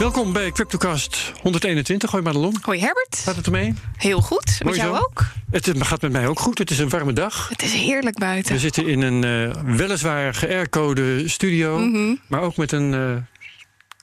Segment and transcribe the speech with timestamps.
[0.00, 2.10] Welkom bij CryptoCast 121.
[2.10, 2.56] Hoi Madelon.
[2.62, 3.16] Hoi Herbert.
[3.24, 3.74] Gaat het ermee?
[3.96, 4.60] Heel goed.
[4.64, 5.02] Met jou zo.
[5.02, 5.24] ook?
[5.50, 6.58] Het gaat met mij ook goed.
[6.58, 7.48] Het is een warme dag.
[7.48, 8.52] Het is heerlijk buiten.
[8.52, 12.14] We zitten in een eh, weliswaar geaircode studio, Mhm.
[12.26, 13.16] maar ook met een eh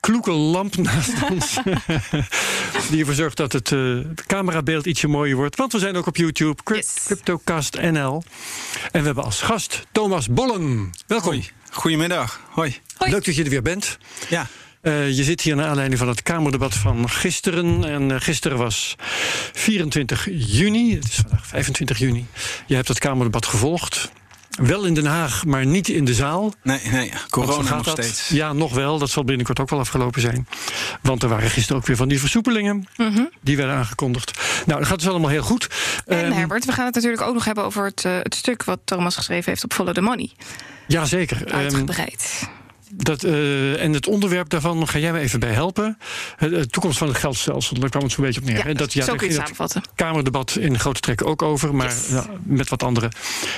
[0.00, 1.56] kloeke lamp naast ons.
[2.90, 5.56] Die ervoor zorgt dat het eh, camerabeeld ietsje mooier wordt.
[5.56, 6.94] Want we zijn ook op YouTube, Yes.
[7.04, 8.22] CryptoCast NL.
[8.92, 10.90] En we hebben als gast Thomas Bollen.
[11.06, 11.28] Welkom.
[11.32, 11.48] Hoi.
[11.70, 12.40] Goedemiddag.
[12.50, 12.76] Hoi.
[12.96, 13.10] Hoi.
[13.10, 13.98] Leuk dat je er weer bent.
[14.28, 14.46] Ja.
[14.82, 17.84] Eh, je zit hier naar aanleiding van het Kamerdebat van gisteren.
[17.84, 18.94] En eh, gisteren was
[19.52, 20.94] 24 juni.
[20.94, 22.26] Het is vandaag 25 juni.
[22.66, 24.10] Je hebt het Kamerdebat gevolgd.
[24.62, 26.52] Wel in Den Haag, maar niet in de zaal.
[26.62, 27.12] Nee, nee.
[27.30, 28.04] Corona nog dat.
[28.04, 28.28] steeds.
[28.28, 28.98] Ja, nog wel.
[28.98, 30.48] Dat zal binnenkort ook wel afgelopen zijn.
[31.02, 32.88] Want er waren gisteren ook weer van die versoepelingen.
[32.96, 33.24] Mhm.
[33.40, 34.40] Die werden aangekondigd.
[34.66, 35.68] Nou, dat gaat dus allemaal heel goed.
[36.06, 38.64] En Ehm, Herbert, we gaan het natuurlijk ook nog hebben over het, eh, het stuk
[38.64, 40.30] wat Thomas geschreven heeft op Follow the Money.
[40.86, 41.46] Ja, zeker.
[41.46, 42.48] Ehm, Uitgebreid.
[43.02, 45.98] Dat, eh, en het onderwerp daarvan ga jij me even bij helpen.
[46.38, 48.56] De de toekomst van het geldstelsel, daar kwam het zo'n beetje op neer.
[48.56, 48.74] ja, hè?
[48.74, 49.82] dat, zo daar kun je samenvatten.
[49.94, 52.08] Kamerdebat in grote trekken ook over, maar Yes.
[52.10, 53.10] ja, met wat andere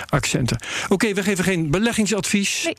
[0.09, 0.59] accenten.
[0.89, 2.65] Oké, we geven geen beleggingsadvies.
[2.65, 2.77] Nee.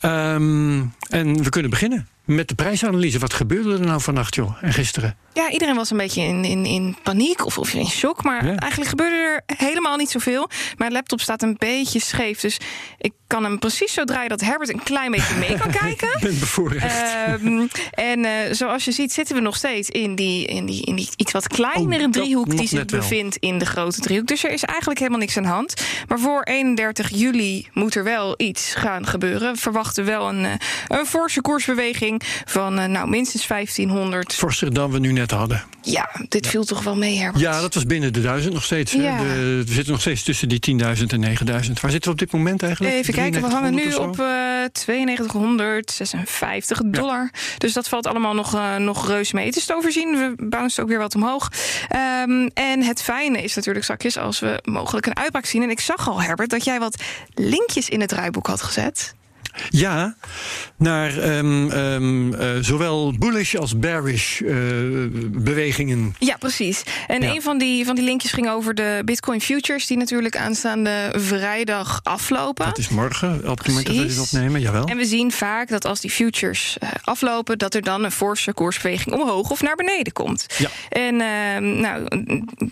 [0.00, 3.18] Ehm, en we kunnen beginnen met de prijsanalyse.
[3.18, 5.16] Wat gebeurde er nou vannacht, joh, en gisteren?
[5.32, 8.22] Ja, iedereen was een beetje in, in, in paniek of, of in shock.
[8.22, 8.56] Maar Ja.
[8.56, 10.48] eigenlijk gebeurde er helemaal niet zoveel.
[10.76, 12.40] Mijn laptop staat een beetje scheef.
[12.40, 12.58] Dus
[12.98, 16.08] ik kan hem precies zo draaien dat Herbert een klein beetje mee kan kijken.
[16.08, 16.84] Ik ben bevoorrecht.
[16.84, 20.94] Ehm, en eh, zoals je ziet zitten we nog steeds in die, in die, in
[20.94, 24.26] die iets wat kleinere Oh, driehoek die zich bevindt in de grote driehoek.
[24.26, 25.74] Dus er is eigenlijk helemaal niks aan de hand.
[26.08, 29.52] Maar voor 31 juli moet er wel iets gaan gebeuren.
[29.52, 30.52] We verwachten wel een, eh,
[30.88, 34.34] een forse koersbeweging van eh, nou, minstens 1500.
[34.34, 35.64] Forser dan we nu net hadden.
[35.82, 37.42] Ja, dit viel toch wel mee, Herbert?
[37.44, 38.92] Ja, dat was binnen de duizend nog steeds.
[38.92, 39.02] hè.
[39.02, 39.18] Ja.
[39.18, 41.80] De- we zitten nog steeds tussen die 10.000 en 9.000.
[41.80, 42.94] Waar zitten we op dit moment eigenlijk?
[42.94, 44.22] Even kijken, we hangen nu 9300 of op zo?
[44.22, 44.50] eh
[44.84, 47.30] 9256 dollar.
[47.58, 49.46] Dus dat valt allemaal nog, eh, nog reus mee.
[49.46, 51.48] Het is te overzien, we bouncen ook weer wat omhoog.
[51.88, 55.62] Ehm, en het fijne is natuurlijk zakjes als we mogelijk een uitbraak zien.
[55.62, 57.02] En ik zag al, Herbert, dat jij wat
[57.34, 59.14] linkjes in het draaiboek had gezet.
[59.70, 60.14] Ja,
[60.76, 64.54] naar ehm, ehm, eh, zowel bullish als bearish eh,
[65.30, 66.14] bewegingen.
[66.18, 66.82] Ja, precies.
[67.06, 67.34] En Ja.
[67.34, 69.86] een van die, van die linkjes ging over de Bitcoin futures...
[69.86, 72.64] die natuurlijk aanstaande vrijdag aflopen.
[72.64, 74.84] Dat is morgen, op het moment dat we dit opnemen, jawel.
[74.86, 78.52] En we zien vaak dat als die futures eh, aflopen, dat er dan een forse
[78.52, 80.46] koersbeweging omhoog of naar beneden komt.
[80.58, 80.68] Ja.
[80.88, 82.08] En eh, nou,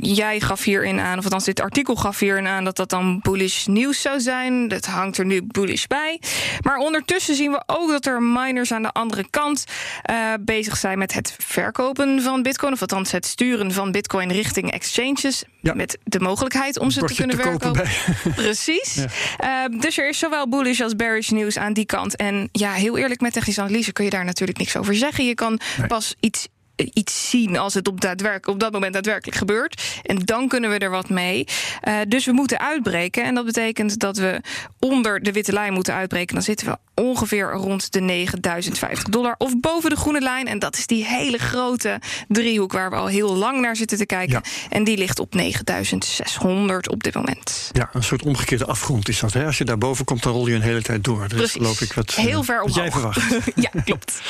[0.01, 3.67] jij gaf hierin aan, of althans dit artikel gaf hierin aan dat dat dan bullish
[3.67, 4.69] nieuws zou zijn.
[4.69, 6.21] Dat hangt er nu bullish bij.
[6.63, 9.65] Maar ondertussen zien we ook dat er miners aan de andere kant
[10.03, 14.71] eh, bezig zijn met het verkopen van Bitcoin, of althans het sturen van Bitcoin richting
[14.71, 15.45] exchanges.
[15.61, 15.75] Ja.
[15.75, 18.35] Met de mogelijkheid om ze te kunnen te kopen verkopen.
[18.45, 18.95] Precies.
[18.95, 19.07] Ja.
[19.37, 22.17] Ehm, dus er is zowel bullish als bearish nieuws aan die kant.
[22.17, 25.25] En ja, heel eerlijk, met technische analyse kun je daar natuurlijk niks over zeggen.
[25.25, 25.87] Je kan Nee.
[25.87, 26.51] pas iets, eh,
[26.93, 29.83] iets zien als het op, op dat moment daadwerkelijk gebeurt.
[30.03, 31.45] En dan kunnen we er wat mee.
[31.81, 33.25] Eh, dus we moeten uitbreken.
[33.25, 34.41] En dat betekent dat we
[34.79, 36.35] onder de witte lijn moeten uitbreken.
[36.35, 39.35] Dan zitten we ongeveer rond de 9050 dollar.
[39.39, 40.47] Of boven de groene lijn.
[40.47, 44.07] En dat is die hele grote driehoek waar we al heel lang naar zitten te
[44.07, 44.41] kijken.
[44.45, 44.51] Ja.
[44.69, 47.71] En die ligt op 9600 op dit moment.
[47.73, 49.33] Ja, een soort omgekeerde afgrond is dat.
[49.33, 49.45] Hè?
[49.45, 51.27] Als je daarboven komt, dan rol je een hele tijd door.
[51.27, 51.53] Precies.
[51.53, 53.15] geloof ik wat, eh, Heel ver wat jij omhoog.
[53.15, 53.47] verwacht.
[53.65, 54.21] ja, klopt.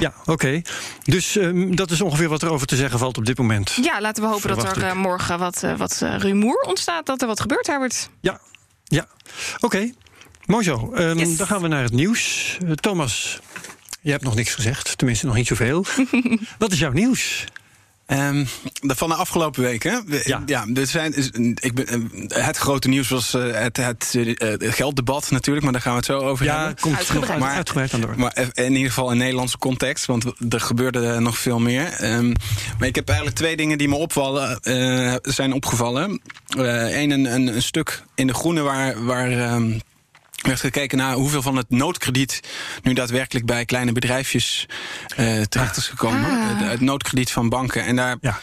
[0.00, 0.62] ja, oké.
[1.04, 3.78] Dus ehm, dat is ongeveer wat er over te zeggen valt op dit moment.
[3.82, 4.82] Ja, laten we hopen dat er ik.
[4.82, 7.06] eh, morgen wat, eh, wat eh, rumoer ontstaat.
[7.06, 8.08] Dat er wat gebeurt, Herbert.
[8.20, 8.40] Ja,
[8.84, 9.06] ja.
[9.60, 9.92] Oké,
[10.46, 10.92] mooi zo.
[10.94, 11.36] Ehm, Yes.
[11.36, 12.56] Dan gaan we naar het nieuws.
[12.74, 13.40] Thomas,
[14.00, 14.98] je hebt nog niks gezegd.
[14.98, 15.84] Tenminste, nog niet zoveel.
[16.58, 17.44] wat is jouw nieuws?
[18.08, 18.44] Ehm,
[18.80, 20.02] de- van de afgelopen weken.
[20.06, 20.42] we- Ja.
[20.46, 21.14] Ja, er zijn,
[21.54, 25.72] ik ben, eh, het grote nieuws was eh, het, het, eh, het gelddebat natuurlijk, maar
[25.72, 26.80] daar gaan we het zo over Ja, hebben.
[26.80, 27.38] komt Uitgebreid.
[27.40, 28.14] Maar- uitgebreid aan door.
[28.16, 31.86] Maar in ieder geval in Nederlandse context, want er gebeurde nog veel meer.
[31.92, 32.32] Ehm,
[32.78, 36.20] maar ik heb eigenlijk twee dingen die me opvallen, eh, zijn opgevallen.
[36.56, 39.04] Eén, een, een, een stuk in de groene waar.
[39.04, 39.78] waar ehm,
[40.48, 42.40] werd gekeken naar hoeveel van het noodkrediet
[42.82, 44.66] nu daadwerkelijk bij kleine bedrijfjes
[45.16, 46.24] eh, terecht is gekomen.
[46.30, 46.48] Ah.
[46.58, 47.84] Het, het noodkrediet van banken.
[47.84, 48.38] En daar, Ja.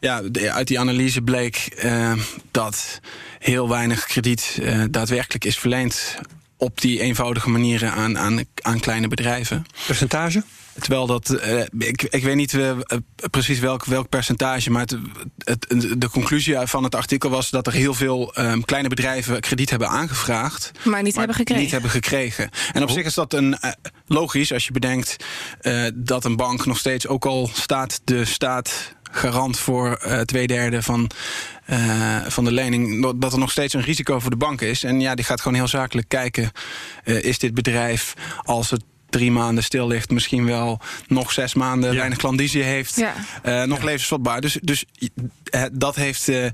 [0.00, 2.12] ja, de- uit die analyse bleek eh,
[2.50, 3.00] dat
[3.38, 6.14] heel weinig krediet eh, daadwerkelijk is verleend
[6.56, 9.66] op die eenvoudige manieren aan, aan, aan kleine bedrijven.
[9.86, 10.42] Percentage?
[10.80, 12.70] Terwijl dat, eh, ik, ik weet niet eh,
[13.30, 14.96] precies welk, welk percentage, maar het,
[15.38, 19.70] het, de conclusie van het artikel was dat er heel veel ehm, kleine bedrijven krediet
[19.70, 20.70] hebben aangevraagd.
[20.82, 21.62] Maar niet hebben gekregen.
[21.62, 22.50] Niet hebben gekregen.
[22.72, 22.94] En op Oh.
[22.94, 23.70] zich is dat een, eh,
[24.06, 25.16] logisch als je bedenkt
[25.60, 30.46] eh, dat een bank nog steeds, ook al staat de staat garant voor eh, twee
[30.46, 31.10] derde van,
[31.64, 34.84] eh, van de lening, dat er nog steeds een risico voor de bank is.
[34.84, 36.50] En ja, die gaat gewoon heel zakelijk kijken:
[37.04, 41.90] eh, is dit bedrijf als het drie maanden stil ligt, misschien wel nog zes maanden
[41.92, 41.96] Ja.
[41.96, 43.14] weinig klandizie heeft, Ja.
[43.42, 44.40] eh, nog levensvatbaar.
[44.40, 44.84] Dus, dus
[45.44, 46.46] eh, dat heeft eh,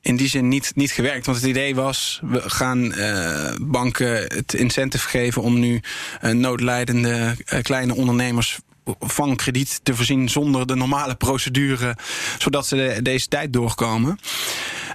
[0.00, 1.26] in die zin niet, niet gewerkt.
[1.26, 5.80] Want het idee was, we gaan eh, banken het incentive geven om nu
[6.20, 8.58] noodlijdende kleine ondernemers
[9.00, 11.96] van krediet te voorzien zonder de normale procedure,
[12.38, 14.18] zodat ze de- deze tijd doorkomen.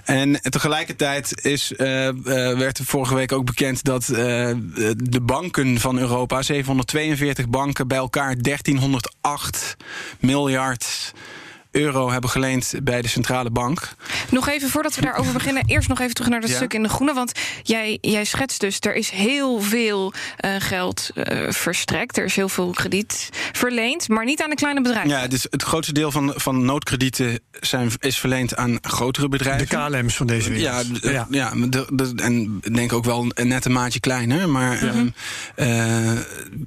[0.04, 2.14] En tegelijkertijd is, eh, eh,
[2.58, 4.16] werd er vorige week ook bekend dat eh,
[4.96, 9.76] de banken van Europa, 742 banken, bij elkaar 1308
[10.20, 11.12] miljard
[11.72, 13.94] euro hebben geleend bij de centrale bank.
[14.30, 16.56] Nog even voordat we daarover beginnen, eerst nog even terug naar dat Ja.
[16.56, 17.14] stuk in de groene.
[17.14, 17.32] Want
[17.62, 22.16] jij, jij schetst dus, er is heel veel eh, geld eh, verstrekt.
[22.18, 25.10] Er is heel veel krediet verleend, maar niet aan de kleine bedrijven.
[25.10, 29.66] Ja, dus het grootste deel van, van noodkredieten zijn, is verleend aan grotere De bedrijven.
[29.68, 31.26] KLM's van deze Ja, wereld.
[31.30, 31.54] ja.
[31.54, 34.48] maar de, de- en ik denk ook wel een net een maatje kleiner.
[34.48, 35.06] Maar ehm,
[35.54, 36.12] eh,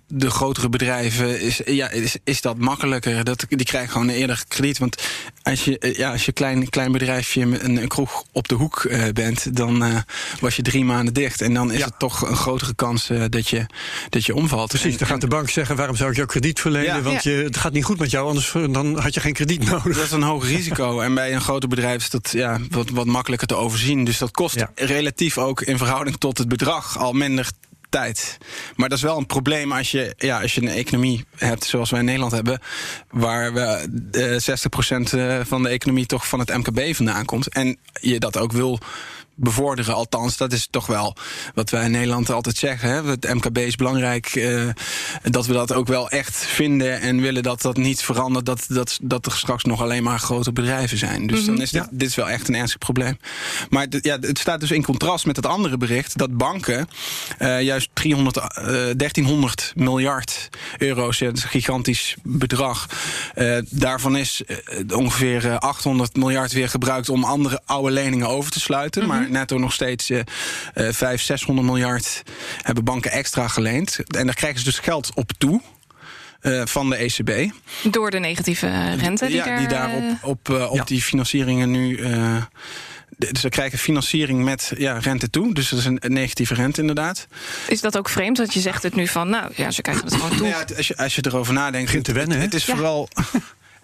[0.07, 3.23] de grotere bedrijven is, ja, is, is dat makkelijker.
[3.23, 4.77] Dat, die krijgen gewoon eerder krediet.
[4.77, 4.94] Want
[5.43, 8.55] als je, eh, ja, als je klein, klein bedrijfje met een, een kroeg op de
[8.55, 9.97] hoek eh, bent, dan eh,
[10.39, 11.41] was je drie maanden dicht.
[11.41, 11.85] En dan is Ja.
[11.85, 13.65] het toch een grotere kans eh, dat, je,
[14.09, 14.67] dat je omvalt.
[14.69, 16.95] Precies, En- dan gaat de bank zeggen: waarom zou ik jou krediet verlenen?
[16.95, 17.01] Ja.
[17.01, 17.31] Want Ja.
[17.31, 19.95] je, het gaat niet goed met jou, anders dan had je geen krediet nodig.
[19.95, 20.99] Dat is een hoog risico.
[20.99, 24.03] En bij een groter bedrijf is dat ja, wat, wat makkelijker te overzien.
[24.03, 24.71] Dus dat kost Ja.
[24.75, 27.49] relatief ook in verhouding tot het bedrag al minder
[27.95, 28.37] tijd.
[28.75, 31.89] Maar dat is wel een probleem als je, ja, als je een economie hebt zoals
[31.89, 32.59] wij in Nederland hebben.
[33.09, 34.55] Waar we, eh
[35.01, 37.49] 60% eh, van de economie toch van het MKB vandaan komt.
[37.49, 38.79] En je dat ook wil
[39.35, 39.93] bevorderen.
[39.95, 41.15] Althans, dat is toch wel
[41.53, 42.89] wat wij in Nederland altijd zeggen.
[42.89, 43.03] Hè?
[43.03, 44.25] Het MKB is belangrijk.
[44.35, 44.63] eh,
[45.23, 48.45] dat we dat ook wel echt vinden en willen dat dat niet verandert.
[48.45, 51.27] Dat, dat, dat er straks nog alleen maar grote bedrijven zijn.
[51.27, 51.89] Dus dan is dit, Ja.
[51.91, 53.17] dit is wel echt een ernstig probleem.
[53.69, 56.87] Maar ja, het staat dus in contrast met het andere bericht dat banken
[57.37, 58.43] eh, juist 300, eh,
[58.97, 62.85] 1300 miljard euro's, ja, dat is een gigantisch bedrag.
[63.33, 68.51] Eh, daarvan is eh, ongeveer eh, 800 miljard weer gebruikt om andere oude leningen over
[68.51, 69.07] te sluiten.
[69.07, 70.25] Maar netto nog steeds eh eh
[70.73, 72.23] 500, 600 miljard
[72.61, 73.99] hebben banken extra geleend.
[74.17, 75.61] En daar krijgen ze dus geld op toe.
[76.39, 77.51] eh, van de ECB.
[77.91, 80.83] Door de negatieve eh, rente die, ja, daar, die daar eh, op, op, op Ja.
[80.83, 81.97] die financieringen nu.
[81.97, 82.35] eh,
[83.17, 85.53] dus ze krijgen financiering met ja, rente toe.
[85.53, 87.27] Dus dat is een, een negatieve rente, inderdaad.
[87.67, 88.37] Is dat ook vreemd?
[88.37, 90.39] Dat je zegt het nu van, nou ja, ze krijgen het gewoon toe.
[90.39, 91.85] Nou ja, het- als, je, als je erover nadenkt.
[91.85, 92.43] Begint te het- wennen, hè?
[92.43, 92.73] Het, is Ja.
[92.75, 93.07] vooral.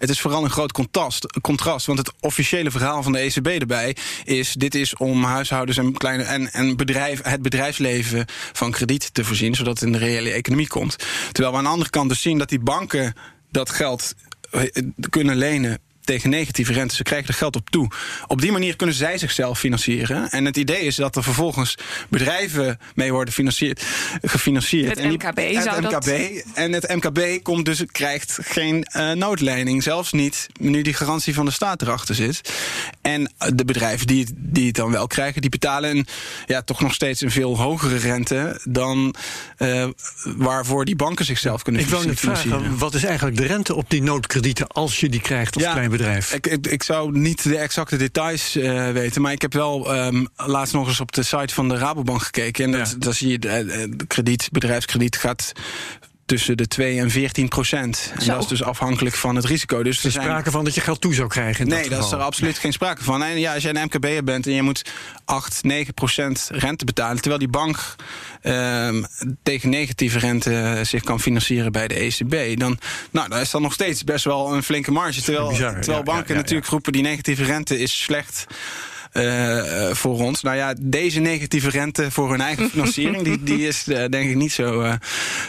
[0.02, 1.86] Het is vooral een groot contrast, contrast.
[1.86, 6.22] Want het officiële verhaal van de ECB erbij is: dit is om huishoudens en, kleine,
[6.22, 10.68] en, en bedrijf, het bedrijfsleven van krediet te voorzien, zodat het in de reële economie
[10.68, 10.96] komt.
[11.32, 13.14] Terwijl we aan de andere kant dus zien dat die banken
[13.50, 14.14] dat geld
[14.50, 14.62] eh,
[15.10, 16.94] kunnen lenen tegen negatieve rente.
[16.94, 17.88] Ze krijgen er geld op toe.
[18.26, 20.30] Op die manier kunnen zij zichzelf financieren.
[20.30, 21.74] En het idee is dat er vervolgens
[22.08, 23.34] bedrijven mee worden
[24.22, 24.88] gefinancierd.
[24.88, 26.42] Het En die- MKB het zou dat- MKB.
[26.54, 29.82] En het MKB komt dus, krijgt geen eh, noodlening.
[29.82, 32.52] Zelfs niet nu die garantie van de staat erachter zit.
[33.02, 36.06] En de bedrijven die, het- die het dan wel krijgen, die betalen een,
[36.46, 39.14] ja, toch nog steeds een veel hogere rente dan
[39.56, 39.86] eh,
[40.36, 42.60] waarvoor die banken zichzelf kunnen Ik wou net financieren.
[42.60, 45.72] vragen: wat is eigenlijk de rente op die noodkredieten als je die krijgt als Ja,
[45.72, 46.32] klein bedrijf?
[46.32, 50.24] Ik, ik, ik zou niet de exacte details eh, weten, maar ik heb wel ehm,
[50.36, 52.64] laatst nog eens op de site van de Rabobank gekeken.
[52.64, 52.96] En dat, Ja.
[52.98, 55.52] daar zie je, eh, eh, de krediet, bedrijfskrediet gaat
[56.32, 58.12] tussen de 2 en 14 procent.
[58.14, 58.32] En Zo.
[58.32, 59.82] dat is dus afhankelijk van het risico.
[59.82, 61.68] Dus Er is sprake van dat je geld toe zou krijgen.
[61.68, 63.22] Nee, dat dat is er absoluut geen sprake van.
[63.22, 64.82] En ja, als jij een MKB'er bent en je moet
[65.24, 67.16] 8, 9 procent rente betalen...
[67.16, 67.94] terwijl die bank
[68.42, 69.02] ehm,
[69.42, 72.58] tegen negatieve rente zich kan financieren bij de ECB...
[72.58, 72.78] dan,
[73.10, 75.22] nou, dan is dat nog steeds best wel een flinke marge.
[75.22, 76.72] Terwijl, bizar, terwijl ja, banken ja, ja, natuurlijk ja.
[76.72, 76.92] roepen...
[76.92, 78.46] die negatieve rente is slecht...
[79.12, 80.42] eh, eh, voor ons.
[80.42, 84.36] Nou ja, deze negatieve rente voor hun eigen financiering, die, die is eh, denk ik
[84.36, 84.94] niet zo, eh,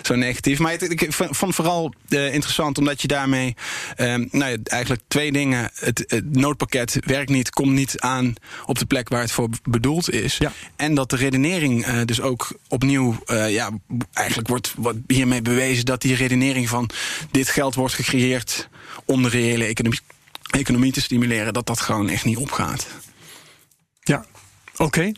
[0.02, 0.60] zo negatief.
[0.60, 3.56] Maar het, ik vond het vooral interessant omdat je daarmee,
[3.96, 5.70] ehm, nou ja, eigenlijk twee dingen.
[5.76, 8.34] Het, het noodpakket werkt niet, komt niet aan
[8.66, 10.38] op de plek waar het voor bedoeld is.
[10.38, 10.52] Ja.
[10.76, 13.70] En dat de redenering eh, dus ook opnieuw, eh, ja,
[14.14, 16.90] eigenlijk wordt, wordt hiermee bewezen dat die redenering van
[17.32, 18.70] dit geld wordt gecreëerd
[19.06, 20.00] om de reële economie,
[20.50, 22.88] economie te stimuleren, dat dat gewoon echt niet opgaat.
[24.04, 24.26] Ja,
[24.78, 25.12] oké.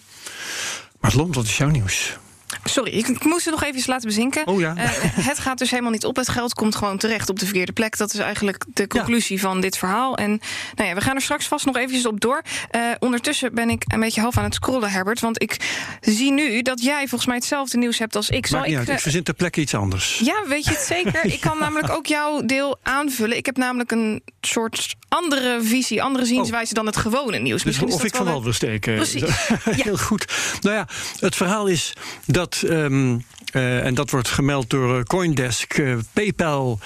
[1.00, 2.18] Maar Lom, wat is jouw nieuws?
[2.64, 4.48] Sorry, ik, moest het nog even laten bezinken.
[4.48, 4.76] Oh ja.
[4.76, 6.16] Eh, het gaat dus helemaal niet op.
[6.16, 7.98] Het geld komt gewoon terecht op de verkeerde plek.
[7.98, 10.18] Dat is eigenlijk de conclusie van dit verhaal.
[10.18, 10.42] En
[10.76, 12.42] nou ja, we gaan er straks vast nog eventjes op door.
[12.70, 15.20] Eh, ondertussen ben ik een beetje half aan het scrollen, Herbert.
[15.20, 15.58] Want ik
[16.02, 18.48] zie nu dat jij volgens mij hetzelfde nieuws hebt als ik.
[18.48, 20.20] Zal Maakt niet ik, uit, eh, ik verzin ter plekke iets anders.
[20.24, 21.26] ja, weet je het zeker?
[21.36, 23.38] Ik kan namelijk ook jouw deel aanvullen.
[23.38, 27.56] Ik heb namelijk een soort andere visie, andere zienswijze dan het gewone nieuws.
[27.56, 28.96] Dus Misschien is of ik van wel wil steken.
[28.96, 29.24] Precies.
[29.84, 30.34] Heel goed.
[30.62, 30.88] Nou ja,
[31.20, 31.94] het verhaal is
[32.26, 33.18] dat ehm,
[33.56, 35.78] Uh, en dat wordt gemeld door Coindesk.
[35.78, 36.80] Uh, PayPal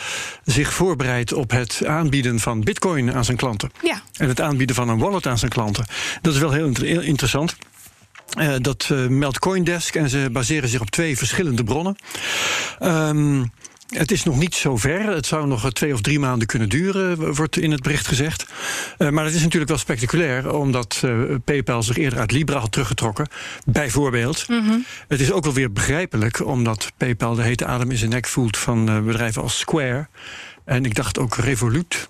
[0.46, 3.72] zich voorbereidt op het aanbieden van Bitcoin aan zijn klanten.
[3.84, 4.02] Ja.
[4.18, 5.86] En het aanbieden van een wallet aan zijn klanten.
[6.22, 7.56] Dat is wel heel inter interessant.
[8.40, 11.96] Uh, dat meldt Coindesk en ze baseren zich op twee verschillende bronnen.
[12.80, 13.52] Um,
[13.90, 15.08] het is nog niet zo ver.
[15.08, 18.46] Het zou nog twee of drie maanden kunnen duren, wordt in het bericht gezegd.
[18.98, 22.72] Uh, maar het is natuurlijk wel spectaculair, omdat uh, PayPal zich eerder uit Libra had
[22.72, 23.28] teruggetrokken.
[23.66, 24.48] Bijvoorbeeld.
[24.48, 24.86] Mm -hmm.
[25.08, 28.58] Het is ook wel weer begrijpelijk, omdat PayPal de hete adem in zijn nek voelt
[28.58, 30.08] van uh, bedrijven als Square.
[30.70, 32.08] En ik dacht ook Revolut.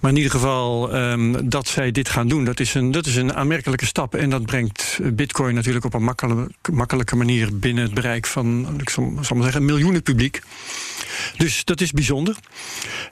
[0.00, 3.16] Maar in ieder geval um, dat zij dit gaan doen, dat is, een, dat is
[3.16, 4.14] een aanmerkelijke stap.
[4.14, 8.90] En dat brengt Bitcoin natuurlijk op een makkelijke, makkelijke manier binnen het bereik van, ik
[8.90, 10.40] zal, zal maar zeggen, miljoenen publiek.
[11.36, 12.36] Dus dat is bijzonder.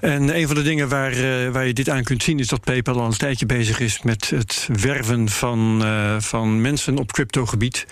[0.01, 2.65] En een van de dingen waar, uh, waar je dit aan kunt zien is dat
[2.65, 7.87] PayPal al een tijdje bezig is met het werven van, uh, van mensen op cryptogebied.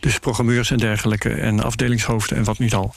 [0.00, 2.94] Dus programmeurs en dergelijke en afdelingshoofden en wat niet al.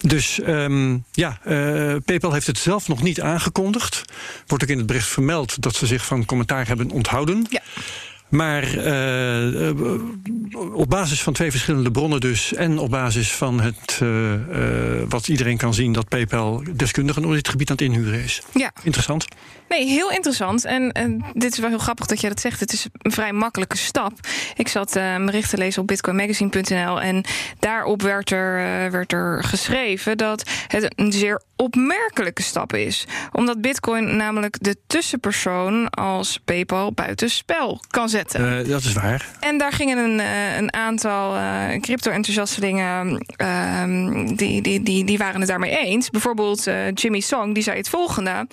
[0.00, 4.02] Dus um, ja, uh, PayPal heeft het zelf nog niet aangekondigd.
[4.46, 7.46] Wordt ook in het bericht vermeld dat ze zich van commentaar hebben onthouden.
[7.50, 7.62] Ja.
[8.30, 9.70] Maar uh,
[10.72, 12.54] op basis van twee verschillende bronnen dus...
[12.54, 15.92] en op basis van het, uh, uh, wat iedereen kan zien...
[15.92, 18.42] dat PayPal deskundigen op dit gebied aan het inhuren is.
[18.54, 18.72] Ja.
[18.82, 19.26] Interessant.
[19.68, 20.64] Nee, heel interessant.
[20.64, 22.60] En, en dit is wel heel grappig dat jij dat zegt.
[22.60, 24.12] Het is een vrij makkelijke stap.
[24.56, 27.00] Ik zat uh, berichten te lezen op bitcoinmagazine.nl...
[27.00, 27.24] en
[27.58, 28.54] daarop werd er,
[28.90, 33.04] werd er geschreven dat het een zeer opmerkelijke stap is.
[33.32, 38.19] Omdat bitcoin namelijk de tussenpersoon als PayPal buitenspel kan zetten.
[38.38, 39.26] Uh, dat is waar.
[39.40, 40.18] En daar gingen een,
[40.58, 41.36] een aantal
[41.80, 43.24] crypto-enthousiastelingen...
[44.36, 46.10] die, die, die, die waren het daarmee eens.
[46.10, 48.46] Bijvoorbeeld Jimmy Song, die zei het volgende.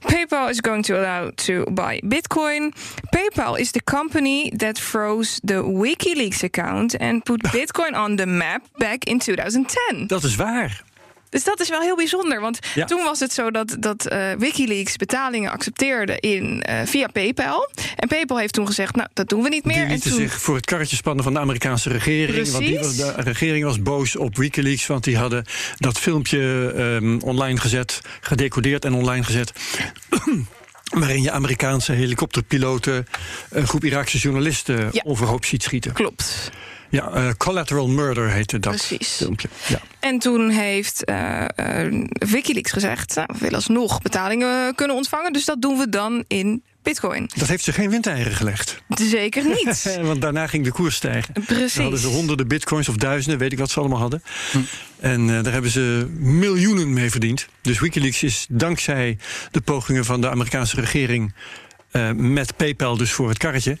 [0.00, 2.72] PayPal is going to allow to buy Bitcoin.
[3.10, 8.62] PayPal is the company that froze the WikiLeaks account and put Bitcoin on the map
[8.76, 10.06] back in 2010.
[10.06, 10.82] Dat is waar.
[11.28, 12.40] Dus dat is wel heel bijzonder.
[12.40, 12.84] Want ja.
[12.84, 17.70] toen was het zo dat, dat uh, Wikileaks betalingen accepteerde in, uh, via PayPal.
[17.96, 19.76] En PayPal heeft toen gezegd, nou, dat doen we niet meer.
[19.76, 20.28] Die lieten en toen...
[20.28, 22.30] zich voor het karretje spannen van de Amerikaanse regering.
[22.30, 22.52] Precies.
[22.52, 24.86] Want die, de regering was boos op Wikileaks.
[24.86, 25.44] Want die hadden
[25.76, 26.38] dat filmpje
[26.76, 29.52] um, online gezet, gedecodeerd en online gezet.
[30.90, 33.06] waarin je Amerikaanse helikopterpiloten
[33.50, 35.02] een groep Iraakse journalisten ja.
[35.06, 35.92] overhoop ziet schieten.
[35.92, 36.50] Klopt.
[36.90, 39.12] Ja, uh, Collateral Murder heette dat Precies.
[39.16, 39.48] filmpje.
[39.66, 39.80] Ja.
[40.00, 43.14] En toen heeft uh, uh, Wikileaks gezegd...
[43.14, 45.32] Nou, we willen alsnog betalingen kunnen ontvangen...
[45.32, 47.30] dus dat doen we dan in bitcoin.
[47.34, 48.82] Dat heeft ze geen windeieren gelegd.
[48.88, 49.96] Zeker niet.
[50.02, 51.32] Want daarna ging de koers stijgen.
[51.32, 51.74] Precies.
[51.74, 54.22] Dan hadden ze honderden bitcoins of duizenden, weet ik wat ze allemaal hadden.
[54.52, 54.58] Hm.
[55.00, 57.46] En uh, daar hebben ze miljoenen mee verdiend.
[57.62, 59.18] Dus Wikileaks is dankzij
[59.50, 61.34] de pogingen van de Amerikaanse regering...
[61.96, 63.78] Uh, met PayPal dus voor het karretje,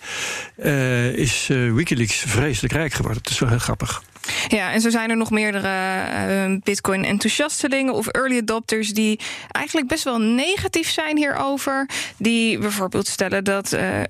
[0.56, 3.22] uh, is uh, Wikileaks vreselijk rijk geworden.
[3.22, 4.02] Dat is wel heel grappig.
[4.48, 10.04] Ja, en zo zijn er nog meerdere uh, Bitcoin-enthousiastelingen of early adopters die eigenlijk best
[10.04, 11.88] wel negatief zijn hierover.
[12.16, 14.00] Die bijvoorbeeld stellen dat uh,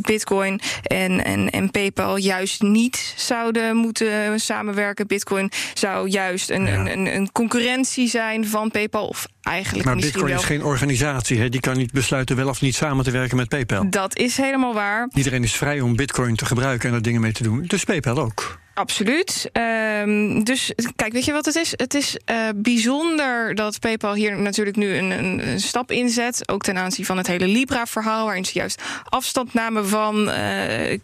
[0.00, 5.06] Bitcoin en, en, en PayPal juist niet zouden moeten samenwerken.
[5.06, 6.92] Bitcoin zou juist een, ja.
[6.92, 9.06] een, een, concurrentie zijn van PayPal.
[9.06, 10.42] Of eigenlijk maar misschien Bitcoin wel.
[10.42, 11.38] is geen organisatie.
[11.38, 11.48] Hè?
[11.48, 13.90] Die kan niet besluiten wel of niet samen te werken met PayPal.
[13.90, 15.08] Dat is helemaal waar.
[15.14, 17.64] Iedereen is vrij om Bitcoin te gebruiken en er dingen mee te doen.
[17.66, 18.60] Dus PayPal ook.
[18.74, 19.50] Absoluut.
[19.52, 21.72] Um, dus kijk, weet je wat het is?
[21.76, 26.48] Het is uh, bijzonder dat PayPal hier natuurlijk nu een, een, een, stap inzet.
[26.48, 30.26] Ook ten aanzien van het hele Libra-verhaal, waarin ze juist afstand namen van uh,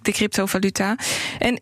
[0.02, 0.96] de cryptovaluta.
[1.38, 1.60] En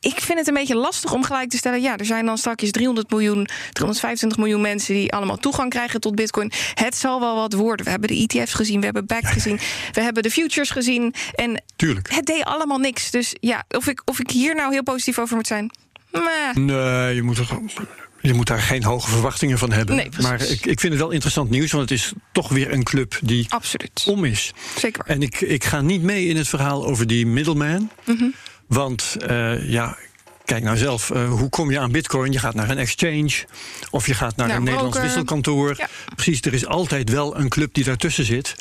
[0.00, 1.80] ik vind het een beetje lastig om gelijk te stellen...
[1.80, 4.94] ja, er zijn dan straks 300 miljoen, 325 miljoen mensen...
[4.94, 6.52] die allemaal toegang krijgen tot bitcoin.
[6.74, 7.84] Het zal wel wat worden.
[7.84, 9.58] We hebben de ETF's gezien, we hebben BACT gezien...
[9.92, 11.14] we hebben de futures gezien.
[11.34, 12.12] En Tuurlijk.
[12.12, 13.10] het deed allemaal niks.
[13.10, 15.70] Dus ja, of ik, of ik hier nou heel positief over moet zijn...
[16.54, 17.48] Nee, je moet er...
[18.20, 19.96] Je moet daar geen hoge verwachtingen van hebben.
[19.96, 22.82] Nee, maar ik, ik vind het wel interessant nieuws, want het is toch weer een
[22.82, 24.04] club die Absoluut.
[24.06, 24.52] om is.
[24.78, 25.04] Zeker.
[25.06, 27.90] En ik, ik ga niet mee in het verhaal over die middleman.
[28.04, 28.34] Mm -hmm.
[28.66, 29.96] Want uh, ja,
[30.44, 32.32] kijk nou zelf, uh, hoe kom je aan bitcoin?
[32.32, 33.44] Je gaat naar een exchange
[33.90, 35.74] of je gaat naar een Nederlands wisselkantoor.
[35.76, 35.88] Ja.
[36.14, 38.54] Precies, er is altijd wel een club die daartussen zit.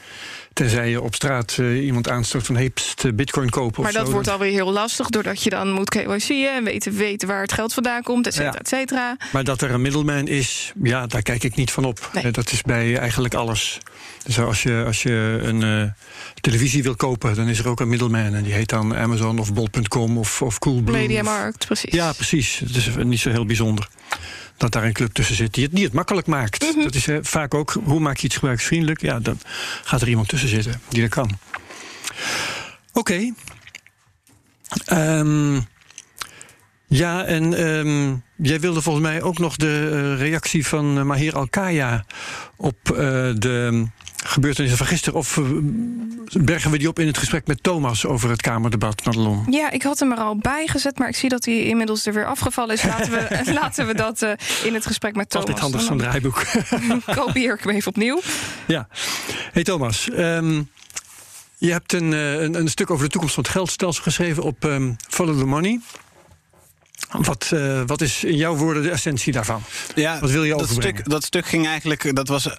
[0.55, 4.05] Tenzij je op straat uh, iemand aanstoot van hey, pst, bitcoin kopen Maar of dat
[4.07, 4.11] zo.
[4.13, 7.73] wordt alweer heel lastig, doordat je dan moet KYC'en en weten, weten waar het geld
[7.73, 8.59] vandaan komt, et cetera, Ja.
[8.59, 9.17] et cetera.
[9.31, 12.09] Maar dat er een middleman is, ja, daar kijk ik niet van op.
[12.13, 12.23] Nee.
[12.23, 13.77] Eh, Dat is bij eigenlijk alles.
[14.25, 15.83] Dus als je, als je een uh,
[16.41, 18.33] televisie wil kopen, dan is er ook een middleman.
[18.33, 20.97] En die heet dan Amazon of Bol.com of, of Coolblue.
[21.01, 21.93] Mediamarkt, precies.
[21.93, 22.59] Ja, precies.
[22.59, 23.87] Het is niet zo heel bijzonder
[24.57, 26.61] dat daar een club tussen zit die het, die het makkelijk maakt.
[26.61, 26.83] Mhm.
[26.83, 29.01] Dat is uh, vaak ook, hoe maak je iets gebruiksvriendelijk?
[29.01, 29.39] Ja, dan
[29.83, 31.29] gaat er iemand tussen zitten die dat kan.
[32.93, 32.99] Oké.
[32.99, 33.33] Okay.
[35.19, 35.67] Um,
[36.87, 41.35] ja, en um, jij wilde volgens mij ook nog de uh, reactie van uh, Mahir
[41.35, 42.05] Al-Kaya
[42.55, 42.97] op uh,
[43.35, 43.85] de
[44.27, 45.19] gebeurtenissen van gisteren.
[45.19, 45.39] Of
[46.39, 49.45] bergen we die op in het gesprek met Thomas over het Kamerdebat, Madelon?
[49.49, 52.13] Ja, ik had hem er al bij gezet, maar ik zie dat hij inmiddels er
[52.13, 52.83] weer afgevallen is.
[52.83, 54.21] Laten we, laten we dat
[54.63, 55.47] in het gesprek met Thomas.
[55.47, 56.45] Altijd handig zo'n draaiboek.
[57.23, 58.21] Kopieer ik hem even opnieuw.
[58.67, 58.87] Ja.
[59.51, 60.09] Hey Thomas.
[60.17, 60.69] Um,
[61.57, 64.95] je hebt een, een, een, stuk over de toekomst van het geldstelsel geschreven op um,
[65.09, 65.79] Follow the Money.
[67.11, 69.61] Wat, uh, wat is in jouw woorden de essentie daarvan?
[69.95, 72.49] Ja, wat wil je dat stuk, dat stuk ging eigenlijk, dat was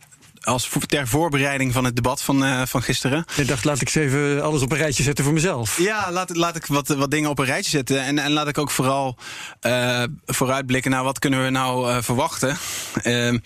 [0.46, 3.24] als ter voorbereiding van het debat van, uh, van gisteren.
[3.36, 5.78] Ik dacht, laat ik eens even alles op een rijtje zetten voor mezelf.
[5.78, 8.02] Ja, laat, laat ik wat, wat dingen op een rijtje zetten.
[8.02, 9.16] En, en laat ik ook vooral
[9.62, 12.56] uh, vooruitblikken naar wat kunnen we nou uh, verwachten.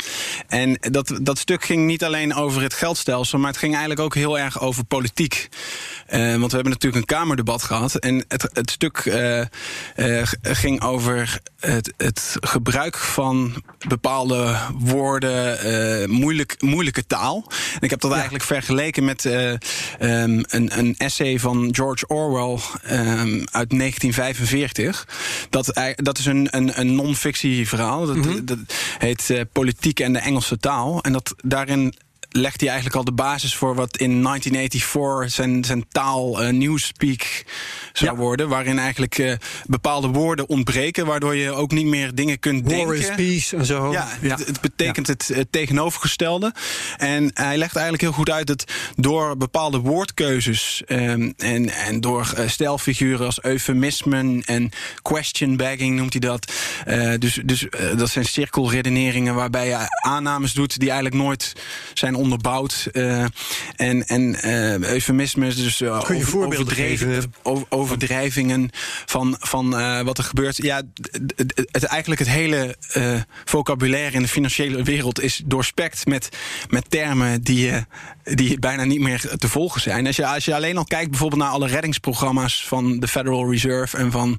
[0.48, 4.14] en dat, dat stuk ging niet alleen over het geldstelsel, maar het ging eigenlijk ook
[4.14, 5.48] heel erg over politiek.
[6.10, 7.94] want we hebben natuurlijk een Kamerdebat gehad.
[7.94, 9.12] En het, het stuk
[10.42, 17.44] ging over het, het gebruik van bepaalde woorden, moeilijk, moeilijk taal.
[17.74, 18.16] En ik heb dat ja.
[18.16, 19.58] eigenlijk vergeleken met uh, um,
[19.98, 22.58] een, een, essay van George Orwell
[22.90, 25.08] um, uit 1945.
[25.50, 28.06] Dat, dat is een, een, een non-fictie verhaal.
[28.06, 28.44] Dat, mm -hmm.
[28.44, 28.58] dat
[28.98, 31.02] heet uh, Politiek en de Engelse taal.
[31.02, 31.94] En dat daarin
[32.30, 37.44] legt hij eigenlijk al de basis voor wat in 1984 zijn, zijn taal uh, newspeak
[37.92, 38.16] zou ja.
[38.16, 38.48] worden.
[38.48, 39.32] Waarin eigenlijk uh,
[39.66, 43.14] bepaalde woorden ontbreken, waardoor je ook niet meer dingen kunt War denken.
[43.14, 43.92] peace en zo.
[43.92, 44.36] Ja, ja.
[44.36, 45.12] Het, het, betekent ja.
[45.12, 46.54] het, het, tegenovergestelde.
[46.96, 48.64] En hij legt eigenlijk heel goed uit dat
[48.96, 54.70] door bepaalde woordkeuzes um, en, en door uh, stijlfiguren als eufemismen en
[55.02, 56.52] question bagging noemt hij dat.
[57.18, 61.52] dus dus dat zijn cirkelredeneringen waarbij je aannames doet die eigenlijk nooit
[61.94, 62.88] zijn onderbouwd.
[62.92, 63.24] Uh,
[63.76, 67.32] en en uh, eufemismes, dus uh, Kun je voorbeelden geven?
[67.68, 68.70] overdrijvingen
[69.06, 69.70] van, van
[70.04, 70.56] wat er gebeurt.
[70.56, 70.82] Ja,
[71.70, 72.76] het, eigenlijk het hele
[73.44, 76.28] vocabulaire in de financiële wereld is doorspekt met,
[76.68, 77.72] met termen die,
[78.34, 80.06] die bijna niet meer te volgen zijn.
[80.06, 83.96] Als je, als je alleen al kijkt bijvoorbeeld naar alle reddingsprogramma's van de Federal Reserve
[83.96, 84.36] en van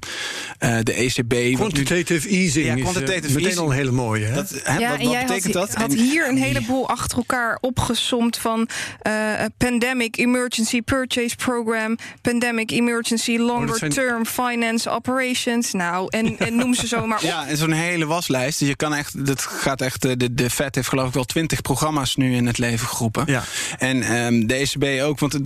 [0.58, 1.54] de ECB.
[1.54, 3.58] Quantitative nu, easing ja, quantitative is meteen easing.
[3.58, 4.24] al een hele mooie.
[4.24, 4.34] Hè?
[4.34, 5.76] Dat, hè, ja, wat, en wat jij betekent had, dat?
[5.76, 8.68] had En- hier een heleboel achter elkaar opgesomd van
[9.06, 9.12] uh,
[9.56, 15.72] Pandemic Emergency Purchase Program, Pandemic Emergency Longer zijn- Term Finance Operations.
[15.72, 17.24] Nou, en, en noem ze zomaar op.
[17.24, 18.58] Ja, en zo'n hele waslijst.
[18.58, 21.24] Dus je kan echt, dat gaat echt, eh, de, de FED heeft geloof ik wel
[21.24, 23.24] twintig programma's nu in het leven geroepen.
[23.26, 23.42] Ja.
[23.82, 25.38] En ehm, de ECB ook, want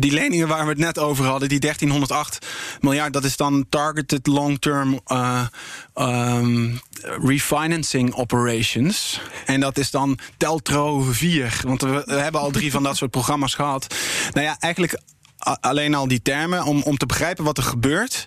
[0.00, 2.46] die leningen waar we het net over hadden, die 1308
[2.80, 5.46] miljard, dat is dan targeted long-term uh,
[5.94, 9.20] um, refinancing operations.
[9.46, 13.10] En dat is dan Teltro 4, want we, we hebben al drie van dat soort
[13.10, 13.94] programma's gehad.
[14.32, 15.00] Nou ja, eigenlijk
[15.60, 18.26] alleen al die termen, om, om te begrijpen wat er gebeurt,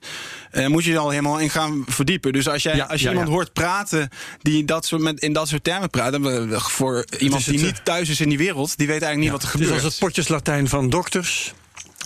[0.51, 2.33] eh, moet je er al helemaal in gaan verdiepen.
[2.33, 3.33] Dus als, jij, Ja, als je ja, iemand ja.
[3.33, 4.10] hoort praten
[4.41, 7.63] die dat soort, met, in dat soort termen praat, dan, eh, voor iemand die eh,
[7.65, 9.71] niet thuis is in die wereld, die weet eigenlijk niet wat er gebeurt.
[9.71, 11.53] als het potjes Latijn van dokters.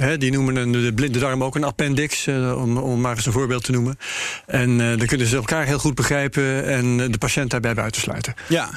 [0.02, 3.26] Hè, die noemen een, de blinde darm ook een appendix, eh, om, om maar eens
[3.26, 3.98] een voorbeeld te noemen.
[4.46, 8.34] En eh, dan kunnen ze elkaar heel goed begrijpen en eh, de patiënt daarbij buitensluiten.
[8.48, 8.70] Ja,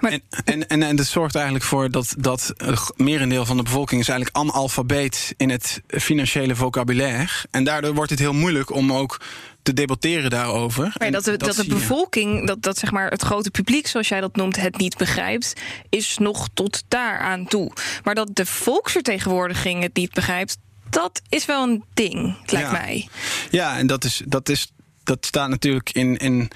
[0.00, 2.52] Maar- en, en, en, en dat zorgt eigenlijk voor dat, dat
[2.96, 7.32] merendeel van de bevolking is eigenlijk analfabeet in het financiële vocabulaire.
[7.50, 9.20] En daardoor wordt het heel moeilijk om ook
[9.64, 10.94] te debatteren daarover.
[10.98, 14.20] Maar dat de, dat de bevolking, dat, dat zeg maar het grote publiek, zoals jij
[14.20, 15.52] dat noemt, het niet begrijpt,
[15.88, 17.72] is nog tot daar aan toe.
[18.02, 20.56] Maar dat de volksvertegenwoordiging het niet begrijpt,
[20.94, 22.72] dat is wel een ding, lijkt Ja.
[22.72, 23.08] mij.
[23.50, 26.50] Ja, en dat, is, dat, is, dat staat natuurlijk in, in,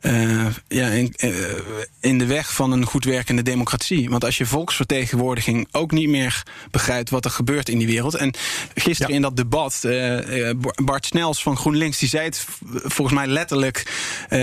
[0.00, 1.30] eh, ja, in, eh,
[2.00, 4.10] in de weg van een goed werkende democratie.
[4.10, 8.14] Want als je volksvertegenwoordiging ook niet meer begrijpt wat er gebeurt in die wereld.
[8.14, 8.34] En
[8.74, 9.16] gisteren Ja.
[9.16, 10.50] in dat debat, eh,
[10.84, 12.46] Bart Snels van GroenLinks, die zei het
[12.84, 13.82] volgens mij letterlijk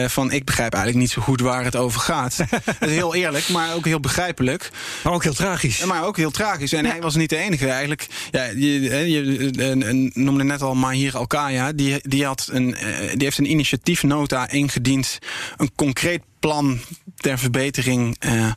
[0.08, 2.38] van ik begrijp eigenlijk niet zo goed waar het over gaat.
[2.80, 4.70] dat is heel eerlijk, maar ook heel begrijpelijk.
[5.04, 5.84] Maar ook heel tragisch.
[5.84, 6.74] Maar ook heel tragisch.
[6.74, 8.08] En hij was niet de enige eigenlijk.
[8.32, 11.72] Ja, je, je eh, noemde net al Mahir Alkaya.
[11.72, 12.76] Die, die, had een,
[13.14, 15.20] die heeft een initiatiefnota ingediend.
[15.58, 16.80] Een concreet plan
[17.16, 18.52] ter verbetering eh,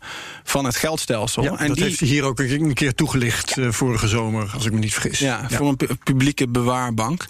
[0.45, 1.43] van het geldstelsel.
[1.43, 4.67] Ja, en dat die, heeft hij hier ook een keer toegelicht eh, vorige zomer, als
[4.67, 5.19] ik me niet vergis.
[5.19, 7.27] ja, voor een pu- publieke bewaarbank.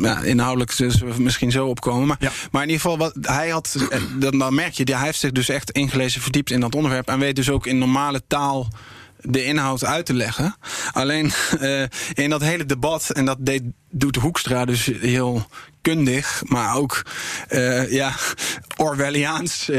[0.00, 2.06] Ja, inhoudelijk zullen we misschien zo opkomen.
[2.06, 2.18] Maar,
[2.50, 3.76] maar in ieder geval, wat hij had,
[4.18, 7.08] dan, dan merk je, hij heeft zich dus echt ingelezen, verdiept in dat onderwerp.
[7.08, 8.68] En weet dus ook in normale taal
[9.20, 10.56] de inhoud uit te leggen.
[10.92, 11.32] Alleen
[12.14, 15.46] in dat hele debat, en dat deed, doet Hoekstra dus heel
[15.82, 17.02] kundig, maar ook
[17.50, 18.14] uh, ja,
[18.76, 19.76] Orwelliaans uh,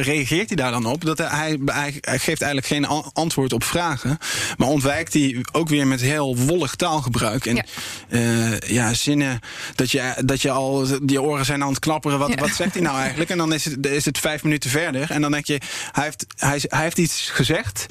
[0.00, 1.04] reageert hij daar dan op.
[1.04, 4.18] Dat hij, hij, hij, geeft eigenlijk geen antwoord op vragen,
[4.56, 7.46] maar ontwijkt hij ook weer met heel wollig taalgebruik.
[7.46, 7.64] En ja,
[8.08, 9.40] uh, ja zinnen
[9.74, 12.82] dat je, dat je al, je oren zijn aan het knapperen, wat, wat zegt hij
[12.82, 13.30] nou eigenlijk?
[13.30, 15.60] En dan is het, is het vijf minuten verder en dan denk je,
[15.92, 17.86] hij heeft, hij, hij heeft iets gezegd,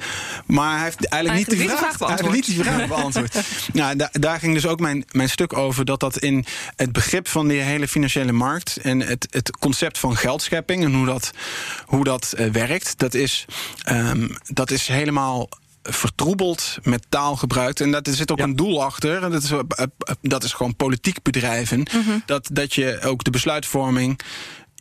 [0.46, 2.20] maar hij heeft eigenlijk, niet, de vraag, vraag beantwoord.
[2.20, 3.34] Hij heeft niet de vraag beantwoord.
[3.72, 6.44] nou, da, daar ging dus ook mijn, mijn stuk over, dat dat in
[6.76, 11.06] het begrip van die hele financiële markt en het, het concept van geldschepping en hoe
[11.06, 11.30] dat,
[11.86, 13.44] hoe dat uh, werkt, dat is,
[13.90, 15.48] um, dat is helemaal
[15.82, 17.80] vertroebeld met taalgebruik.
[17.80, 19.22] En dat, er zit ook een doel achter.
[19.22, 19.60] En dat is, uh,
[20.20, 21.78] dat is gewoon politiek bedrijven.
[21.78, 22.22] Mm -hmm.
[22.26, 24.20] dat, dat je ook de besluitvorming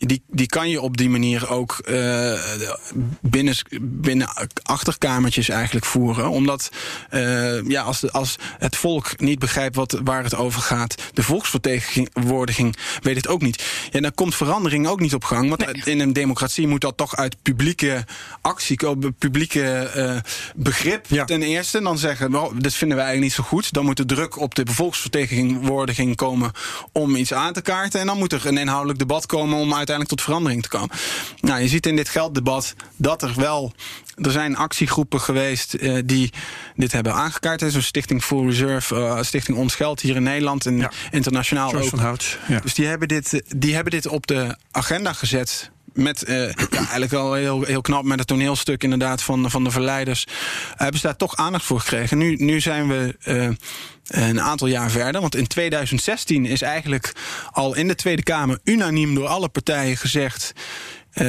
[0.05, 2.39] die, die kan je op die manier ook uh,
[3.21, 4.29] binnen, binnen
[4.63, 6.29] achterkamertjes eigenlijk voeren.
[6.29, 6.69] Omdat
[7.11, 11.23] uh, ja, als, de, als het volk niet begrijpt wat, waar het over gaat, de
[11.23, 13.63] volksvertegenwoordiging weet het ook niet.
[13.91, 15.49] Ja, dan komt verandering ook niet op gang.
[15.49, 18.05] Want in een democratie moet dat toch uit publieke
[18.41, 18.77] actie
[19.17, 20.17] publieke uh,
[20.55, 21.25] begrip ja.
[21.25, 21.77] ten eerste.
[21.77, 23.73] En dan zeggen, well, dit vinden wij eigenlijk niet zo goed.
[23.73, 26.51] Dan moet de druk op de volksvertegenwoordiging komen
[26.91, 27.99] om iets aan te kaarten.
[27.99, 30.89] En dan moet er een inhoudelijk debat komen om uit uiteindelijk tot verandering te komen.
[31.41, 33.73] Nou, je ziet in dit gelddebat dat er wel.
[34.15, 36.33] Er zijn actiegroepen geweest uh, die
[36.75, 37.63] dit hebben aangekaart.
[37.67, 40.91] Zo'n Stichting Full Reserve, uh, Stichting Ons Geld hier in Nederland en ja.
[41.11, 41.89] internationaal George ook.
[41.89, 42.59] Van Hout, ja.
[42.59, 47.11] Dus die hebben, dit, die hebben dit op de agenda gezet met uh, ja, eigenlijk
[47.11, 50.27] wel heel, heel knap met het toneelstuk inderdaad van, van de verleiders.
[50.75, 52.17] hebben ze daar toch aandacht voor gekregen.
[52.17, 53.49] Nu, nu zijn we uh,
[54.27, 55.21] een aantal jaar verder.
[55.21, 57.13] Want in 2016 is eigenlijk
[57.51, 60.53] al in de Tweede Kamer unaniem door alle partijen gezegd.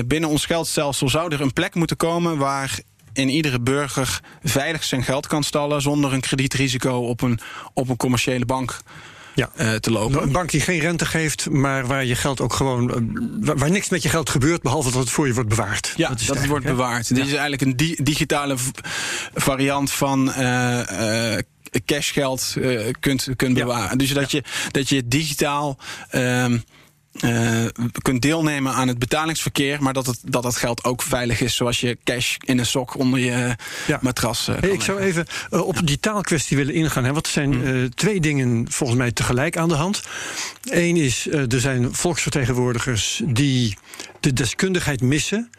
[0.07, 2.79] Binnen ons geldstelsel zou er een plek moeten komen waar
[3.13, 7.41] in iedere burger veilig zijn geld kan stallen zonder een kredietrisico op een,
[7.75, 8.81] op een commerciële bank
[9.35, 9.51] ja.
[9.61, 10.23] Uh, te lopen.
[10.23, 13.11] Een bank die geen rente geeft, maar waar je geld ook gewoon.
[13.41, 15.93] waar, waar niks met je geld gebeurt, behalve dat het voor je wordt bewaard.
[15.97, 17.09] Ja, dat, dat het wordt bewaard.
[17.09, 17.15] Ja.
[17.15, 18.57] Dit is eigenlijk een di digitale
[19.35, 20.33] variant van.
[20.39, 21.39] Uh,
[21.85, 22.57] cashgeld
[23.01, 23.99] kunt, kunt bewaren.
[23.99, 25.79] Dus dat je, dat je digitaal.
[26.13, 26.45] Uh,
[27.21, 27.65] uh,
[28.03, 31.81] kunt deelnemen aan het betalingsverkeer, maar dat het, dat het geld ook veilig is, zoals
[31.81, 33.99] je cash in een sok onder je ja.
[34.01, 34.49] matras.
[34.49, 37.05] Uh, hey, ik zou even uh, op die taalkwestie willen ingaan.
[37.05, 37.95] Hè, want er zijn hmm.
[37.95, 40.03] twee dingen volgens mij tegelijk aan de hand.
[40.63, 43.77] Eén is, er zijn volksvertegenwoordigers die
[44.21, 45.51] de deskundigheid missen.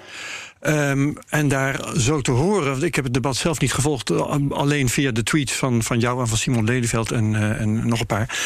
[0.68, 4.12] Um, en daar zo te horen, want ik heb het debat zelf niet gevolgd,
[4.52, 8.06] alleen via de tweets van, van jou en van Simon Lelyveld en, en nog een
[8.06, 8.38] paar.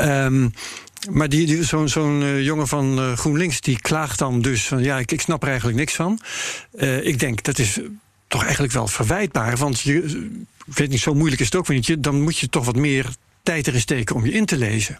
[0.00, 0.52] Um,
[1.10, 5.20] maar die, zo'n uh, jongen van uh, GroenLinks die klaagt dan dus van ja, ik,
[5.20, 6.20] snap er eigenlijk niks van.
[6.74, 7.80] Uh, ik denk dat is
[8.28, 9.56] toch eigenlijk wel verwijtbaar.
[9.56, 10.28] Want je,
[10.66, 12.02] weet niet, zo moeilijk is het ook niet.
[12.02, 13.08] Dan moet je toch wat meer
[13.46, 14.98] tijd erin steken om je in te lezen.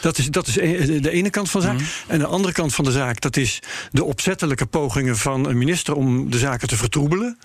[0.00, 1.78] Dat is, dat is de ene kant van de zaak.
[1.78, 1.86] Mm.
[2.06, 3.58] En de andere kant van de zaak, dat is
[3.90, 7.38] de opzettelijke pogingen van een minister om de zaken te vertroebelen.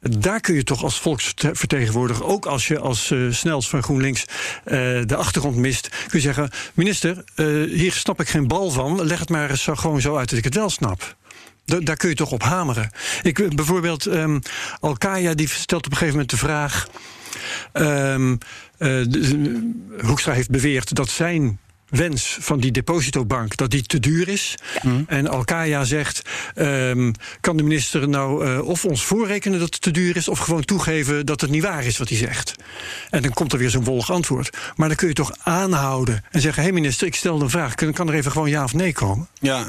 [0.00, 4.74] Daar kun je toch als volksvertegenwoordiger, ook als je als uh, snels van GroenLinks uh,
[5.06, 9.04] de achtergrond mist, kun je zeggen: minister, uh, hier snap ik geen bal van.
[9.04, 11.16] Leg het maar eens zo, gewoon zo uit dat ik het wel snap.
[11.64, 12.90] daar kun je toch op hameren.
[13.22, 14.40] Ik, bijvoorbeeld, um,
[14.80, 16.86] Alkaya die stelt op een gegeven moment de vraag.
[17.72, 18.38] Um, uh,
[20.00, 21.58] Hoekstra heeft beweerd dat zijn
[21.90, 24.54] wens van die depositobank dat die te duur is.
[24.82, 25.02] Ja.
[25.06, 26.22] En Alkaya zegt:
[26.54, 30.38] um, kan de minister nou uh, of ons voorrekenen dat het te duur is, of
[30.38, 32.54] gewoon toegeven dat het niet waar is wat hij zegt?
[33.10, 34.56] En dan komt er weer zo'n wollig antwoord.
[34.76, 37.74] Maar dan kun je toch aanhouden en zeggen: hé hey minister, ik stel een vraag.
[37.74, 39.28] Kan, kan er even gewoon ja of nee komen?
[39.40, 39.64] Ja,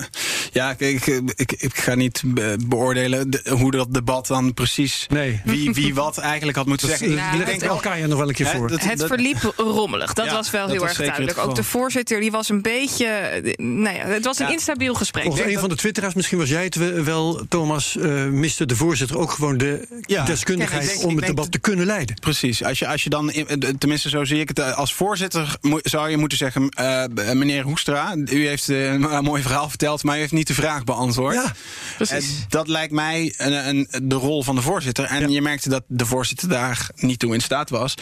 [0.52, 1.06] ja ik,
[1.36, 2.24] ik, ik ga niet
[2.68, 5.06] beoordelen de, hoe dat debat dan precies.
[5.10, 5.42] Nee.
[5.46, 7.14] Wie, wie wat eigenlijk had moeten zeggen.
[7.14, 8.70] Nou, ik denk Alkaya nog wel een keer voor.
[8.70, 10.14] Het, het verliep rommelig.
[10.14, 11.38] Dat ja, was wel heel erg duidelijk.
[11.38, 13.42] Ook de voorzitter die was een beetje.
[13.58, 14.52] Nou ja, het was een ja.
[14.52, 15.24] instabiel gesprek.
[15.24, 19.18] Volgens een van de twitteraars, misschien was jij het wel, Thomas, uh, miste de voorzitter
[19.18, 20.26] ook gewoon de ja.
[20.26, 22.16] deskundigheid denk, om het debat te kunnen leiden.
[22.20, 22.64] Precies.
[22.64, 23.32] Als je, als je dan,
[23.78, 28.16] tenminste zo zie ik het, eh, als voorzitter zou je moeten zeggen: uh, meneer Hoekstra,
[28.16, 31.36] u heeft een mooi verhaal verteld, maar u heeft niet de vraag beantwoord.
[31.36, 31.54] Ja,
[31.96, 32.40] precies.
[32.40, 35.06] En dat lijkt mij een, een, de rol van de voorzitter.
[35.06, 37.96] En je merkte dat de voorzitter daar niet toe in staat was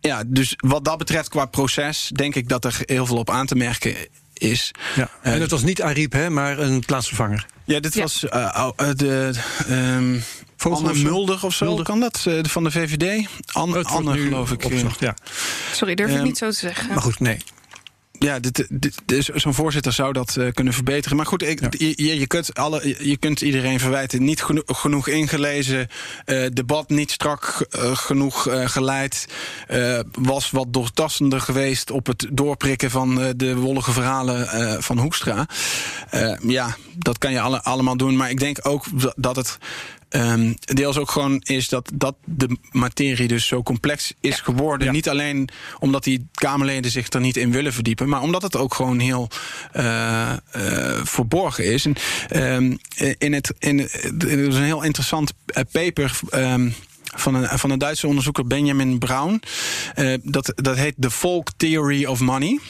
[0.00, 3.46] ja, dus wat dat betreft qua proces denk ik dat er heel veel op aan
[3.46, 3.94] te merken
[4.32, 4.70] is.
[4.96, 5.10] Ja.
[5.22, 7.46] En het was niet Ariep, hè, maar een plaatsvervanger.
[7.64, 8.00] Ja, dit ja.
[8.00, 9.32] was uh, de.
[9.70, 10.22] Um,
[10.58, 11.84] Anne Mulder of zo, Mulder.
[11.84, 12.24] kan dat?
[12.28, 13.28] Uh, van de VVD?
[13.52, 14.64] Anne, Anne geloof ik.
[14.64, 15.16] Opzocht, ja.
[15.72, 16.88] Sorry, durf ik um, niet zo te zeggen.
[16.88, 17.38] Maar goed, nee.
[18.18, 21.16] Ja, dit, dit, dus zo'n voorzitter zou dat uh, kunnen verbeteren.
[21.16, 24.24] Maar goed, ik, je, je, kunt alle, je kunt iedereen verwijten.
[24.24, 25.88] Niet geno genoeg ingelezen,
[26.26, 29.26] uh, debat niet strak uh, genoeg geleid.
[30.12, 35.46] was wat doortastender geweest op het doorprikken van de wollige verhalen van Hoekstra.
[36.46, 38.16] ja, dat kan je alle, allemaal doen.
[38.16, 38.84] Maar ik denk ook
[39.16, 39.58] dat het
[40.10, 44.92] Um, deels ook gewoon is dat, dat de materie dus zo complex is geworden.
[44.92, 48.74] Niet alleen omdat die Kamerleden zich er niet in willen verdiepen, maar omdat het ook
[48.74, 49.28] gewoon heel
[49.76, 51.84] uh, uh, verborgen is.
[51.84, 51.96] En,
[52.42, 52.78] um,
[53.18, 56.20] in het, in, het is een heel interessant eh, paper.
[56.34, 56.74] Um,
[57.14, 59.42] van een, van een Duitse onderzoeker Benjamin Brown.
[59.96, 62.60] Uh, dat, dat heet The Folk Theory of Money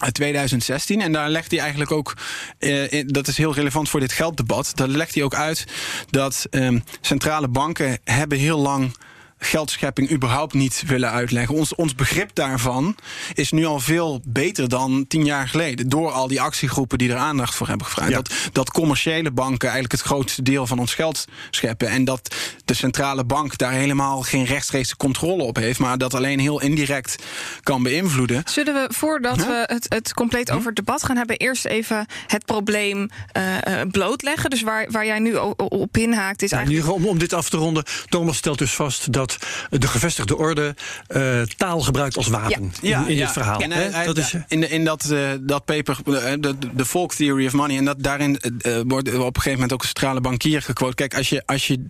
[0.00, 1.00] uit 2016.
[1.00, 2.16] En daar legt hij eigenlijk ook,
[2.58, 5.64] eh, dat is heel relevant voor dit gelddebat, daar legt hij ook uit
[6.10, 8.92] dat eh, centrale banken hebben heel lang
[9.42, 11.54] geldschepping überhaupt niet willen uitleggen.
[11.54, 12.96] Ons, ons begrip daarvan
[13.34, 15.88] is nu al veel beter dan tien jaar geleden.
[15.88, 18.12] Door al die actiegroepen die er aandacht voor hebben gevraagd.
[18.12, 21.88] Dat, dat commerciële banken eigenlijk het grootste deel van ons geld scheppen.
[21.88, 25.78] En dat de centrale bank daar helemaal geen rechtstreekse controle op heeft.
[25.78, 27.16] Maar dat alleen heel indirect
[27.62, 28.42] kan beïnvloeden.
[28.44, 32.44] Zullen we voordat we het, het compleet over het debat gaan hebben, eerst even het
[32.44, 34.50] probleem uh, blootleggen?
[34.50, 36.92] Dus waar, waar jij nu op inhaakt is eigenlijk.
[36.92, 37.84] om, om dit af te ronden.
[38.08, 39.29] Thomas stelt dus vast dat
[39.70, 40.74] de gevestigde orde
[41.08, 43.00] uh, taal gebruikt als wapen ja.
[43.00, 43.60] in, in dit verhaal.
[43.60, 45.96] En, dat is, in, in dat, uh, dat paper,
[46.40, 48.40] de, de folk theory of money, en dat, daarin
[48.86, 50.94] wordt op een gegeven moment ook een centrale bankier gequote.
[50.94, 51.86] Kijk, als je, als je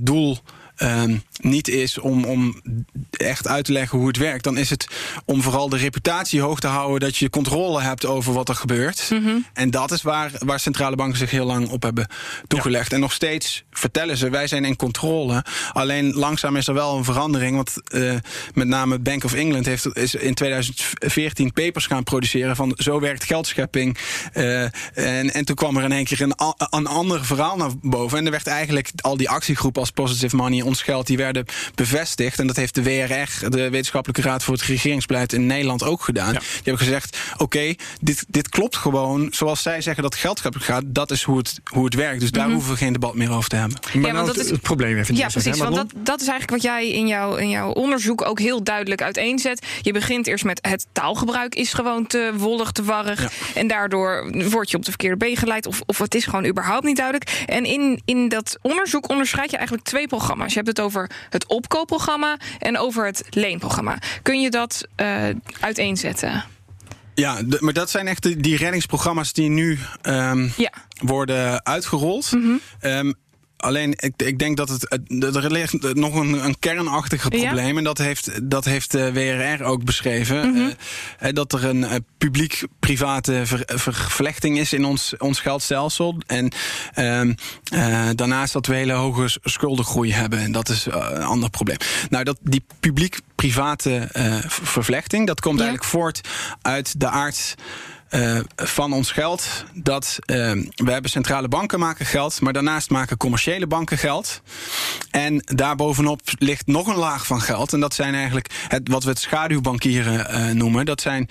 [0.00, 0.38] doel
[0.78, 2.62] um, niet is om, om
[3.10, 4.86] echt uit te leggen hoe het werkt, dan is het
[5.24, 9.10] om vooral de reputatie hoog te houden dat je controle hebt over wat er gebeurt.
[9.10, 9.46] Mm -hmm.
[9.52, 12.08] En dat is waar, waar centrale banken zich heel lang op hebben
[12.46, 12.88] toegelegd.
[12.90, 12.94] Ja.
[12.94, 15.44] En nog steeds vertellen ze, wij zijn in controle.
[15.72, 17.56] Alleen langzaam is er wel een verandering.
[17.56, 18.14] Want uh,
[18.54, 23.24] met name Bank of England heeft is in 2014 papers gaan produceren van zo werkt
[23.24, 23.98] geldschepping.
[24.34, 24.62] Uh,
[24.94, 26.34] en, en toen kwam er in één keer een,
[26.70, 28.18] een ander verhaal naar boven.
[28.18, 32.38] En er werd eigenlijk al die actiegroep als Positive Money ons geld, die werden bevestigd.
[32.38, 36.32] En dat heeft de WRR, de Wetenschappelijke Raad voor het Regeringsbeleid in Nederland ook gedaan.
[36.32, 39.28] Die hebben gezegd: oké, dit, dit klopt gewoon.
[39.30, 42.20] Zoals zij zeggen dat geldschap gaat, dat is hoe het, hoe het werkt.
[42.20, 42.56] Dus daar mm -hmm.
[42.56, 43.78] hoeven we geen debat meer over te hebben.
[43.82, 45.16] Maar ja, nou, dat het, is, het probleem even.
[45.16, 45.58] Ja, precies.
[45.58, 49.02] Want dat, dat is eigenlijk wat jij in, jouw in jouw onderzoek ook heel duidelijk
[49.02, 49.66] uiteenzet.
[49.80, 53.20] Je begint eerst met het taalgebruik is gewoon te wollig, te warrig.
[53.20, 53.28] Ja.
[53.54, 55.66] En daardoor word je op de verkeerde been geleid.
[55.66, 57.44] Of, of het is gewoon überhaupt niet duidelijk.
[57.46, 60.54] En in, in dat onderzoek onderscheid je eigenlijk twee programma's.
[60.56, 63.98] Je hebt het over het opkoopprogramma en over het leenprogramma.
[64.22, 65.28] Kun je dat uh,
[65.60, 66.44] uiteenzetten?
[67.14, 70.72] Ja, maar dat zijn echt die reddingsprogramma's die nu um, ja.
[71.00, 72.32] worden uitgerold.
[72.32, 72.60] Mm -hmm.
[72.90, 73.14] um,
[73.56, 74.98] Alleen, ik, ik denk dat het.
[75.20, 77.72] Er ligt nog een, een kernachtige probleem.
[77.72, 77.78] Ja?
[77.78, 80.48] En dat heeft, dat heeft de WRR ook beschreven.
[80.48, 80.72] Mm -hmm.
[81.22, 86.18] uh, dat er een uh, publiek-private ver, vervlechting is in ons, ons geldstelsel.
[86.26, 86.52] En
[86.94, 87.30] uh,
[88.14, 90.38] daarnaast dat we hele hoge schuldengroei hebben.
[90.38, 91.78] En dat is een ander probleem.
[92.08, 94.08] Nou, dat, die publiek-private
[94.48, 95.64] vervlechting, dat komt ja.
[95.64, 96.20] eigenlijk voort
[96.62, 97.54] uit de aard.
[98.10, 99.64] Uh, van ons geld.
[99.74, 100.36] Dat uh,
[100.74, 104.42] we hebben centrale banken maken geld, maar daarnaast maken commerciële banken geld.
[105.10, 107.72] En daarbovenop ligt nog een laag van geld.
[107.72, 110.84] En dat zijn eigenlijk het, wat we het schaduwbankieren uh, noemen.
[110.84, 111.28] Dat zijn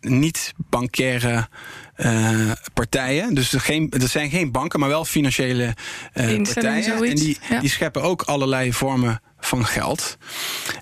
[0.00, 1.48] niet bankaire.
[1.96, 3.34] Uh, partijen.
[3.34, 5.74] Dus er, geen, er zijn geen banken, maar wel financiële
[6.14, 7.04] uh, partijen.
[7.04, 7.60] En die, ja.
[7.60, 10.16] die scheppen ook allerlei vormen van geld.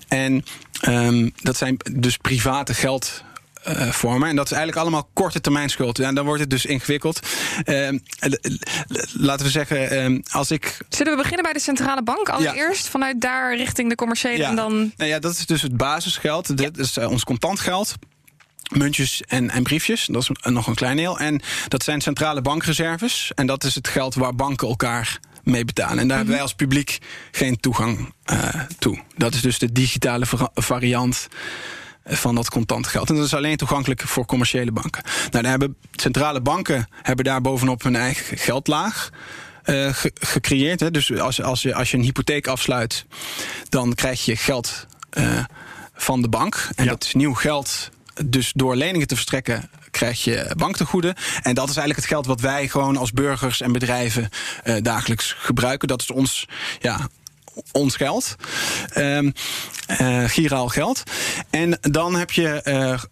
[0.07, 0.43] En
[0.87, 3.23] um, dat zijn dus private geld
[3.67, 4.29] uh, vormen.
[4.29, 5.99] En dat is eigenlijk allemaal korte termijn schuld.
[5.99, 7.19] En dan wordt het dus ingewikkeld.
[7.65, 7.89] Uh,
[9.13, 10.77] laten we zeggen, uh, als ik.
[10.89, 12.83] Zullen we beginnen bij de centrale bank allereerst?
[12.83, 12.91] Ja.
[12.91, 14.49] Vanuit daar richting de commerciële ja.
[14.49, 14.93] en dan.
[14.97, 16.47] Nou ja, dat is dus het basisgeld.
[16.47, 16.53] Ja.
[16.53, 17.95] Dit is uh, ons contantgeld
[18.71, 20.05] muntjes en, en, briefjes.
[20.05, 21.19] Dat is nog een klein deel.
[21.19, 23.31] En dat zijn centrale bankreserves.
[23.35, 25.97] En dat is het geld waar banken elkaar mee betalen.
[25.97, 26.15] En daar mm -hmm.
[26.17, 26.97] hebben wij als publiek
[27.31, 28.99] geen toegang uh, toe.
[29.17, 31.27] Dat is dus de digitale variant
[32.05, 33.09] van dat contant geld.
[33.09, 35.03] En dat is alleen toegankelijk voor commerciële banken.
[35.03, 39.09] Nou, dan hebben centrale banken hebben daar bovenop hun eigen geldlaag.
[39.65, 40.79] Uh, ge gecreëerd.
[40.79, 40.91] Hè.
[40.91, 43.05] Dus als, als, je, als je een hypotheek afsluit,
[43.69, 44.87] dan krijg je geld
[45.17, 45.43] uh,
[45.93, 46.69] van de bank.
[46.75, 46.89] En ja.
[46.89, 47.89] dat is nieuw geld.
[48.25, 51.15] Dus door leningen te verstrekken krijg je banktegoeden.
[51.41, 54.29] En dat is eigenlijk het geld wat wij gewoon als burgers en bedrijven
[54.63, 55.87] uh, dagelijks gebruiken.
[55.87, 56.47] Dat is ons,
[56.79, 57.09] ja,
[57.71, 58.35] ons geld.
[58.97, 59.33] Um,
[60.01, 61.03] uh, giraal geld.
[61.49, 62.61] En dan heb je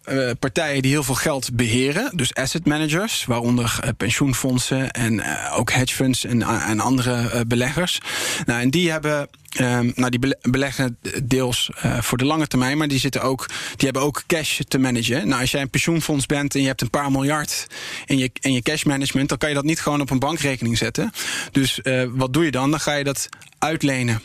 [0.08, 2.10] uh, partijen die heel veel geld beheren.
[2.16, 7.98] Dus asset managers, waaronder pensioenfondsen en ook hedge funds en, en andere beleggers.
[8.46, 9.28] Nou, en die hebben
[9.60, 13.84] Um, nou, die beleggen deels uh, voor de lange termijn, maar die, zitten ook, die
[13.84, 15.28] hebben ook cash te managen.
[15.28, 17.66] Nou, als jij een pensioenfonds bent en je hebt een paar miljard
[18.06, 20.78] in je, in je cash management, dan kan je dat niet gewoon op een bankrekening
[20.78, 21.12] zetten.
[21.52, 22.70] Dus wat doe je dan?
[22.70, 24.22] Dan ga je dat uitlenen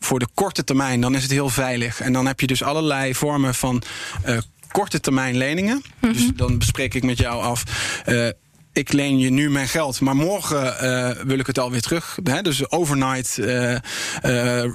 [0.00, 2.00] voor de korte termijn, dan is het heel veilig.
[2.00, 3.82] En dan heb je dus allerlei vormen van
[4.26, 4.38] uh,
[4.72, 5.74] korte termijn leningen.
[5.74, 6.12] Mm -hmm.
[6.12, 7.62] Dus dan bespreek ik met jou af.
[8.06, 8.28] Uh,
[8.76, 12.18] ik leen je nu mijn geld, maar morgen uh, wil ik het alweer terug.
[12.24, 12.42] Hè?
[12.42, 13.78] Dus overnight uh, uh,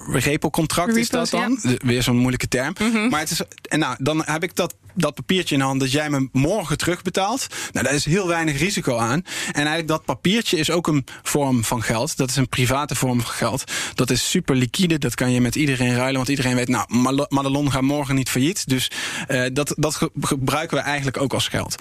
[0.07, 1.59] repo-contract is dat dan.
[1.61, 1.75] Ja.
[1.77, 2.75] Weer zo'n moeilijke term.
[2.79, 3.09] Mm -hmm.
[3.09, 6.09] Maar het is, en nou, dan heb ik dat dat papiertje in hand dat jij
[6.09, 7.47] me morgen terugbetaalt.
[7.71, 9.23] Nou, daar is heel weinig risico aan.
[9.47, 12.17] En eigenlijk dat papiertje is ook een vorm van geld.
[12.17, 13.63] Dat is een private vorm van geld.
[13.95, 14.97] Dat is super liquide.
[14.97, 16.15] Dat kan je met iedereen ruilen.
[16.15, 16.85] Want iedereen weet, nou,
[17.29, 18.69] Madelon gaat morgen niet failliet.
[18.69, 18.91] Dus
[19.27, 21.75] uh, dat, dat gebruiken we eigenlijk ook als geld.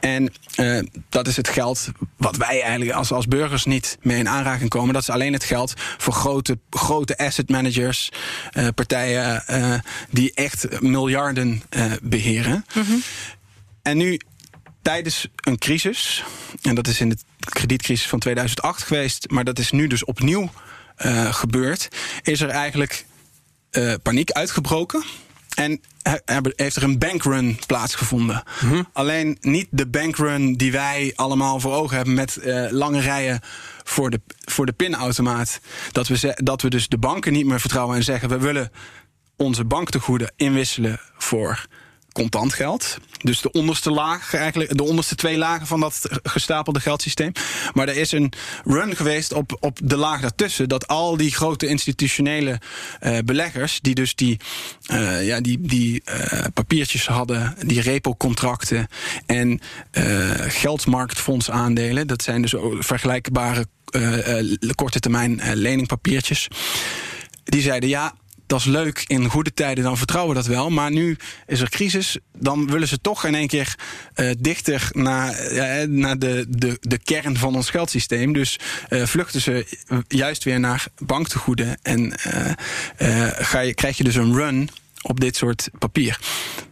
[0.00, 4.28] En uh, dat is het geld wat wij eigenlijk als, als burgers niet mee in
[4.28, 4.92] aanraking komen.
[4.94, 8.10] Dat is alleen het geld voor grote, grote asset managers,
[8.52, 9.44] uh, partijen
[10.10, 11.62] die echt miljarden
[12.02, 12.55] beheren.
[12.74, 12.96] Mhm.
[13.82, 14.20] En nu
[14.82, 16.24] tijdens een crisis,
[16.62, 20.50] en dat is in de kredietcrisis van 2008 geweest, maar dat is nu dus opnieuw
[20.98, 21.88] uh, gebeurd,
[22.22, 23.04] is er eigenlijk
[23.70, 25.04] uh, paniek uitgebroken.
[25.54, 25.80] En
[26.56, 28.42] heeft er een bankrun plaatsgevonden.
[28.60, 33.40] Mm Alleen niet de bankrun die wij allemaal voor ogen hebben met uh, lange rijen
[33.84, 35.60] voor de, voor de pinautomaat.
[35.92, 38.70] Dat we, dat we dus de banken niet meer vertrouwen en zeggen: we willen
[39.36, 41.66] onze banktegoeden inwisselen voor
[42.16, 42.98] contant geld.
[43.22, 47.32] Dus de onderste laag, eigenlijk de onderste twee lagen van dat gestapelde geldsysteem.
[47.72, 48.32] Maar er is een
[48.64, 50.68] run geweest op, op de laag daartussen.
[50.68, 52.60] Dat al die grote institutionele
[53.00, 54.36] uh, beleggers, die dus die,
[54.90, 58.88] uh, ja, die, die uh, papiertjes hadden, die repo-contracten
[59.26, 59.60] en
[60.48, 62.06] geldmarktfondsaandelen.
[62.06, 63.66] Dat zijn dus vergelijkbare
[64.74, 66.48] korte termijn leningpapiertjes.
[67.44, 68.14] Die zeiden ja
[68.46, 70.70] dat is leuk in goede tijden, dan vertrouwen we dat wel.
[70.70, 73.74] Maar nu is er crisis, dan willen ze toch in één keer
[74.16, 78.32] uh, dichter naar, uh, naar de, de, de kern van ons geldsysteem.
[78.32, 79.66] Dus uh, vluchten ze
[80.08, 81.78] juist weer naar banktegoeden.
[81.82, 82.12] En
[83.38, 84.68] ga je, krijg je dus een run
[85.02, 86.18] op dit soort papier.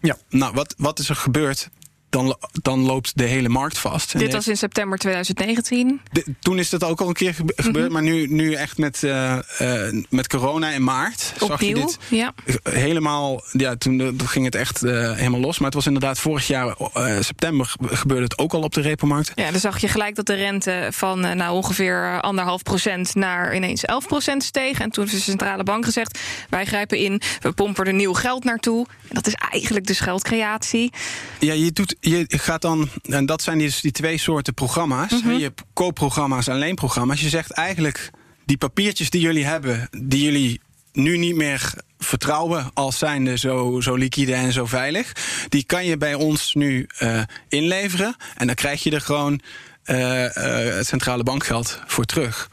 [0.01, 0.17] Ja.
[0.29, 1.71] Nou, wat, wat is er gebeurd?
[2.15, 4.19] Dan, dan loopt de hele markt vast.
[4.19, 6.01] Dit was in september 2019.
[6.41, 7.93] toen is dat ook al een keer gebeurd, mhm.
[7.93, 11.33] maar nu, nu echt met, uh, uh, met corona in maart.
[11.41, 12.35] Opnieuw, zag je dit ja.
[12.63, 13.43] helemaal.
[13.53, 15.59] Ja, toen ging het echt uh, helemaal los.
[15.59, 16.77] Maar het was inderdaad vorig jaar
[17.21, 19.33] september gebeurde het ook al op de repomarkt.
[19.35, 23.85] Ja, dan zag je gelijk dat de rente van nou, ongeveer anderhalf procent naar ineens
[23.85, 24.81] 11 procent steeg.
[24.81, 28.45] En toen heeft de centrale bank gezegd: wij grijpen in, we pompen er nieuw geld
[28.45, 28.87] naartoe.
[29.09, 30.93] En dat is eigenlijk de geldcreatie.
[31.39, 35.11] Ja, je doet je gaat dan, en dat zijn dus die twee soorten programma's.
[35.11, 35.37] Mm -hmm.
[35.37, 37.21] Je hebt koopprogramma's en leenprogramma's.
[37.21, 38.11] Je zegt eigenlijk,
[38.45, 40.61] die papiertjes die jullie hebben, die jullie
[40.93, 45.13] nu niet meer vertrouwen als zijnde zo, zo liquide en zo veilig,
[45.49, 48.17] die kan je bij ons nu uh, inleveren.
[48.37, 49.41] En dan krijg je er gewoon
[49.85, 50.29] uh, uh,
[50.77, 52.51] het centrale bankgeld voor terug.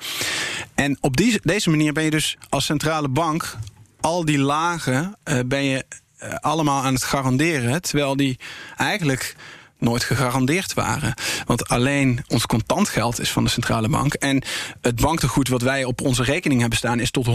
[0.76, 3.58] En op die, deze manier ben je dus als centrale bank
[4.02, 6.00] al die lagen ben je eh,
[6.40, 7.82] allemaal aan het garanderen.
[7.82, 8.40] Terwijl die
[8.78, 9.36] eigenlijk
[9.82, 11.14] nooit gegarandeerd waren.
[11.46, 14.14] Want alleen ons contantgeld is van de centrale bank.
[14.14, 14.44] En
[14.82, 17.00] het banktegoed wat wij op onze rekening hebben staan...
[17.00, 17.34] is tot 100.000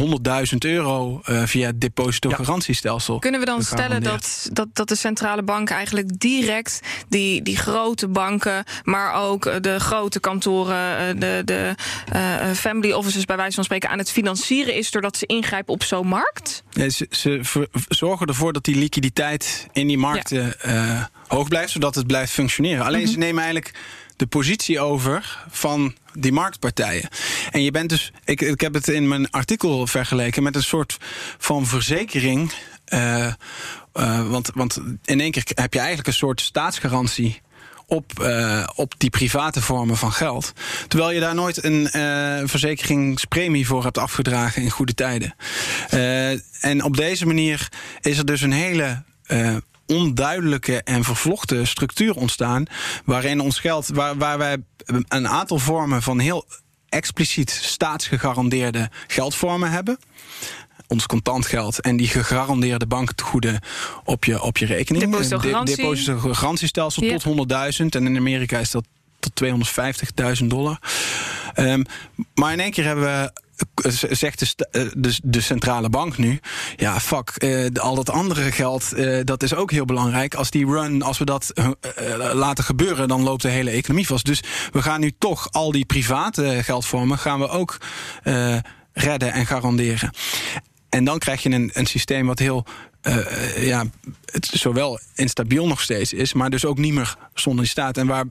[0.58, 3.18] euro uh, via het depositogarantiestelsel.
[3.18, 6.80] Kunnen we dan stellen dat, dat, dat de centrale bank eigenlijk direct...
[7.08, 10.98] Die, die grote banken, maar ook de grote kantoren...
[10.98, 11.74] Eh, de, de
[12.14, 14.90] uh, family offices bij wijze van spreken aan het financieren is...
[14.90, 16.64] doordat ze ingrijpen op zo'n markt?
[17.10, 17.40] Ze,
[17.88, 20.54] zorgen ervoor dat die liquiditeit in die markten...
[20.62, 22.84] Ja hoog blijft, zodat het blijft functioneren.
[22.84, 23.10] Alleen mhm.
[23.10, 23.74] ze nemen eigenlijk
[24.16, 27.08] de positie over van die marktpartijen.
[27.50, 30.96] En je bent dus, ik, ik heb het in mijn artikel vergeleken met een soort
[31.38, 32.52] van verzekering.
[32.88, 33.32] Uh,
[33.94, 37.40] uh, want, want in één keer heb je eigenlijk een soort staatsgarantie
[37.86, 40.52] op, uh, op die private vormen van geld.
[40.88, 45.34] Terwijl je daar nooit een uh, verzekeringspremie voor hebt afgedragen in goede tijden.
[45.94, 46.30] Uh,
[46.64, 47.68] en op deze manier
[48.00, 49.04] is er dus een hele
[49.86, 52.64] onduidelijke en vervlochten structuur ontstaan.
[53.04, 54.56] Waarin ons geld, waar, waar wij
[55.08, 56.44] een aantal vormen van heel
[56.88, 59.98] expliciet staatsgegarandeerde geldvormen hebben
[60.88, 63.60] ons contant geld en die gegarandeerde banktegoeden
[64.04, 65.04] op je, op je rekening.
[65.04, 65.76] Depositogarantie.
[65.76, 68.84] Depositogarantiestelsel tot 100.000 en in Amerika is dat
[69.18, 69.44] tot
[70.40, 70.78] 250.000 dollar.
[71.56, 71.84] Um,
[72.34, 73.45] maar in één keer hebben we eh,
[74.10, 76.40] zegt eh, de, de centrale bank nu...
[76.76, 80.34] ja, fuck, eh, al dat andere geld, eh, dat is ook heel belangrijk.
[80.34, 81.52] Als die run, als we dat
[82.32, 83.08] laten gebeuren...
[83.08, 84.24] dan loopt de hele economie vast.
[84.24, 84.42] Dus
[84.72, 87.18] we gaan nu toch al die private geldvormen...
[87.18, 87.78] gaan we ook
[88.92, 90.10] redden en garanderen.
[90.88, 92.66] En dan krijg je een, een systeem wat heel...
[93.56, 93.84] ja,
[94.24, 97.96] het zowel instabiel nog steeds is, maar dus ook niet meer zonder staat.
[97.96, 98.24] En waar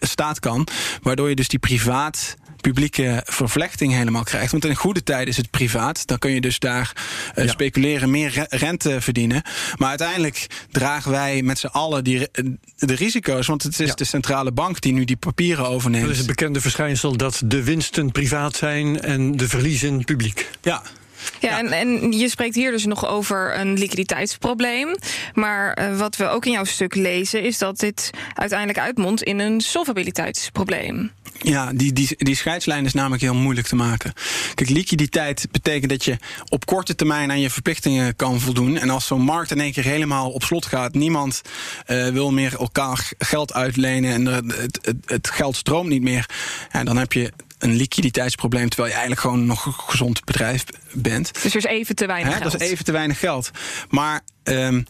[0.00, 0.66] staat kan,
[1.02, 4.50] waardoor je dus die privaat publieke vervlechting helemaal krijgt.
[4.52, 6.06] Want in goede tijden is het privaat.
[6.06, 6.92] Dan kun je dus daar
[7.34, 7.50] eh, Ja.
[7.50, 9.42] speculeren, meer re- rente verdienen.
[9.76, 12.28] Maar uiteindelijk dragen wij met z'n allen die,
[12.76, 13.46] de risico's.
[13.46, 13.94] Want het is Ja.
[13.94, 16.02] de centrale bank die nu die papieren overneemt.
[16.02, 20.50] Dat is het bekende verschijnsel dat de winsten privaat zijn en de verliezen publiek.
[20.62, 20.82] Ja,
[21.40, 24.96] Ja, En, en je spreekt hier dus nog over een liquiditeitsprobleem.
[25.34, 29.38] Maar eh, wat we ook in jouw stuk lezen, is dat dit uiteindelijk uitmondt in
[29.38, 31.10] een solvabiliteitsprobleem.
[31.42, 34.12] Ja, die, die, die scheidslijn is namelijk heel moeilijk te maken.
[34.54, 36.16] Kijk, liquiditeit betekent dat je
[36.48, 38.78] op korte termijn aan je verplichtingen kan voldoen.
[38.78, 41.42] En als zo'n markt in één keer helemaal op slot gaat, niemand
[41.86, 46.28] eh, wil meer elkaar geld uitlenen en het, het, het geld stroomt niet meer,
[46.72, 47.32] ja, dan heb je
[47.62, 51.42] een liquiditeitsprobleem terwijl je eigenlijk gewoon nog een gezond bedrijf bent.
[51.42, 52.52] Dus er is even te weinig Hè, geld.
[52.52, 53.50] dat is even te weinig geld.
[53.88, 54.82] Maar ehm,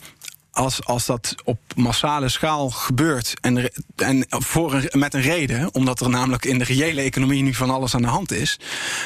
[0.52, 6.10] als, als dat op massale schaal gebeurt en, en voor met een reden, omdat er
[6.10, 8.58] namelijk in de reële economie nu van alles aan de hand is.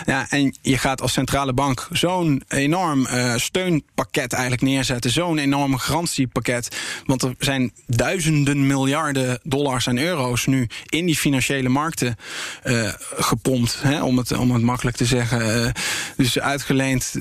[0.05, 5.79] Ja, en je gaat als centrale bank zo'n enorm eh, steunpakket eigenlijk neerzetten, zo'n enorm
[5.79, 6.77] garantiepakket.
[7.05, 12.17] Want er zijn duizenden miljarden dollars en euro's nu in die financiële markten
[12.63, 15.65] eh, gepompt, hè, om, het, om het makkelijk te zeggen.
[15.65, 15.73] Eh,
[16.17, 17.15] dus uitgeleend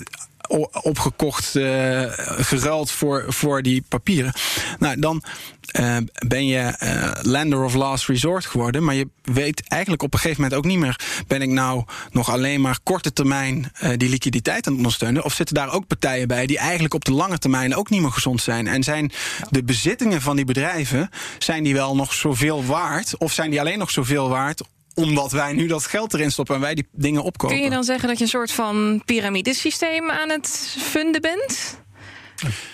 [0.82, 2.04] opgekocht, eh,
[2.38, 4.34] geruild voor, voor die papieren.
[4.80, 5.24] Nou, dan
[5.66, 5.98] eh,
[6.28, 8.84] ben je eh, lender of last resort geworden.
[8.84, 11.24] Maar je weet eigenlijk op een gegeven moment ook niet meer...
[11.28, 15.24] ben ik nou nog alleen maar korte termijn die liquiditeit aan het ondersteunen...
[15.24, 18.12] of zitten daar ook partijen bij die eigenlijk op de lange termijn ook niet meer
[18.12, 18.68] gezond zijn?
[18.68, 19.12] En zijn
[19.50, 21.10] de bezittingen van die bedrijven...
[21.40, 23.18] zijn die wel nog zoveel waard?
[23.18, 24.62] Of zijn die alleen nog zoveel waard
[24.96, 27.56] omdat wij nu dat geld erin stoppen en wij die dingen opkopen?
[27.56, 31.78] Kun je dan zeggen dat je een soort van piramidesysteem aan het funden bent?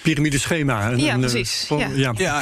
[0.04, 0.92] Piramideschema.
[0.92, 1.68] een- Ja, een, precies.
[1.70, 1.88] eh, Ja.
[2.18, 2.40] Ja.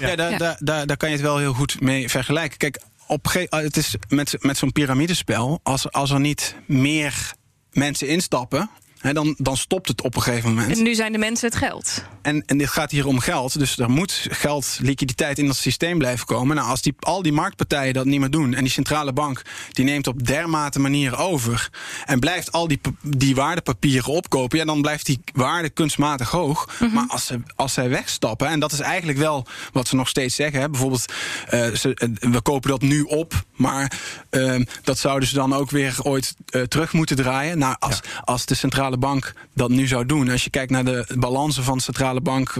[0.00, 0.36] Ja, daar, Ja.
[0.38, 2.58] Daar, daar, daar kan je het wel heel goed mee vergelijken.
[2.58, 7.32] Kijk, op, het is met, met zo'n piramidespel, als, als er niet meer
[7.72, 8.70] mensen instappen,
[9.14, 10.76] dan, dan stopt het op een gegeven moment.
[10.76, 12.04] En nu zijn de mensen het geld.
[12.22, 13.58] En, en dit gaat hier om geld.
[13.58, 16.56] Dus er moet geld, liquiditeit in dat systeem blijven komen.
[16.56, 18.54] Nou, als die, al die marktpartijen dat niet meer doen.
[18.54, 21.70] en die centrale bank die neemt op dermate manier over.
[22.04, 24.58] en blijft al die, die waardepapieren opkopen.
[24.58, 26.80] ja, dan blijft die waarde kunstmatig hoog.
[26.92, 28.48] Maar als, ze, als zij wegstappen.
[28.48, 30.60] en dat is eigenlijk wel wat ze nog steeds zeggen.
[30.60, 31.12] Hè, bijvoorbeeld,
[31.48, 33.44] eh, ze, eh, we kopen dat nu op.
[33.56, 33.92] maar
[34.30, 37.58] ehm, dat zouden ze dan ook weer ooit eh, terug moeten draaien.
[37.58, 40.30] Nou, als, als de centrale bank dat nu zou doen.
[40.30, 42.54] als je kijkt naar de balansen van de centrale bank, eh,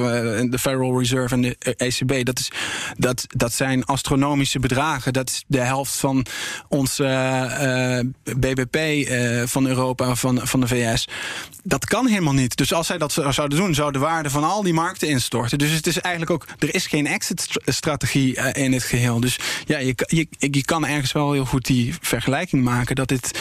[0.51, 2.51] de Federal Reserve en de eh, ECB, dat, is,
[2.97, 5.12] dat, dat zijn astronomische bedragen.
[5.12, 6.26] Dat is de helft van
[6.68, 6.97] ons
[8.36, 9.09] BBP
[9.49, 11.09] van Europa, van, van de VS.
[11.62, 12.57] Dat kan helemaal niet.
[12.57, 15.59] Dus als zij dat zo- zouden doen, zou de waarde van al die markten instorten.
[15.59, 19.20] Dus het is eigenlijk ook, er is geen exit-strategie in het geheel.
[19.20, 23.09] Dus ja, je, kan- je, je kan ergens wel heel goed die vergelijking maken dat
[23.09, 23.41] dit.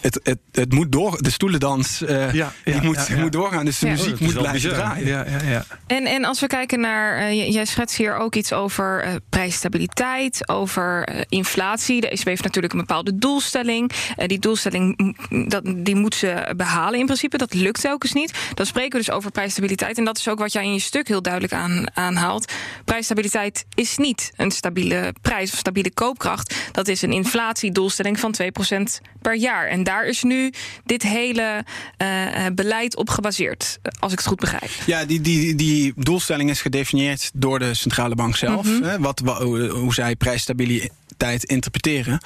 [0.00, 3.20] Het, het, het moet door, de stoelendans eh, Ja, die ja, moet, ja, ja.
[3.20, 3.64] moet doorgaan.
[3.64, 3.92] Dus de Ja.
[3.92, 4.74] muziek Oh, moet blijven bizar.
[4.74, 5.06] draaien.
[5.06, 5.64] Ja, ja, ja.
[5.86, 10.48] En, en als we kijken naar, eh, jij schetst hier ook iets over eh, prijsstabiliteit,
[10.48, 12.00] over inflatie.
[12.00, 13.90] De ECB heeft natuurlijk een bepaalde doelstelling.
[14.26, 15.16] Die doelstelling
[15.48, 17.36] dat, die moet ze behalen in principe.
[17.36, 18.32] Dat lukt telkens niet.
[18.54, 19.98] Dan spreken we dus over prijsstabiliteit.
[19.98, 22.52] En dat is ook wat jij in je stuk heel duidelijk aan, aanhaalt.
[22.84, 26.54] Prijsstabiliteit is niet een stabiele prijs of stabiele koopkracht.
[26.72, 29.66] Dat is een inflatiedoelstelling van 2% per jaar.
[29.66, 30.52] En daar is nu
[30.84, 31.64] dit hele
[31.96, 34.70] eh, eh, beleid op gebaseerd, als ik het goed begrijp.
[34.86, 38.66] Ja, die, die, die doelstelling is gedefinieerd door de centrale bank zelf.
[38.82, 42.18] hè, wat, wa- hoe, zij prijsstabiliteit interpreteren.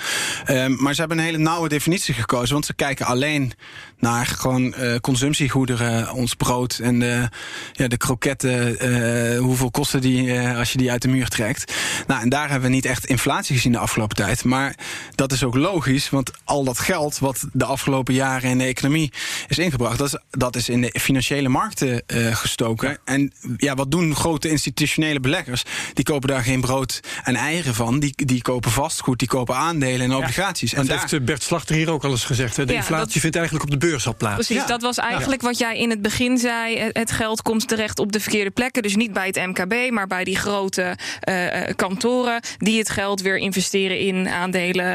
[0.45, 2.53] Ehm, maar ze hebben een hele nauwe definitie gekozen.
[2.53, 3.53] Want ze kijken alleen
[3.99, 7.29] naar gewoon eh, consumptiegoederen, ons brood en de,
[7.73, 9.39] ja, de kroketten.
[9.39, 11.73] hoeveel kosten die als je die uit de muur trekt.
[12.07, 14.45] Nou, en daar hebben we niet echt inflatie gezien de afgelopen tijd.
[14.45, 14.75] Maar
[15.15, 19.13] dat is ook logisch, want al dat geld wat de afgelopen jaren in de economie
[19.49, 22.99] is ingebracht, dat is, dat is in de financiële markten eh, gestoken.
[23.05, 25.63] En ja, wat doen grote institutionele beleggers?
[25.95, 27.99] Die kopen daar geen brood en eieren van.
[28.01, 30.71] Die, die kopen vastgoed, die kopen aandelen en obligaties.
[30.71, 32.57] Dat en heeft eh, Bert Slachter hier ook al eens gezegd.
[32.57, 32.65] Hè?
[32.67, 34.35] De Ja, inflatie dat- vindt eigenlijk op de beurs al plaats.
[34.35, 34.67] Precies, Ja.
[34.67, 36.79] dat was eigenlijk wat jij in het begin zei.
[36.93, 38.83] Het- geld komt terecht op de verkeerde plekken.
[38.83, 42.41] Dus niet bij het MKB, maar bij die grote eh, eh, kantoren...
[42.59, 44.87] die het geld weer investeren in aandelen,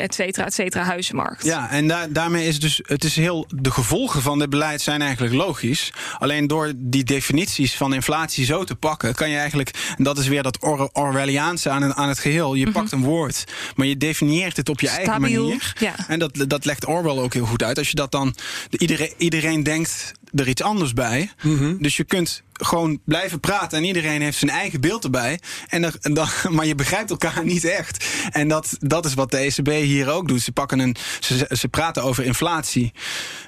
[0.00, 1.44] et cetera, et cetera, huizenmarkt.
[1.44, 4.80] Ja, en daar, daar, daarmee is dus, het is heel, de gevolgen van dit beleid
[4.80, 5.92] zijn eigenlijk logisch.
[6.18, 10.28] Alleen door die definities van inflatie zo te pakken, kan je eigenlijk, en dat is
[10.28, 12.54] weer dat Or Orwelliaanse aan, aan het geheel.
[12.54, 13.44] Je pakt een woord,
[13.74, 15.72] maar je definieert het op je eigen manier.
[15.78, 16.08] ja.
[16.08, 17.78] En dat, dat legt Orwell ook heel goed uit.
[17.78, 18.34] Als je dat dan,
[18.70, 21.30] iedereen, iedereen denkt er iets anders bij.
[21.78, 25.38] Dus je kunt gewoon blijven praten en iedereen heeft zijn eigen beeld erbij.
[25.68, 28.04] En er, dan, maar je begrijpt elkaar niet echt.
[28.30, 30.42] En dat, dat is wat de ECB hier ook doet.
[30.42, 32.92] Ze, pakken een, ze, ze praten over inflatie.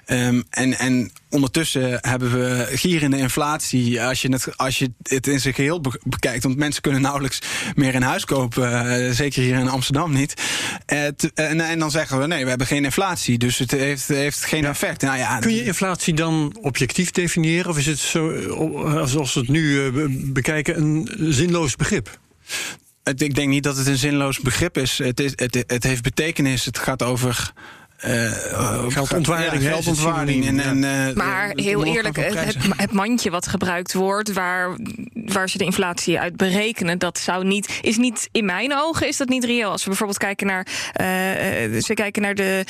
[0.05, 4.03] Ehm, en, en ondertussen hebben we gierende inflatie.
[4.03, 6.43] Als je het, als je het in zijn geheel be- bekijkt.
[6.43, 7.39] Want mensen kunnen nauwelijks
[7.75, 8.91] meer een huis kopen.
[9.07, 10.35] eh, zeker hier in Amsterdam niet.
[10.87, 13.39] Eh, te- en, en dan zeggen we nee, we hebben geen inflatie.
[13.39, 15.03] Dus het heeft, heeft geen effect.
[15.03, 17.71] Nou ja, Kun je inflatie dan objectief definiëren?
[17.71, 22.19] Of is het zo, eh, zoals we het nu eh, be- bekijken, een zinloos begrip?
[23.05, 24.99] Ik denk niet dat het een zinloos begrip is.
[24.99, 26.65] Het, is, het, het heeft betekenis.
[26.65, 27.53] Het gaat over.
[27.97, 28.33] Eh,
[28.89, 30.47] Geldontwaarding, Ja, geldontwaarding.
[30.47, 34.77] En, en, eh, Maar de- de heel eerlijk, het, het, mandje wat gebruikt wordt, waar,
[35.13, 39.17] waar ze de inflatie uit berekenen, dat zou niet, is niet, in mijn ogen is
[39.17, 39.71] dat niet reëel.
[39.71, 42.65] Als we bijvoorbeeld kijken naar, eh, eh, ze kijken naar de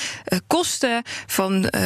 [0.46, 1.82] kosten van eh,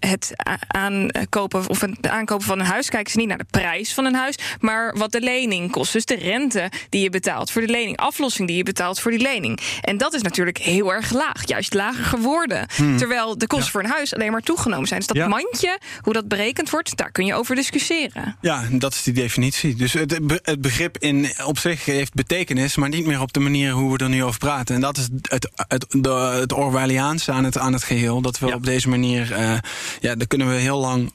[0.00, 0.32] het
[0.66, 4.14] aankopen of het aankopen van een huis, kijken ze niet naar de prijs van een
[4.14, 5.92] huis, maar wat de lening kost.
[5.92, 9.20] Dus de rente die je betaalt voor de lening, aflossing die je betaalt voor die
[9.20, 9.60] lening.
[9.80, 12.66] En dat is natuurlijk heel erg laag, juist lager geworden.
[12.76, 14.98] Terwijl de kosten voor een huis alleen maar toegenomen zijn.
[15.00, 15.28] Dus dat Ja.
[15.28, 18.36] mandje, hoe dat berekend wordt, daar kun je over discussiëren.
[18.40, 19.74] Ja, dat is die definitie.
[19.74, 23.72] Dus het, het begrip in, op zich heeft betekenis, maar niet meer op de manier
[23.72, 24.74] hoe we er nu over praten.
[24.74, 26.10] En dat is het, het, de,
[26.40, 28.20] het Orwelliaanse aan het, aan het geheel.
[28.20, 28.54] Dat we Ja.
[28.54, 29.58] op deze manier, eh,
[30.00, 31.12] ja, daar kunnen we heel lang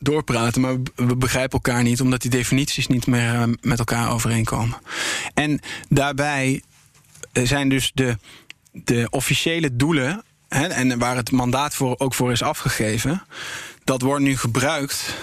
[0.00, 4.10] doorpraten, maar we- we begrijpen elkaar niet, omdat die definities niet meer eh, met elkaar
[4.12, 4.78] overeenkomen.
[5.34, 6.62] En daarbij
[7.32, 8.16] eh, zijn dus de,
[8.72, 10.22] de officiële doelen,
[10.54, 13.22] hè, en waar het mandaat voor, ook voor is afgegeven,
[13.84, 15.14] dat wordt nu gebruikt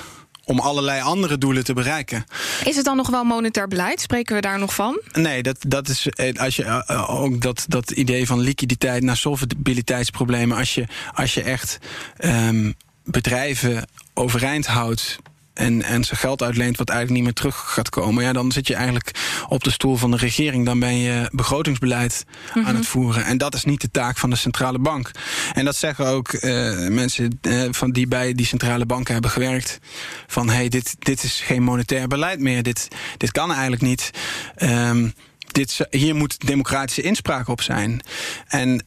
[0.45, 2.25] om allerlei andere doelen te bereiken.
[2.65, 4.01] Is het dan nog wel monetair beleid?
[4.01, 5.01] Spreken we daar nog van?
[5.11, 9.03] Nee, dat, dat is eh, als je eh, eh, ook dat, dat idee van liquiditeit
[9.03, 10.57] naar solvabiliteitsproblemen.
[10.57, 11.77] Als je, als je echt
[12.17, 12.71] ehm,
[13.03, 15.17] bedrijven overeind houdt.
[15.54, 18.24] En, en zijn geld uitleent wat eigenlijk niet meer terug gaat komen.
[18.24, 19.12] Ja, dan zit je eigenlijk
[19.47, 20.66] op de stoel van de regering.
[20.66, 22.24] Dan ben je begrotingsbeleid
[22.54, 23.26] aan het voeren.
[23.26, 25.12] En dat is niet de taak van de centrale bank.
[25.54, 26.52] En dat zeggen ook eh,
[26.88, 29.80] mensen eh, van die bij die centrale banken hebben gewerkt.
[30.28, 32.64] Van hey, dit, dit is geen monetair beleid meer.
[32.64, 32.88] Dit,
[33.18, 34.12] dit kan eigenlijk niet.
[34.56, 35.10] Ehm,
[35.52, 38.02] dit, hier moet democratische inspraak op zijn.
[38.47, 38.86] En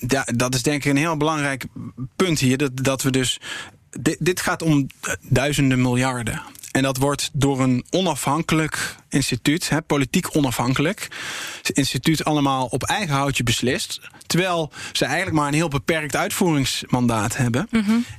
[0.00, 1.64] da- dat is denk ik een heel belangrijk
[2.16, 2.56] punt hier.
[2.56, 3.40] Dat, dat we dus.
[4.00, 4.86] Dit, dit gaat om
[5.20, 6.42] duizenden miljarden.
[6.70, 11.08] En dat wordt door een onafhankelijk instituut, hè, politiek onafhankelijk,
[11.72, 14.00] instituut allemaal op eigen houtje beslist.
[14.26, 17.68] Terwijl ze eigenlijk maar een heel beperkt uitvoeringsmandaat hebben.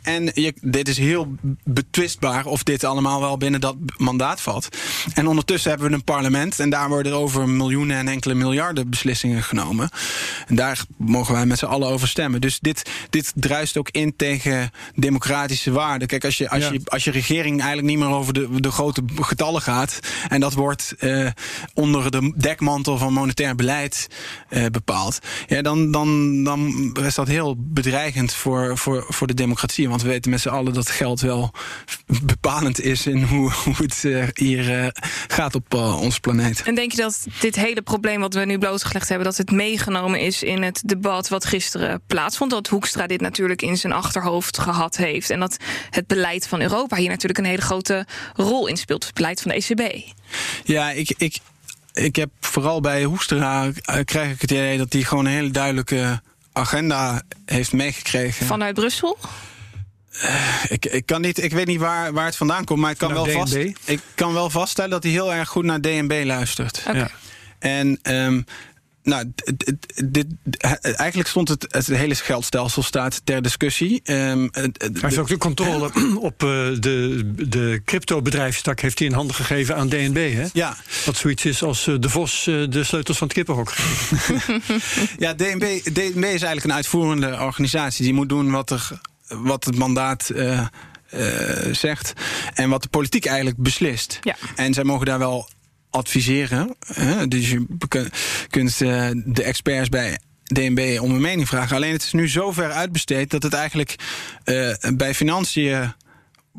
[0.01, 4.67] En je, dit is heel betwistbaar of dit allemaal wel binnen dat mandaat valt.
[5.13, 9.43] En ondertussen hebben we een parlement en daar worden over miljoenen en enkele miljarden beslissingen
[9.43, 9.89] genomen.
[10.47, 12.41] En daar mogen wij met z'n allen over stemmen.
[12.41, 16.07] Dus dit, dit druist ook in tegen democratische waarden.
[16.07, 16.71] Kijk, als je, als, Ja.
[16.71, 19.99] je, als je regering eigenlijk niet meer over de, de grote getallen gaat.
[20.29, 21.27] en dat wordt eh,
[21.73, 24.07] onder de dekmantel van monetair beleid
[24.49, 25.19] eh, bepaald.
[25.47, 29.89] Ja, dan, dan, dan is dat heel bedreigend voor, voor, voor de democratie.
[29.89, 31.51] Want we weten met z'n allen dat geld wel
[32.23, 34.91] bepalend is in hoe, hoe het eh, hier
[35.27, 36.61] gaat op uh, onze planeet.
[36.61, 40.19] En denk je dat dit hele probleem wat we nu blootgelegd hebben, dat het meegenomen
[40.19, 42.51] is in het debat wat gisteren plaatsvond?
[42.51, 45.29] Dat Hoekstra dit natuurlijk in zijn achterhoofd gehad heeft.
[45.29, 45.57] En dat
[45.89, 49.05] het beleid van Europa hier natuurlijk een hele grote rol in speelt.
[49.05, 50.13] Het beleid van de ECB.
[50.63, 51.37] Ja, ik, ik,
[51.93, 53.71] ik heb vooral bij Hoekstra uh,
[54.05, 56.21] krijg ik het idee dat hij gewoon een hele duidelijke
[56.53, 58.45] agenda heeft meegekregen.
[58.45, 59.17] Vanuit Brussel?
[60.23, 62.97] Uh, ik, ik, kan niet, ik weet niet waar, waar het vandaan komt, maar ik
[62.97, 63.55] kan, wel vast,
[63.85, 66.79] ik kan wel vaststellen dat hij heel erg goed naar DNB luistert.
[66.87, 66.95] Okay.
[66.95, 67.09] Ja.
[67.59, 68.45] En um,
[69.03, 69.75] nou, dit,
[70.11, 70.25] dit,
[70.81, 74.01] eigenlijk stond het, het hele geldstelsel staat ter discussie.
[74.03, 76.49] Um, hij heeft ook de controle op uh,
[76.79, 80.33] de, de crypto-bedrijfstak heeft hij in handen gegeven aan DNB.
[80.33, 80.45] Hè?
[80.53, 80.75] Ja.
[81.05, 83.73] Wat zoiets is als uh, de Vos uh, de sleutels van het kippenhok
[85.17, 88.03] ja, DNB, DNB is eigenlijk een uitvoerende organisatie.
[88.03, 90.67] Die moet doen wat, er, wat het mandaat uh,
[91.71, 92.13] zegt.
[92.53, 94.19] En wat de politiek eigenlijk beslist.
[94.21, 94.35] Ja.
[94.55, 95.49] En zij mogen daar wel
[95.93, 96.75] adviseren.
[96.93, 97.27] Hè?
[97.27, 97.65] Dus je
[98.49, 101.75] kunt uh, de experts bij DNB om een mening vragen.
[101.75, 103.95] Alleen het is nu zo ver uitbesteed dat het eigenlijk
[104.45, 105.93] uh, bij financiën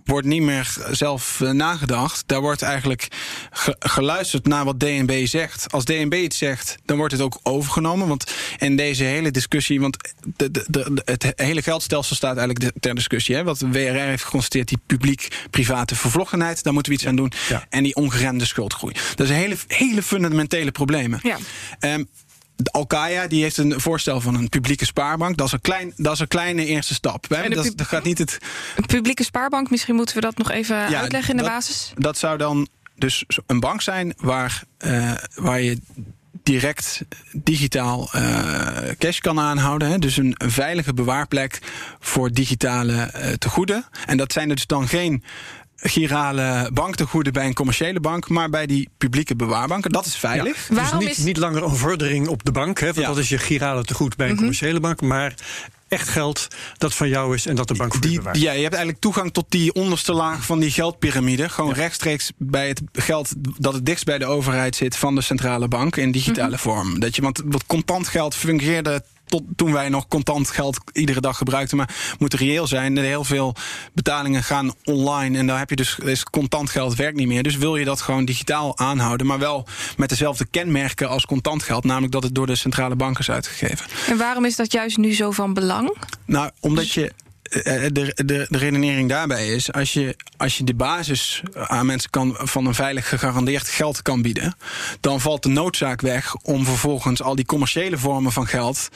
[0.05, 2.23] wordt niet meer zelf eh, nagedacht.
[2.27, 3.09] Daar wordt eigenlijk
[3.51, 5.73] ge- geluisterd naar wat DNB zegt.
[5.73, 8.09] Als DNB iets zegt, dan wordt het ook overgenomen.
[8.09, 9.97] Want in deze hele discussie, want
[10.37, 13.35] de, de, de- het hele geldstelsel staat eigenlijk de- ter discussie.
[13.35, 13.45] Hè?
[13.45, 17.33] Wat de WRR heeft geconstateerd, die publiek-private vervlochtenheid, daar moeten we iets aan doen.
[17.49, 17.67] Ja.
[17.69, 18.95] En die ongeremde schuldgroei.
[19.15, 21.19] Dat zijn hele, hele fundamentele problemen.
[21.23, 21.37] Ja.
[21.79, 22.05] Ehm,
[22.63, 25.37] Alkaya die heeft een voorstel van een publieke spaarbank.
[25.37, 27.29] Dat is een, klein, dat is een kleine eerste stap.
[27.29, 27.49] Hè?
[27.49, 28.39] Dat, gaat niet het.
[28.77, 31.93] Een publieke spaarbank, misschien moeten we dat nog even Ja, uitleggen in de dat- basis.
[31.97, 35.79] Dat zou dan dus een bank zijn waar, eh, waar je
[36.43, 39.89] direct digitaal eh, cash kan aanhouden.
[39.89, 39.99] Hè?
[39.99, 41.59] Dus een, een veilige bewaarplek
[42.01, 43.85] voor digitale eh, tegoeden.
[44.07, 45.25] En dat zijn dus dan geen
[45.89, 49.91] girale banktegoeden bij een commerciële bank, maar bij die publieke bewaarbanken.
[49.91, 50.67] Dat is veilig.
[50.69, 53.07] Dus Waarom niet, is- niet langer een vordering op de bank, hè, want Ja.
[53.07, 55.35] dat is je girale tegoed bij een commerciële bank, maar
[55.89, 58.37] echt geld dat van jou is en dat de bank voor je Die, bewaart.
[58.41, 61.49] ja, je hebt eigenlijk toegang tot die onderste laag van die geldpiramide.
[61.49, 65.69] Gewoon rechtstreeks bij het geld dat het dichtst bij de overheid zit van de centrale
[65.69, 67.01] bank in digitale vorm.
[67.01, 71.37] Dat je, want wat contant geld fungeerde tot toen wij nog contant geld iedere dag
[71.37, 71.77] gebruikten.
[71.77, 72.97] Maar moet reëel zijn.
[72.97, 73.55] Heel veel
[73.93, 75.39] betalingen gaan online.
[75.39, 77.43] En daar heb je dus is contant geld werkt niet meer.
[77.43, 79.27] Dus wil je dat gewoon digitaal aanhouden.
[79.27, 79.67] Maar wel
[79.97, 81.85] met dezelfde kenmerken als contant geld.
[81.85, 83.87] Namelijk dat het door de centrale bank is uitgegeven.
[84.09, 85.97] En waarom is dat juist nu zo van belang?
[86.25, 87.13] Nou, omdat je.
[87.63, 92.11] Eh, De, de, de redenering daarbij is, als je, als je de basis aan mensen
[92.11, 94.57] kan, van een veilig gegarandeerd geld kan bieden,
[95.01, 98.89] dan valt de noodzaak weg om vervolgens al die commerciële vormen van geld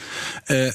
[0.45, 0.71] eh,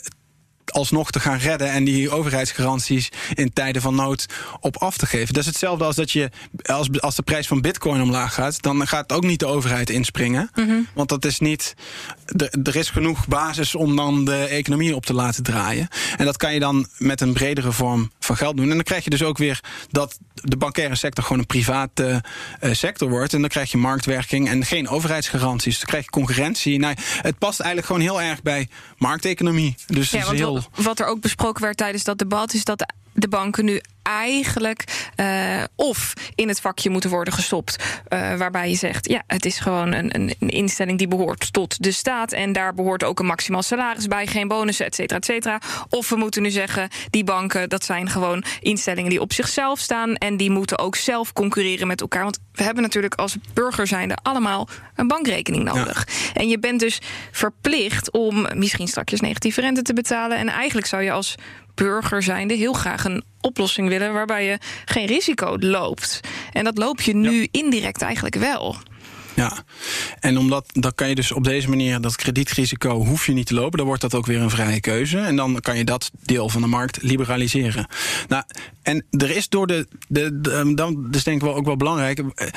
[0.65, 4.25] alsnog te gaan redden en die overheidsgaranties in tijden van nood
[4.59, 5.33] op af te geven.
[5.33, 6.29] Dat is hetzelfde als dat je,
[6.65, 10.49] als, als de prijs van bitcoin omlaag gaat, dan gaat ook niet de overheid inspringen.
[10.93, 11.73] Want dat is niet,
[12.25, 15.87] de- er is genoeg basis om dan de economie op te laten draaien.
[16.17, 18.69] En dat kan je dan met een bredere vorm van geld doen.
[18.69, 19.59] En dan krijg je dus ook weer
[19.91, 22.23] dat de bankaire sector gewoon een private
[22.59, 23.33] eh, sector wordt.
[23.33, 25.77] En dan krijg je marktwerking en geen overheidsgaranties.
[25.77, 26.79] Dan krijg je concurrentie.
[26.79, 29.75] Nou, het past eigenlijk gewoon heel erg bij markteconomie.
[29.87, 30.52] Dus Ja, het want is heel...
[30.75, 35.63] wat, er ook besproken werd tijdens dat debat is dat de, banken nu eigenlijk eh,
[35.75, 39.93] of in het vakje moeten worden gestopt, eh, waarbij je zegt, ja, het is gewoon
[39.93, 43.61] een, een, een instelling die behoort tot de staat en daar behoort ook een maximaal
[43.61, 45.61] salaris bij, geen bonussen, et cetera, et cetera.
[45.89, 50.15] Of we moeten nu zeggen, die banken, dat zijn gewoon instellingen die op zichzelf staan
[50.15, 52.23] en die moeten ook zelf concurreren met elkaar.
[52.23, 56.07] Want we hebben natuurlijk als burger zijnde allemaal een bankrekening nodig.
[56.33, 57.01] En je bent dus
[57.31, 60.37] verplicht om misschien straks negatieve rente te betalen.
[60.37, 61.35] En eigenlijk zou je als
[61.75, 66.19] burger zijnde heel graag een oplossing willen waarbij je geen risico loopt.
[66.51, 68.75] En dat loop je nu indirect eigenlijk wel.
[69.35, 69.63] Ja,
[70.19, 73.53] en omdat dan kan je dus op deze manier dat kredietrisico hoef je niet te
[73.53, 73.77] lopen.
[73.77, 75.19] Dan wordt dat ook weer een vrije keuze.
[75.19, 77.87] En dan kan je dat deel van de markt liberaliseren.
[78.27, 78.43] Nou,
[78.81, 79.87] en er is door de.
[80.07, 82.19] de, de dan is denk ik wel ook wel belangrijk.
[82.19, 82.47] eh,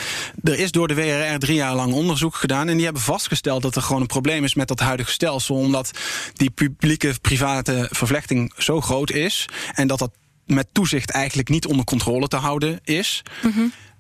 [0.45, 2.69] Er is door de WRR drie jaar lang onderzoek gedaan.
[2.69, 5.57] En die hebben vastgesteld dat er gewoon een probleem is met dat huidige stelsel.
[5.57, 5.91] Omdat
[6.33, 9.45] die publieke-private vervlechting zo groot is.
[9.75, 10.11] En dat dat
[10.47, 13.23] met toezicht eigenlijk niet onder controle te houden is.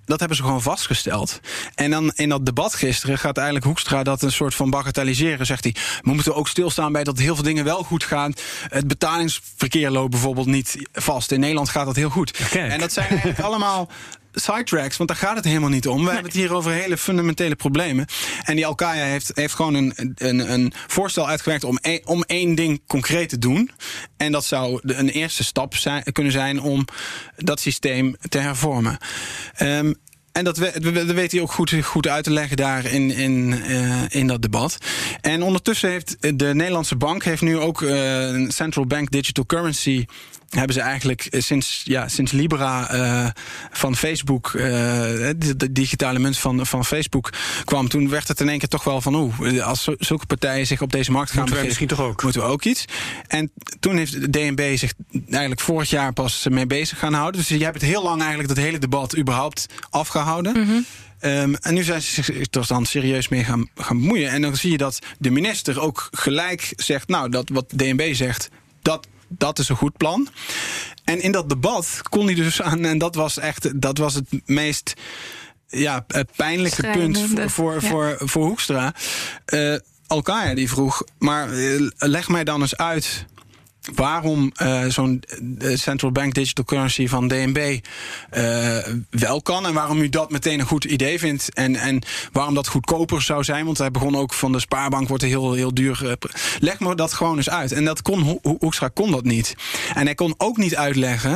[0.06, 1.40] Dat hebben ze gewoon vastgesteld.
[1.74, 5.46] En dan in dat debat gisteren gaat eigenlijk Hoekstra dat een soort van bagatelliseren.
[5.46, 8.32] Zegt hij, we moeten ook stilstaan bij dat heel veel dingen wel goed gaan.
[8.68, 11.32] Het betalingsverkeer loopt bijvoorbeeld niet vast.
[11.32, 12.30] In Nederland gaat dat heel goed.
[12.30, 12.72] kijk.
[12.72, 13.88] En dat zijn eigenlijk allemaal
[14.40, 15.98] sidetracks, want daar gaat het helemaal niet om.
[16.04, 18.06] We hebben het hier over hele fundamentele problemen.
[18.44, 22.54] En die Alkaya heeft, heeft gewoon een, een, een voorstel uitgewerkt om, één- om één
[22.54, 23.70] ding concreet te doen.
[24.16, 26.84] En dat zou de- een eerste stap zijn, kunnen zijn om
[27.36, 28.98] dat systeem te hervormen.
[29.54, 29.92] Ehm,
[30.32, 34.02] en dat, we, weet hij ook goed, goed uit te leggen daar in, in, eh,
[34.08, 34.78] in dat debat.
[35.20, 40.04] En ondertussen heeft de Nederlandse bank heeft nu ook eh, een central bank digital currency.
[40.50, 43.30] Hebben ze eigenlijk eh, sinds, ja, sinds Libra eh,
[43.70, 44.62] van Facebook, eh,
[45.36, 47.32] de, de digitale munt van, van Facebook
[47.64, 50.82] kwam, toen werd het in één keer toch wel van, oeh, als zulke partijen zich
[50.82, 52.22] op deze markt gaan Moeten begeven, misschien toch ook?
[52.22, 52.84] moeten we ook iets.
[53.26, 54.92] En toen heeft de DNB zich
[55.30, 57.40] eigenlijk vorig jaar pas mee bezig gaan houden.
[57.40, 60.84] Dus je hebt het heel lang eigenlijk dat hele debat überhaupt afgehouden.
[61.18, 64.30] Ehm, en nu zijn ze zich er dan serieus mee gaan, gaan bemoeien.
[64.30, 68.48] En dan zie je dat de minister ook gelijk zegt: Nou, dat wat DNB zegt,
[68.82, 70.28] dat, dat is een goed plan.
[71.04, 74.26] En in dat debat kon hij dus aan, en dat was echt dat was het
[74.44, 74.94] meest
[75.68, 76.06] ja,
[76.36, 78.16] pijnlijke punt Schrijnende, voor, voor, ja.
[78.16, 78.94] voor, voor Hoekstra.
[79.44, 83.26] Eh Alkaya die vroeg, maar eh, leg mij dan eens uit
[83.94, 85.22] waarom uh, zo'n
[85.74, 87.78] central bank digital currency van DNB
[88.36, 88.76] uh,
[89.10, 89.66] wel kan.
[89.66, 91.54] En waarom u dat meteen een goed idee vindt.
[91.54, 93.64] En, en waarom dat goedkoper zou zijn.
[93.64, 96.00] Want hij begon ook van de spaarbank wordt er heel, heel duur.
[96.04, 96.12] Uh,
[96.60, 97.72] leg me dat gewoon eens uit.
[97.72, 99.54] En dat kon Hoekstra kon dat niet.
[99.94, 101.30] En hij kon ook niet uitleggen.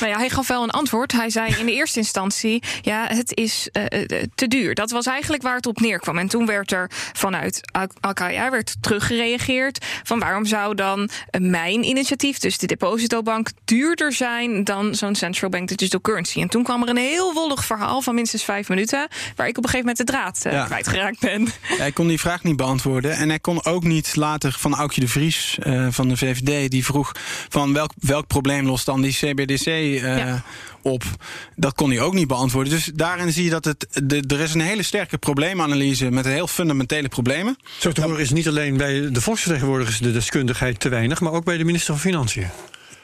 [0.00, 1.12] nou ja, hij gaf wel een antwoord.
[1.12, 3.68] Hij zei in de eerste instantie: ja, het is
[4.34, 4.74] te duur.
[4.74, 6.18] Dat was eigenlijk waar het op neerkwam.
[6.18, 7.60] En toen werd er vanuit
[8.00, 9.84] Al-Qaeda werd teruggereageerd.
[10.02, 11.10] Van waarom zou dan
[11.84, 16.40] initiatief, dus de depositobank, duurder zijn dan zo'n central bank digital currency.
[16.40, 19.64] En toen kwam er een heel wollig verhaal van minstens vijf minuten, waar ik op
[19.64, 20.64] een gegeven moment de draad uh, ja.
[20.64, 21.48] kwijtgeraakt ben.
[21.60, 23.16] Hij kon die vraag niet beantwoorden.
[23.16, 26.84] En hij kon ook niet later van Aukje de Vries uh, van de VVD, die
[26.84, 27.12] vroeg
[27.48, 30.44] van welk, welk probleem lost dan die CBDC uh, ja
[30.86, 31.04] op.
[31.56, 32.72] Dat kon hij ook niet beantwoorden.
[32.72, 36.46] Dus daarin zie je dat het, de, er is een hele sterke probleemanalyse met heel
[36.46, 37.56] fundamentele problemen.
[37.78, 41.44] Zo te horen is niet alleen bij de volksvertegenwoordigers de deskundigheid te weinig, maar ook
[41.44, 42.48] bij de minister van Financiën.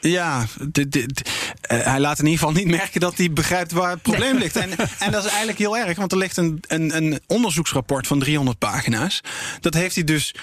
[0.00, 1.30] Ja, dit, dit,
[1.72, 4.56] uh, hij laat in ieder geval niet merken dat hij begrijpt waar het probleem ligt.
[4.56, 8.18] En, en dat is eigenlijk heel erg, want er ligt een, een, een onderzoeksrapport van
[8.18, 9.20] 300 pagina's.
[9.60, 10.34] Dat heeft hij dus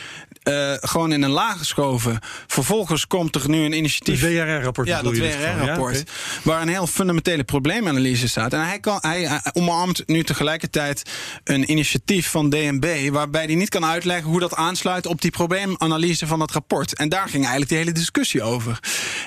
[0.43, 2.19] uh, gewoon in een laag geschoven.
[2.47, 4.21] Vervolgens komt er nu een initiatief.
[4.21, 4.87] Het WRR-rapport.
[4.87, 5.95] Ja, dat WRR-rapport.
[5.95, 6.13] Ja, okay.
[6.43, 8.53] Waar een heel fundamentele probleemanalyse staat.
[8.53, 11.09] En hij, kan, hij, hij omarmt nu tegelijkertijd
[11.43, 13.09] een initiatief van DNB.
[13.11, 16.95] waarbij hij niet kan uitleggen hoe dat aansluit op die probleemanalyse van dat rapport.
[16.95, 18.79] En daar ging eigenlijk de hele discussie over.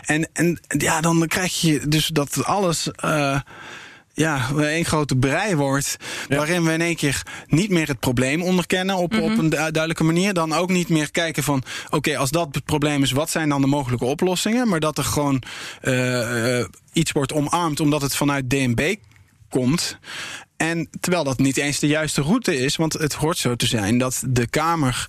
[0.03, 2.89] En, en ja, dan krijg je dus dat alles.
[3.05, 3.41] Uh,
[4.13, 5.97] ja, één grote brei wordt.
[6.29, 6.37] Ja.
[6.37, 9.33] Waarin we in één keer niet meer het probleem onderkennen op, mm -hmm.
[9.33, 10.35] op een duidelijke manier.
[10.35, 13.49] Dan ook niet meer kijken van oké, okay, als dat het probleem is, wat zijn
[13.49, 14.69] dan de mogelijke oplossingen?
[14.69, 15.43] Maar dat er gewoon
[15.83, 18.95] uh, uh, iets wordt omarmd omdat het vanuit DNB
[19.49, 19.99] komt.
[20.57, 23.99] En terwijl dat niet eens de juiste route is, want het hoort zo te zijn
[23.99, 25.09] dat de Kamer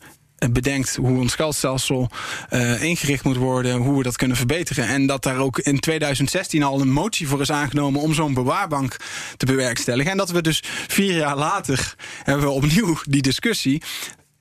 [0.51, 2.09] bedenkt hoe ons geldstelsel
[2.49, 4.87] uh, ingericht moet worden, hoe we dat kunnen verbeteren.
[4.87, 8.97] En dat daar ook in 2016 al een motie voor is aangenomen om zo'n bewaarbank
[9.37, 10.11] te bewerkstelligen.
[10.11, 13.81] En dat we dus vier jaar later hebben we opnieuw die discussie.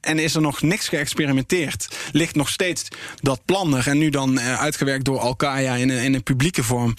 [0.00, 1.96] En is er nog niks geëxperimenteerd?
[2.12, 2.88] Ligt nog steeds
[3.20, 6.94] dat plan er en nu dan uh, uitgewerkt door Al-Qaeda in, in een publieke vorm.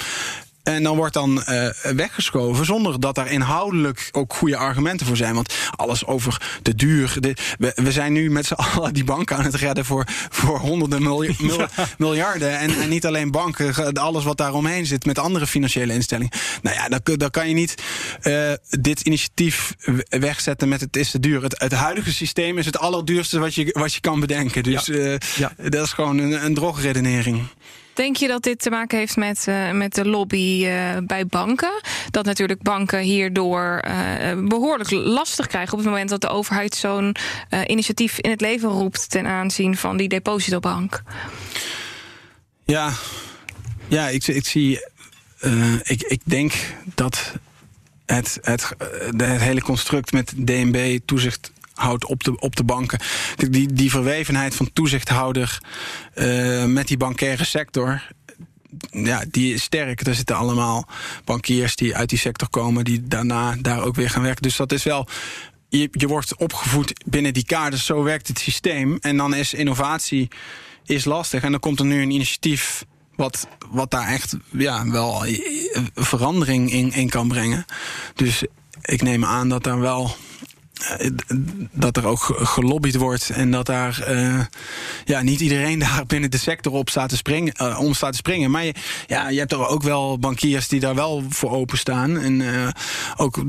[0.64, 5.36] En dan wordt dan uh, weggeschoven zonder dat daar inhoudelijk ook goede argumenten voor zijn.
[5.36, 7.16] Want alles over de duur.
[7.20, 10.60] De, we, we, zijn nu met z'n allen die banken aan het redden voor, voor
[10.60, 11.70] honderden milja mil ja.
[11.98, 12.60] miljarden.
[12.60, 16.32] En, en, niet alleen banken, alles wat daaromheen zit met andere financiële instellingen.
[16.62, 17.84] Nou ja, dan, dan kan je niet
[18.24, 19.76] uh, dit initiatief
[20.10, 21.44] wegzetten met het is te duur.
[21.44, 24.64] Het, het, huidige systeem is het allerduurste wat je, wat je kan bedenken.
[24.64, 25.18] Dus ja.
[25.36, 25.54] Ja.
[25.70, 27.48] dat is gewoon een, een drogredenering.
[27.94, 31.82] Denk je dat dit te maken heeft met, uh, met de lobby uh, bij banken?
[32.10, 37.16] Dat natuurlijk banken hierdoor uh, behoorlijk lastig krijgen op het moment dat de overheid zo'n
[37.68, 41.04] initiatief in het leven roept ten aanzien van die depositobank?
[42.66, 42.94] Ja,
[43.88, 44.88] ja ik, ik zie.
[45.84, 46.54] ik, ik denk
[46.96, 47.34] dat
[48.06, 48.70] het, het,
[49.18, 53.00] het hele construct met DNB, toezicht houdt op de, op de banken.
[53.50, 55.58] Die, die verwevenheid van toezichthouder
[56.16, 58.02] uh, met die bankaire sector
[58.92, 60.08] ja, die is sterk.
[60.08, 60.88] Er zitten allemaal
[61.26, 64.42] bankiers die uit die sector komen, die daarna daar ook weer gaan werken.
[64.42, 65.08] Dus dat is wel.
[65.70, 68.98] Je, je wordt opgevoed binnen die kaders, zo werkt het systeem.
[69.02, 70.28] En dan is innovatie
[70.86, 71.44] is lastig.
[71.44, 75.26] En dan komt er nu een initiatief wat, wat daar echt ja, wel
[75.96, 77.66] verandering in, in kan brengen.
[78.16, 78.44] Dus
[78.82, 80.16] ik neem aan dat daar wel
[81.72, 84.40] dat er ook gelobbyd wordt en dat daar uh,
[85.06, 88.18] ja, niet iedereen daar binnen de sector op staat te springen, uh, om staat te
[88.18, 88.52] springen.
[88.52, 88.74] Maar je,
[89.08, 92.20] ja, je hebt er ook wel bankiers die daar wel voor openstaan.
[92.20, 92.42] En
[93.18, 93.44] ook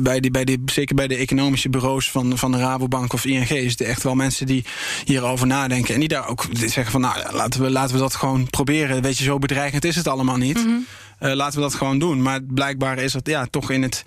[0.00, 3.48] bij die, bij die, zeker bij de economische bureaus van, van de Rabobank of ING
[3.48, 4.64] is het echt wel mensen die
[5.04, 5.94] hierover nadenken.
[5.94, 9.02] En die daar ook zeggen van nou laten we, laten we dat gewoon proberen.
[9.02, 10.58] Weet je, zo bedreigend is het allemaal niet.
[10.62, 10.86] -hmm.
[11.20, 12.22] Uh, laten we dat gewoon doen.
[12.22, 14.02] Maar blijkbaar is het ja, toch in het,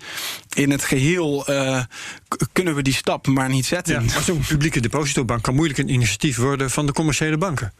[0.54, 1.82] in het geheel uh,
[2.52, 3.94] kunnen we die stap maar niet zetten.
[3.94, 7.72] Ja, maar zo'n publieke depositobank kan moeilijk een initiatief worden van de commerciële banken.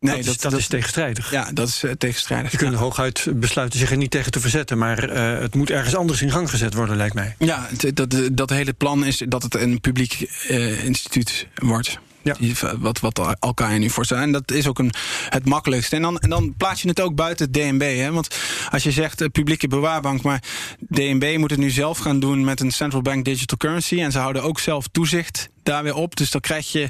[0.00, 1.30] Nee, dat, dat, is, dat, dat is tegenstrijdig.
[1.30, 2.50] Ja, dat is uh, tegenstrijdig.
[2.50, 2.80] Ze kunnen ja.
[2.80, 6.30] hooguit besluiten zich er niet tegen te verzetten, maar uh, het moet ergens anders in
[6.30, 7.34] gang gezet worden, lijkt mij.
[7.38, 11.98] Ja, dat, dat hele plan is dat het een publiek uh, instituut wordt.
[12.22, 12.34] Ja.
[12.38, 14.22] Die, wat, wat elkaar nu voorstellen.
[14.22, 14.92] En dat is ook een,
[15.28, 15.96] het makkelijkste.
[15.96, 17.96] En dan, en dan plaats je het ook buiten het DNB.
[17.96, 18.12] Hè?
[18.12, 18.36] Want
[18.70, 20.42] als je zegt uh, publieke bewaarbank, maar
[20.88, 24.00] DNB moet het nu zelf gaan doen met een central bank digital currency.
[24.00, 26.16] En ze houden ook zelf toezicht daar weer op.
[26.16, 26.88] Dus dan krijg je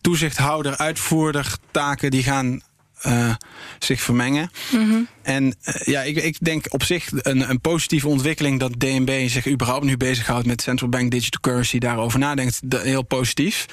[0.00, 2.60] toezichthouder, uitvoerder taken die gaan
[3.06, 3.34] uh,
[3.78, 4.50] zich vermengen.
[4.70, 9.28] Mm En uh, ja, ik, ik denk op zich een, een positieve ontwikkeling dat DNB
[9.28, 13.66] zich überhaupt nu bezighoudt met central bank digital currency, daarover nadenkt, heel positief.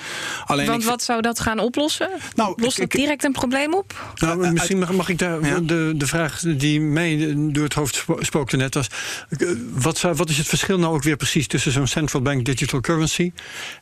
[0.46, 2.10] Alleen Want wat zou dat gaan oplossen?
[2.36, 4.14] Nou, Lost dat direct een probleem op?
[4.16, 5.60] Nou, misschien mag, mag ik daar ja.
[5.60, 8.88] de, de vraag die mij door het hoofd spookte net was:
[9.74, 12.82] wat, zou, wat is het verschil nou ook weer precies tussen zo'n central bank digital
[12.82, 13.32] currency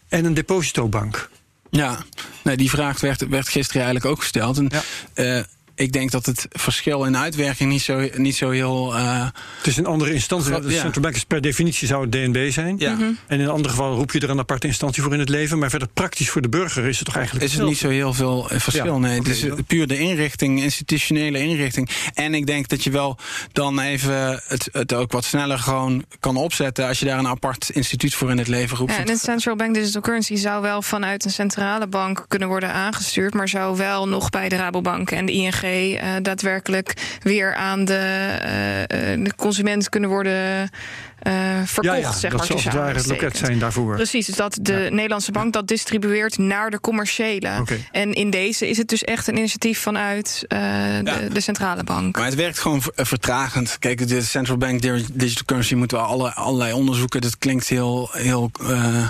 [0.09, 1.29] en een depositobank?
[1.69, 1.97] Ja,
[2.43, 4.57] nee, die vraag werd, werd gisteren eigenlijk ook gesteld.
[4.57, 4.71] En,
[5.15, 5.37] ja.
[5.37, 5.43] uh,
[5.79, 8.95] ik denk dat het verschil in uitwerking niet zo, niet zo heel.
[8.95, 9.27] Uh,
[9.57, 10.61] het is een andere instantie.
[10.61, 10.81] De ja.
[10.81, 12.75] central bank is per definitie zou het DNB zijn.
[12.77, 12.91] Ja.
[12.91, 13.17] Mm -hmm.
[13.27, 15.59] En in een ander geval roep je er een aparte instantie voor in het leven.
[15.59, 17.45] Maar verder praktisch voor de burger is het toch eigenlijk.
[17.45, 18.85] Is het niet zo heel veel uh, verschil?
[18.85, 21.89] Ja, nee, okay, het is puur de inrichting, institutionele inrichting.
[22.13, 23.17] En ik denk dat je wel
[23.51, 26.87] dan even het, het ook wat sneller gewoon kan opzetten.
[26.87, 28.91] als je daar een apart instituut voor in het leven roept.
[28.91, 32.73] Ja, en de central bank digital currency zou wel vanuit een centrale bank kunnen worden
[32.73, 33.33] aangestuurd.
[33.33, 35.53] maar zou wel nog bij de Rabobank en de ING
[36.21, 40.69] daadwerkelijk weer aan de, uh, de consument kunnen worden
[41.23, 41.33] uh,
[41.65, 42.47] verkocht, ja, ja, zeg dat maar.
[42.47, 43.95] Dat zou het loket zijn daarvoor.
[43.95, 44.89] Precies, dus dat de ja.
[44.89, 47.57] Nederlandse bank dat distribueert naar de commerciële.
[47.59, 47.87] Okay.
[47.91, 50.59] En in deze is het dus echt een initiatief vanuit uh,
[51.03, 52.15] de, de, centrale bank.
[52.15, 53.79] Maar het werkt gewoon vertragend.
[53.79, 57.21] Kijk, de central bank digital currency moeten we alle, allerlei onderzoeken.
[57.21, 59.07] Dat klinkt heel, heel uh,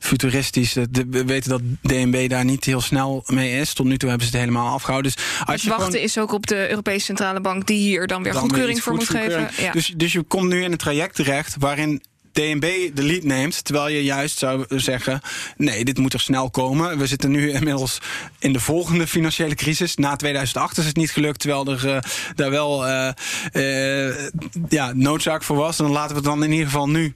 [0.00, 0.72] futuristisch.
[0.72, 3.72] we weten dat DNB daar niet heel snel mee is.
[3.72, 5.12] Tot nu toe hebben ze het helemaal afgehouden.
[5.12, 8.06] Dus als het je wachten gewoon, is ook op de Europese centrale bank die hier
[8.06, 9.48] dan weer dan goedkeuring voor moet geven.
[9.56, 9.72] Ja.
[9.72, 12.02] Dus, dus je komt nu in een traject terecht waarin
[12.38, 15.20] DNB de lead neemt, terwijl je juist zou zeggen:
[15.56, 16.98] nee, dit moet er snel komen.
[16.98, 17.98] We zitten nu inmiddels
[18.38, 19.94] in de volgende financiële crisis.
[19.94, 21.98] Na 2008 is het niet gelukt, terwijl er uh,
[22.34, 23.10] daar wel uh,
[23.52, 24.28] uh,
[24.68, 25.78] ja, noodzaak voor was.
[25.78, 27.14] En dan laten we het dan in ieder geval nu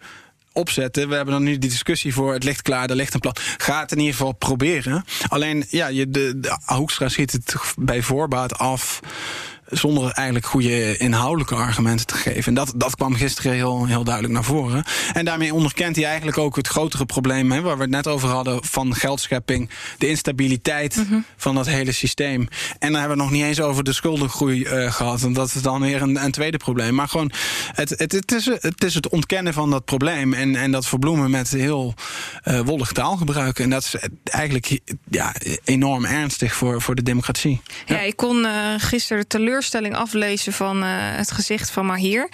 [0.52, 1.08] opzetten.
[1.08, 3.36] We hebben dan nu die discussie voor het ligt klaar, er ligt een plan.
[3.56, 5.04] Ga het in ieder geval proberen.
[5.28, 9.00] Alleen, ja, je, de, de Hoekstra schiet het bij voorbaat af
[9.72, 12.44] zonder eigenlijk goede inhoudelijke argumenten te geven.
[12.44, 14.84] En dat, dat kwam gisteren heel, heel duidelijk naar voren.
[15.12, 18.28] En daarmee onderkent hij eigenlijk ook het grotere probleem hè, waar we het net over
[18.28, 21.24] hadden van geldschepping, de instabiliteit mm -hmm.
[21.36, 22.48] van dat hele systeem.
[22.78, 25.22] En dan hebben we nog niet eens over de schuldengroei uh, gehad.
[25.22, 26.94] En dat is dan weer een, een tweede probleem.
[26.94, 27.32] Maar gewoon,
[27.72, 31.30] het, het, het, is, het is het ontkennen van dat probleem en, en dat verbloemen
[31.30, 31.94] met heel
[32.44, 33.58] uh, wollig taalgebruik.
[33.58, 33.94] En dat is
[34.24, 37.60] eigenlijk ja, enorm ernstig voor, voor de democratie.
[37.86, 42.28] Ja, ja ik kon uh, gisteren teleur teleurstelling aflezen van uh, het gezicht van Mahir.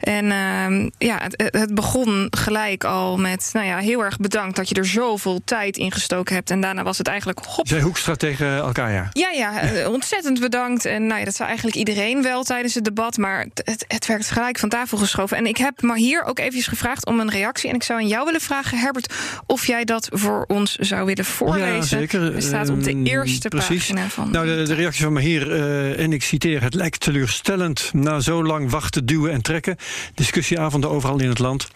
[0.00, 4.68] En uh, ja, het, het, begon gelijk al met, nou ja, heel erg bedankt dat
[4.68, 6.50] je er zoveel tijd in gestoken hebt.
[6.50, 7.68] En daarna was het eigenlijk hop.
[7.68, 9.08] Zij Hoekstra tegen elkaar, ja.
[9.12, 9.88] Ja, ja, ja.
[9.88, 10.84] ontzettend bedankt.
[10.84, 13.16] En nou ja, dat zei eigenlijk iedereen wel tijdens het debat.
[13.16, 15.36] Maar het, het werd gelijk van tafel geschoven.
[15.36, 17.68] En ik heb Mahir ook eventjes gevraagd om een reactie.
[17.68, 19.14] En ik zou aan jou willen vragen, Herbert,
[19.46, 21.74] of jij dat voor ons zou willen voorlezen.
[21.74, 22.34] Ja, zeker.
[22.34, 24.30] Het staat op de eerste uh, pagina van.
[24.30, 28.44] Nou, de, de reactie van Mahir, uh, en ik citeer: Het lijkt teleurstellend na zo
[28.44, 29.76] lang wachten, duwen en trekken.
[30.14, 31.68] Discussieavonden overal in het land.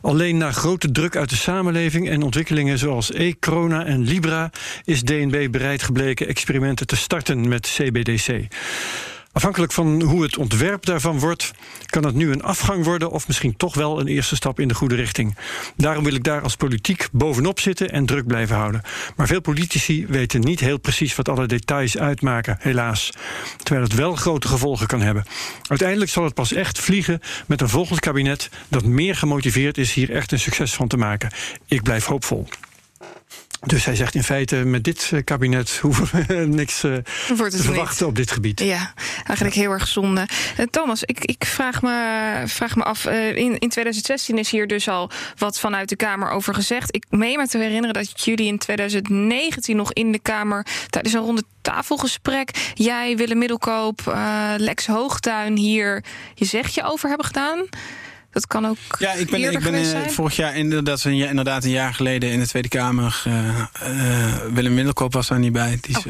[0.00, 4.50] Alleen na grote druk uit de samenleving en ontwikkelingen zoals e-corona en Libra
[4.84, 8.46] is DNB bereid gebleken experimenten te starten met CBDC.
[9.38, 11.50] Afhankelijk van hoe het ontwerp daarvan wordt,
[11.86, 14.74] kan het nu een afgang worden of misschien toch wel een eerste stap in de
[14.74, 15.36] goede richting.
[15.76, 18.82] Daarom wil ik daar als politiek bovenop zitten en druk blijven houden.
[19.16, 23.10] Maar veel politici weten niet heel precies wat alle details uitmaken, helaas.
[23.62, 25.24] Terwijl het wel grote gevolgen kan hebben.
[25.68, 30.10] Uiteindelijk zal het pas echt vliegen met een volgend kabinet dat meer gemotiveerd is hier
[30.10, 31.30] echt een succes van te maken.
[31.66, 32.48] Ik blijf hoopvol.
[33.66, 38.02] Dus hij zegt in feite, met dit kabinet hoeven we niks uh, te verwachten niet.
[38.02, 38.60] op dit gebied.
[38.60, 40.28] Ja, eigenlijk heel erg zonde.
[40.58, 44.66] Uh, Thomas, ik, ik vraag, me, vraag me af, uh, in, in 2016 is hier
[44.66, 46.94] dus al wat vanuit de Kamer over gezegd.
[46.94, 51.20] Ik meen me te herinneren dat jullie in 2019 nog in de Kamer tijdens een
[51.20, 52.72] ronde tafelgesprek...
[52.74, 54.00] jij, Willem Middelkoop,
[54.56, 56.04] Lex Hoogtuin hier
[56.34, 57.66] je zegje over hebben gedaan...
[58.38, 58.76] Dat kan ook.
[58.98, 62.38] Ja, ik ben, ik ben uh, vorig jaar inderdaad een, inderdaad een jaar geleden in
[62.38, 63.22] de Tweede Kamer.
[63.26, 65.78] Uh, uh, Willem Middelkoop was daar niet bij.
[65.80, 66.04] Die, oh,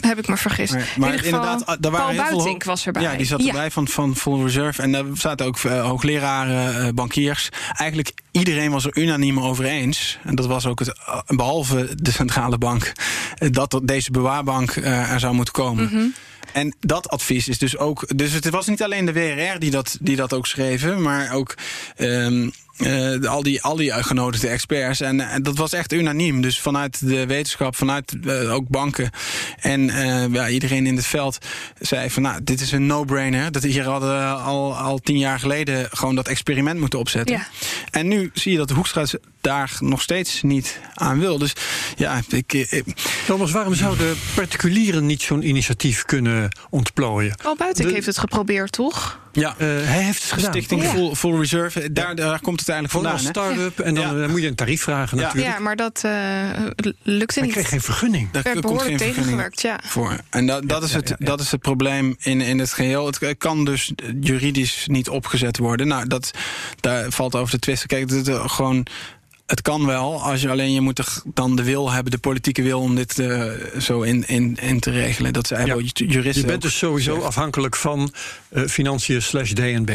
[0.00, 0.72] heb ik me vergist.
[0.72, 2.60] Maar, maar geval, inderdaad, daar waren Paul heel veel.
[2.64, 3.02] was erbij.
[3.02, 3.70] Ja, die zat erbij ja.
[3.70, 4.82] van, van Full Reserve.
[4.82, 7.48] En daar zaten ook hoogleraren, bankiers.
[7.72, 10.18] Eigenlijk iedereen was er unaniem over eens.
[10.24, 12.92] En dat was ook het, behalve de centrale bank,
[13.50, 15.84] dat deze bewaarbank er zou moeten komen.
[15.84, 16.14] Mm -hmm.
[16.52, 18.18] En dat advies is dus ook.
[18.18, 21.54] Dus het was niet alleen de WRR die dat, die dat ook schreven, maar ook.
[21.96, 25.00] Um, uh, al, die, al die genodigde experts.
[25.00, 26.40] En, en, dat was echt unaniem.
[26.40, 29.10] Dus vanuit de wetenschap, vanuit uh, ook banken
[29.60, 31.38] en uh, ja, iedereen in het veld
[31.78, 33.52] zei van nou, dit is een no-brainer.
[33.52, 37.36] Dat hier hadden al, al tien jaar geleden gewoon dat experiment moeten opzetten.
[37.36, 37.46] Ja.
[37.90, 39.04] En nu zie je dat de Hoekstra
[39.40, 41.38] daar nog steeds niet aan wil.
[41.38, 41.52] Dus
[41.96, 42.52] ja, ik.
[42.52, 42.84] ik
[43.26, 47.34] Thomas, waarom zouden particulieren niet zo'n initiatief kunnen ontplooien?
[47.42, 49.18] Al buiten heeft het geprobeerd, toch?
[49.32, 50.50] Ja, uh, hij heeft het gedaan.
[50.52, 50.82] Stichting.
[50.84, 53.44] Full, Full Reserve, daar, daar komt het eigenlijk Gewoon vandaan.
[53.46, 53.54] hè?
[53.56, 54.22] start-up en dan Ja.
[54.24, 55.24] eh, moet je een tarief vragen Ja.
[55.24, 55.54] natuurlijk.
[55.54, 56.12] Ja, maar dat eh,
[57.02, 57.52] lukte Hij niet.
[57.52, 58.30] kreeg geen vergunning.
[58.30, 59.80] Daar werd behoorlijk tegengewerkt, ja.
[59.84, 60.16] voor.
[60.30, 61.24] En dat, dat, is het, ja, ja.
[61.26, 63.06] dat is het probleem in, in het geheel.
[63.06, 65.86] Het kan dus juridisch niet opgezet worden.
[65.88, 66.30] Nou, dat,
[66.80, 67.88] daar valt over te twisten.
[67.88, 68.86] Kijk, het, het- gewoon.
[69.50, 72.62] Het kan wel, als je alleen je moet er dan de wil hebben, de politieke
[72.62, 73.42] wil om dit eh,
[73.78, 75.32] zo in, in, in te regelen.
[75.32, 75.74] Dat zijn Ja.
[75.74, 76.40] wel juristen.
[76.42, 78.12] Je bent dus sowieso afhankelijk van
[78.48, 79.90] eh, financiën slash DNB.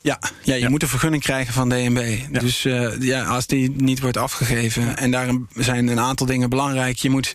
[0.00, 0.68] Ja, ja, je Ja.
[0.68, 2.18] moet een vergunning krijgen van DNB.
[2.32, 2.38] Ja.
[2.40, 4.96] Dus eh, ja, als die niet wordt afgegeven.
[4.96, 6.96] En daarom zijn een aantal dingen belangrijk.
[6.96, 7.32] Je moet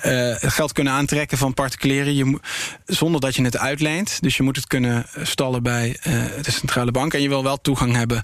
[0.00, 2.14] eh, geld kunnen aantrekken van particulieren.
[2.14, 2.42] Je moet,
[2.86, 4.22] zonder dat je het uitleent.
[4.22, 5.96] Dus je moet het kunnen stallen bij
[6.42, 7.14] de centrale bank.
[7.14, 8.22] En je wil wel toegang hebben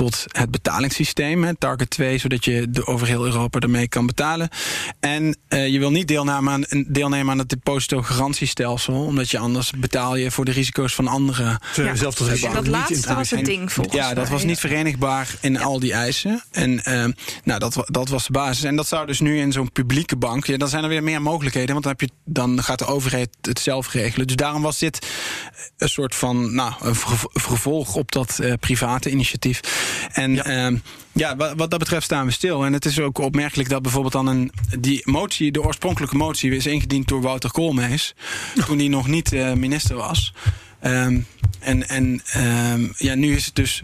[0.00, 1.44] tot het betalingssysteem.
[1.44, 4.48] hè, Target 2, zodat je de, over heel Europa ermee kan betalen.
[5.00, 8.94] En eh, je wil niet deelnemen aan, deelnemen aan het depositogarantiestelsel.
[9.04, 11.58] Omdat je anders betaal je voor de risico's van anderen.
[11.74, 14.32] Je zelf dat dat laatste was het ding volgens Ja, dat mij.
[14.32, 16.42] was niet verenigbaar in al die eisen.
[16.50, 17.04] En eh,
[17.44, 18.64] nou, dat, dat was de basis.
[18.64, 20.46] En dat zou dus nu in zo'n publieke bank.
[20.46, 21.72] Ja, dan zijn er weer meer mogelijkheden.
[21.72, 24.26] Want dan, heb je, dan gaat de overheid het zelf regelen.
[24.26, 25.06] Dus daarom was dit
[25.78, 29.60] een soort van nou, een verv- vervolg op dat eh, private initiatief.
[30.12, 30.50] En Ja.
[30.50, 30.72] ja,
[31.12, 32.64] ja wat, wat dat betreft staan we stil.
[32.64, 34.52] En het is ook opmerkelijk dat bijvoorbeeld dan een.
[34.78, 38.14] Die motie, de oorspronkelijke motie, is ingediend door Wouter Koolmees.
[38.66, 40.32] Toen hij nog niet eh, minister was.
[40.80, 41.20] Ehm,
[41.58, 43.80] en en ehm, ja, nu is het dus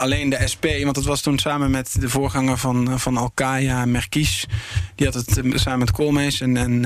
[0.00, 4.46] alleen de SP, want dat was toen samen met de voorganger van, van Alkaya, Merkies.
[4.94, 6.84] Die had het eh, samen met Koolmees en, en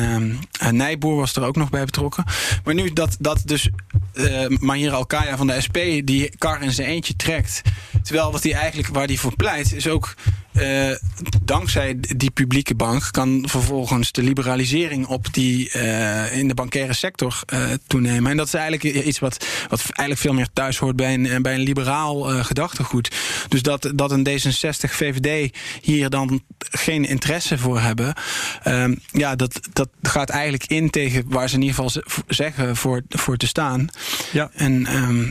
[0.60, 2.24] en Nijboer was er ook nog bij betrokken.
[2.64, 3.68] Maar nu dat, dat dus
[4.12, 7.62] eh Mahir Alkaya van de SP die kar in zijn eentje trekt.
[8.02, 10.14] Terwijl wat hij eigenlijk waar hij voor pleit, is ook
[10.54, 10.96] eh,
[11.42, 17.42] dankzij die publieke bank kan vervolgens de liberalisering op die eh, in de bankaire sector
[17.46, 18.30] eh, toenemen.
[18.30, 21.54] En dat is eigenlijk iets wat, wat eigenlijk veel meer thuis hoort bij een, bij
[21.54, 23.10] een liberaal gedachtegoed.
[23.48, 28.14] Dus dat, dat een D66 VVD hier dan geen interesse voor hebben.
[28.62, 33.02] ehm, ja, dat, dat gaat eigenlijk in tegen waar ze in ieder geval zeggen voor,
[33.08, 33.88] voor te staan.
[34.32, 34.50] Ja.
[34.54, 35.28] En ehm,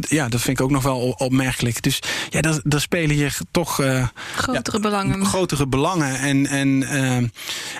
[0.00, 1.82] ja, dat vind ik ook nog wel op- opmerkelijk.
[1.82, 1.98] Dus
[2.30, 5.26] ja, er, er spelen hier toch eh, Grotere ja, belangen.
[5.26, 7.26] grotere belangen en, en, ehm,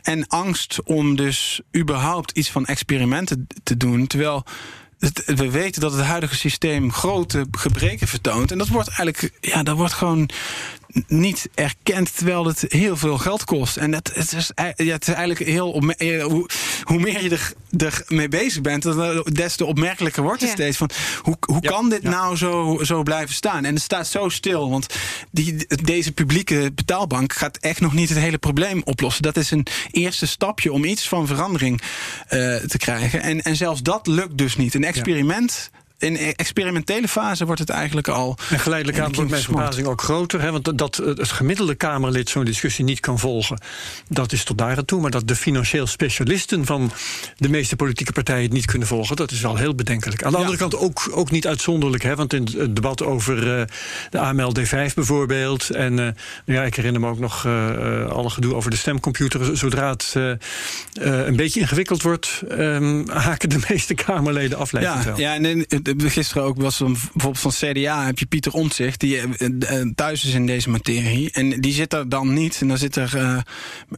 [0.02, 4.06] en angst om dus überhaupt iets van experimenten te doen.
[4.06, 4.44] Terwijl
[5.26, 8.50] we weten dat het huidige systeem grote gebreken vertoont.
[8.50, 10.30] En dat wordt eigenlijk, ja, dat wordt gewoon
[11.06, 13.76] niet erkend, terwijl het heel veel geld kost.
[13.76, 15.82] En het, het, is, ja, het is eigenlijk heel.
[15.96, 16.48] eh, Hoe,
[16.82, 17.52] hoe meer je er,
[17.86, 20.54] er mee bezig bent, dan, des te opmerkelijker wordt het Ja.
[20.56, 20.76] steeds.
[20.76, 20.90] Van,
[21.22, 22.10] hoe hoe Ja, kan dit ja.
[22.10, 23.64] nou zo, zo blijven staan?
[23.64, 24.86] En het staat zo stil, want
[25.30, 29.22] die, deze publieke betaalbank gaat echt nog niet het hele probleem oplossen.
[29.22, 31.80] Dat is een eerste stapje om iets van verandering
[32.28, 33.22] eh, te krijgen.
[33.22, 34.74] En, en zelfs dat lukt dus niet.
[34.74, 35.70] Een experiment.
[35.98, 38.36] In experimentele fase wordt het eigenlijk al.
[38.50, 40.40] En geleidelijk aan wordt mijn verbazing ook groter.
[40.40, 43.58] Hè, want dat eh, het gemiddelde Kamerlid zo'n discussie niet kan volgen,
[44.08, 45.00] dat is tot daar aan toe.
[45.00, 46.92] Maar dat de financieel specialisten van
[47.36, 50.22] de meeste politieke partijen het niet kunnen volgen, dat is wel heel bedenkelijk.
[50.22, 50.42] Aan de Ja.
[50.44, 52.02] andere kant ook, ook niet uitzonderlijk.
[52.02, 53.64] Hè, want in het debat over eh,
[54.10, 55.70] de AML D5 bijvoorbeeld.
[55.70, 56.04] En eh,
[56.44, 59.56] nou ja, ik herinner me ook nog eh, alle gedoe over de stemcomputer.
[59.56, 60.14] Zodra het
[60.94, 64.72] een beetje ingewikkeld wordt, ehm, haken de meeste Kamerleden af.
[64.72, 65.66] lijkt het Ja, ja, en in-
[65.96, 70.24] gisteren ook was er bijvoorbeeld van CDA heb je Pieter Omtzigt, die eh, eh, thuis
[70.24, 71.30] is in deze materie.
[71.30, 72.58] En die zit er dan niet.
[72.60, 73.38] En dan zit er eh,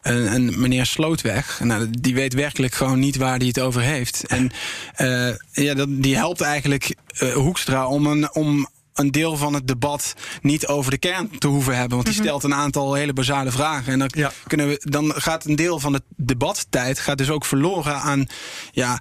[0.03, 1.61] een, een meneer Slootweg.
[1.63, 4.27] Nou, die weet werkelijk gewoon niet waar hij het over heeft.
[4.27, 4.51] En
[4.95, 8.35] eh, ja, die helpt eigenlijk eh, Hoekstra om een.
[8.35, 8.69] Om
[8.99, 11.97] een deel van het debat niet over de kern te hoeven hebben.
[11.97, 13.93] Want die stelt een aantal hele basale vragen.
[13.93, 14.33] En dan, Ja.
[14.47, 18.27] kunnen we, dan gaat een deel van de debattijd gaat dus ook verloren aan
[18.73, 19.01] ja,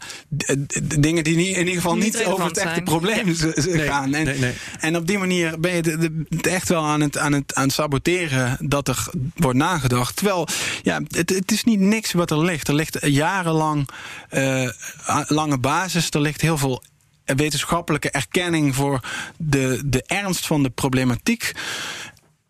[0.98, 2.84] dingen die niet, in ieder geval Niet niet, over het echte zijn.
[2.84, 4.14] probleem Nee, gaan.
[4.14, 4.54] En, nee, nee.
[4.80, 7.56] en op die manier ben je de- de- het echt wel aan het, aan, het,
[7.56, 10.16] aan het saboteren dat er wordt nagedacht.
[10.16, 10.48] Terwijl
[10.84, 12.68] ja, het, het is niet niks wat er ligt.
[12.68, 13.90] Er ligt jarenlang
[14.30, 14.70] eh,
[15.28, 16.10] lange basis.
[16.10, 16.84] Er ligt heel veel
[17.36, 19.00] wetenschappelijke erkenning voor
[19.38, 21.52] de, de ernst van de problematiek.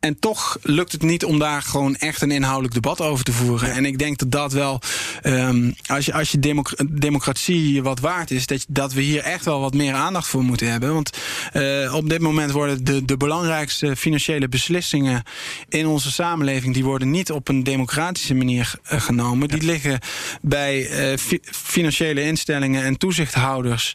[0.07, 3.71] En toch lukt het niet om daar gewoon echt een inhoudelijk debat over te voeren.
[3.71, 4.81] En ik denk dat dat wel,
[5.23, 9.59] um, als je, als je democratie wat waard is, dat, dat we hier echt wel
[9.59, 10.93] wat meer aandacht voor moeten hebben.
[10.93, 11.17] Want
[11.53, 15.23] uh, op dit moment worden de, de belangrijkste financiële beslissingen
[15.69, 19.47] in onze samenleving, die worden niet op een democratische manier uh, genomen.
[19.47, 19.99] Die liggen
[20.41, 21.17] bij uh,
[21.51, 23.93] financiële instellingen en toezichthouders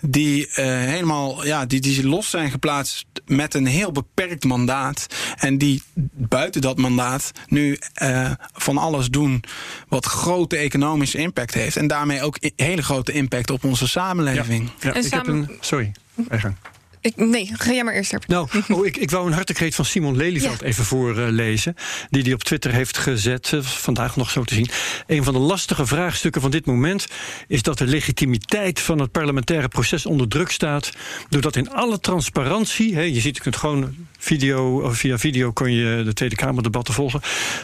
[0.00, 5.06] die helemaal ja, die, die los zijn geplaatst met een heel beperkt mandaat.
[5.36, 5.82] En die
[6.14, 9.44] buiten dat mandaat nu uh, van alles doen
[9.88, 11.76] wat grote economische impact heeft.
[11.76, 14.70] En daarmee ook hele grote impact op onze samenleving.
[14.80, 14.94] Ja, ja.
[14.94, 15.40] ik samen...
[15.40, 15.56] heb een.
[15.60, 15.92] Sorry,
[16.28, 16.58] eigen.
[17.04, 18.16] Ik, nee, ga jij maar eerst.
[18.26, 20.66] Nou, oh, ik, ik wou een hartekreet van Simon Lelyveld ja.
[20.66, 21.74] even voorlezen.
[22.10, 24.68] Die die op Twitter heeft gezet, uh, vandaag nog zo te zien.
[25.06, 27.06] Een van de lastige vraagstukken van dit moment
[27.48, 30.90] is dat de legitimiteit van het parlementaire proces onder druk staat.
[31.28, 35.72] Doordat in alle transparantie, he, je ziet, je kunt gewoon video, of via video kon
[35.72, 37.20] je de Tweede Kamerdebatten volgen.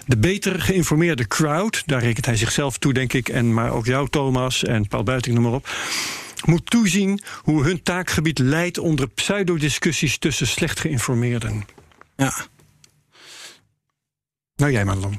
[0.06, 4.08] De beter geïnformeerde crowd, daar rekent hij zichzelf toe, denk ik, en maar ook jou,
[4.08, 5.68] Thomas en Paul Buiting, noem maar op
[6.44, 11.64] moet toezien hoe hun taakgebied leidt onder pseudodiscussies tussen slecht geïnformeerden.
[12.16, 12.32] Ja.
[14.60, 15.18] Nou, jij maar dan.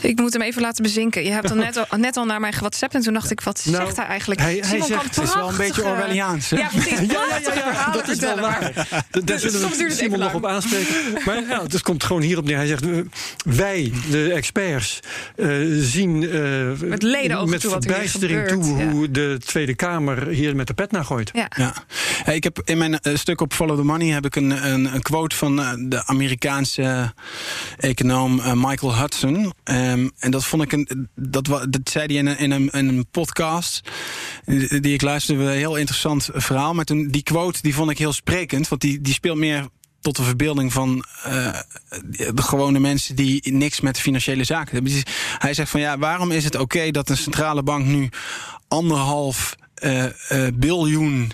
[0.00, 1.24] Ik moet hem even laten bezinken.
[1.24, 3.62] Je hebt dan net al, net al naar mij gewhatsappt en toen dacht ik, wat
[3.64, 4.40] nou, zegt hij eigenlijk?
[4.40, 6.48] Hij, zegt, het is wel een beetje Orwelliaans.
[6.48, 6.98] Ja, precies.
[7.16, 8.72] Ja, ja, ja, ja dat is wel waar.
[9.10, 10.94] Daar Dus zullen soms duurt we Simon nog op aanspreken.
[11.26, 12.56] Maar ja, het komt gewoon hierop neer.
[12.56, 12.98] Hij zegt, eh,
[13.44, 15.00] wij, de experts,
[15.36, 18.90] eh, zien eh, Met ledenogen met toe verbijstering gebeurt, toe ja.
[18.90, 21.30] hoe de Tweede Kamer hier met de pet naar gooit.
[21.32, 21.50] Ja.
[21.56, 21.74] Ja.
[22.26, 24.94] Hey, ik heb in mijn eh, stuk op Follow the Money heb ik een, een,
[24.94, 27.12] een quote van eh, de Amerikaanse
[27.78, 29.52] econoom eh, Michael Hudson.
[29.64, 31.08] Ehm, en dat vond ik een.
[31.14, 33.90] Dat, dat zei hij in een, in een, in een podcast.
[34.44, 36.74] Die, ik luisterde, een heel interessant verhaal.
[36.74, 38.68] Maar toen, die quote die vond ik heel sprekend.
[38.68, 39.68] Want die, die speelt meer
[40.00, 41.58] tot de verbeelding van eh,
[42.34, 44.92] de gewone mensen die niks met financiële zaken hebben.
[44.92, 45.02] Dus
[45.38, 48.08] hij zegt van ja, waarom is het oké dat een centrale bank nu
[48.68, 51.32] anderhalf eh, eh, biljoen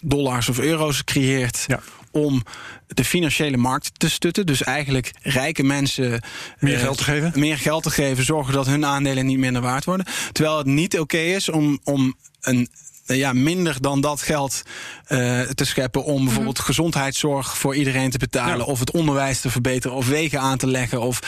[0.00, 1.80] dollars of euro's creëert Ja.
[2.14, 2.42] Om
[2.86, 4.46] de financiële markt te stutten.
[4.46, 6.20] Dus eigenlijk rijke mensen
[6.58, 7.32] Meer eh, geld te geven?
[7.34, 10.06] meer geld te geven, zorgen dat hun aandelen niet minder waard worden.
[10.32, 12.68] Terwijl het niet oké is om, om een
[13.06, 14.62] eh, ja, minder dan dat geld
[15.06, 18.64] eh, te scheppen om bijvoorbeeld gezondheidszorg voor iedereen te betalen, Ja.
[18.64, 21.20] of het onderwijs te verbeteren, of wegen aan te leggen, of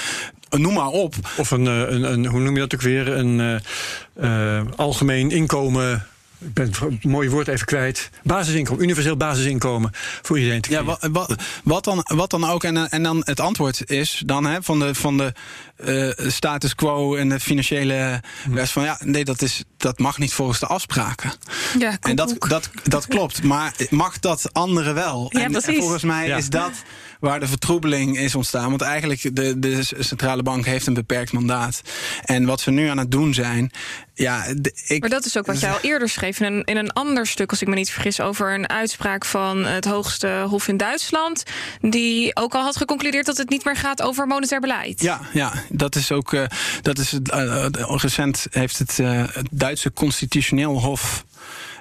[0.51, 1.15] noem maar op.
[1.37, 3.09] Of een, een, een hoe noem je dat ook weer?
[3.09, 3.61] Een
[4.77, 6.07] algemeen inkomen.
[6.39, 8.11] Ik ben het mooie woord even kwijt.
[8.23, 9.91] Basisinkomen, universeel basisinkomen
[10.23, 11.13] voor iedereen te Ja, creëren.
[11.13, 12.65] wat, wat, wat, dan, wat dan ook.
[12.65, 15.33] En, en dan het antwoord is dan hè, van de, van de
[15.77, 18.23] eh, status quo en de financiële
[18.55, 21.33] van ja, nee, dat, is, dat mag niet volgens de afspraken.
[21.79, 23.43] Ja, En dat, dat, dat klopt.
[23.43, 25.27] Maar mag dat anderen wel?
[25.33, 25.69] Ja, en, precies.
[25.75, 26.37] en volgens mij Ja.
[26.37, 26.73] is dat
[27.21, 28.69] waar de vertroebeling is ontstaan.
[28.69, 31.81] Want eigenlijk de, de centrale bank heeft een beperkt mandaat.
[32.25, 33.71] En wat ze nu aan het doen zijn.
[34.19, 34.45] Ja,
[34.87, 37.27] ik, Maar dat is ook wat jij al eerder schreef in een, in een ander
[37.27, 41.43] stuk, als ik me niet vergis, over een uitspraak van het hoogste hof in Duitsland.
[41.81, 45.03] Die ook al had geconcludeerd dat het niet meer gaat over monetair beleid.
[45.03, 46.33] Ja, ja, dat is ook.
[46.33, 46.45] eh,
[46.83, 48.97] dat is, eh, eh, recent heeft het,
[49.33, 51.25] het Duitse Constitutioneel Hof.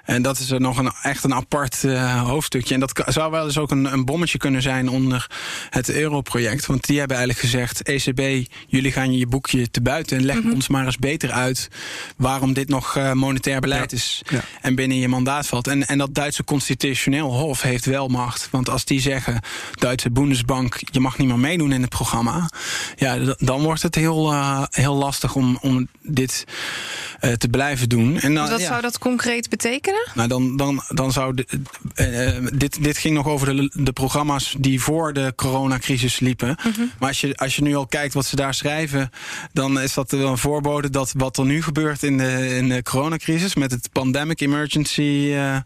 [0.05, 2.73] En dat is er nog een, echt een apart eh, hoofdstukje.
[2.73, 5.29] En dat zou wel eens ook een, een bommetje kunnen zijn onder
[5.69, 6.65] het Europroject.
[6.65, 10.17] Want die hebben eigenlijk gezegd: ECB, jullie gaan je boekje te buiten.
[10.17, 11.67] En leg ons maar eens beter uit
[12.17, 13.97] waarom dit nog eh, monetair beleid Ja.
[13.97, 14.21] is.
[14.29, 14.43] Ja.
[14.61, 15.67] En binnen je mandaat valt.
[15.67, 18.47] En, en dat Duitse Constitutioneel Hof heeft wel macht.
[18.51, 19.39] Want als die zeggen:
[19.73, 22.49] Duitse Bundesbank, je mag niet meer meedoen in het programma.
[22.95, 26.43] Ja, dan wordt het heel, eh, heel lastig om, om dit
[27.37, 28.19] te blijven doen.
[28.19, 28.67] En dan, Dus wat ja.
[28.67, 29.94] zou dat concreet betekenen?
[30.13, 31.33] Nou, dan, dan, dan zou.
[31.33, 31.45] de-
[31.95, 36.57] eh, eh, dit, dit ging nog over de, de programma's die voor de coronacrisis liepen.
[36.99, 39.09] Maar als je, als je nu al kijkt wat ze daar schrijven.
[39.53, 42.83] dan is dat wel een voorbode dat wat er nu gebeurt in de, in de
[42.83, 43.55] coronacrisis.
[43.55, 45.57] met het Pandemic Emergency eh,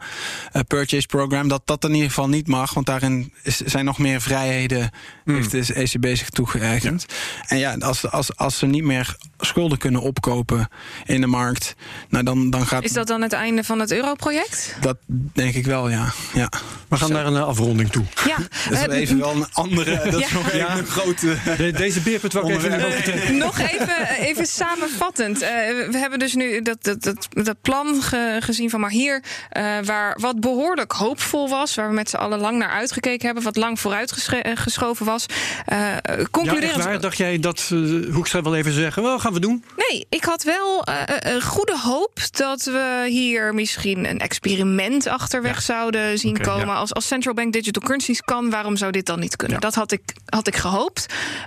[0.67, 1.47] Purchase Program.
[1.47, 2.73] dat dat in ieder geval niet mag.
[2.73, 4.91] Want daarin is, zijn nog meer vrijheden.
[5.25, 7.05] heeft de ECB zich toegeëigend.
[7.47, 10.69] En ja, als, als, als ze niet meer schulden kunnen opkopen
[11.05, 11.75] in de markt.
[12.09, 12.84] Nou, dan, dan gaat.
[12.84, 13.91] Is dat dan het einde van het
[14.30, 14.76] europroject?
[14.82, 14.97] Dat
[15.34, 16.11] denk ik wel, ja.
[16.34, 16.49] ja.
[16.88, 18.03] We gaan naar een eh, afronding toe.
[18.28, 18.36] Ja,
[18.70, 19.95] Dat is eh, even wel een andere.
[20.11, 20.78] Dat is nog even Ja.
[20.78, 21.36] een grote.
[21.57, 23.38] De- deze beerput wou ik even trekken.
[23.38, 25.41] Nog even, even samenvattend.
[25.41, 25.49] Eh,
[25.91, 29.63] we hebben dus nu dat, dat, dat, dat plan ge- gezien van maar hier, eh,
[29.84, 33.55] waar wat behoorlijk hoopvol was, waar we met z'n allen lang naar uitgekeken hebben, wat
[33.55, 35.26] lang vooruitgeschoven was.
[35.65, 36.01] Eh Ja,
[36.32, 36.84] concluderend.
[36.84, 36.99] waar?
[36.99, 39.63] Dacht jij dat uh, Hoekstra wel even zeggen, wel gaan we doen?
[39.89, 45.55] Nee, ik had wel eh, uh, goede hoop dat we hier misschien een experiment achterweg
[45.55, 45.62] ja.
[45.62, 46.68] zouden zien okay, komen.
[46.68, 46.74] Ja.
[46.74, 49.55] Als, als central bank digital currencies kan, waarom zou dit dan niet kunnen?
[49.55, 49.62] Ja.
[49.62, 51.05] Dat had ik, had ik gehoopt.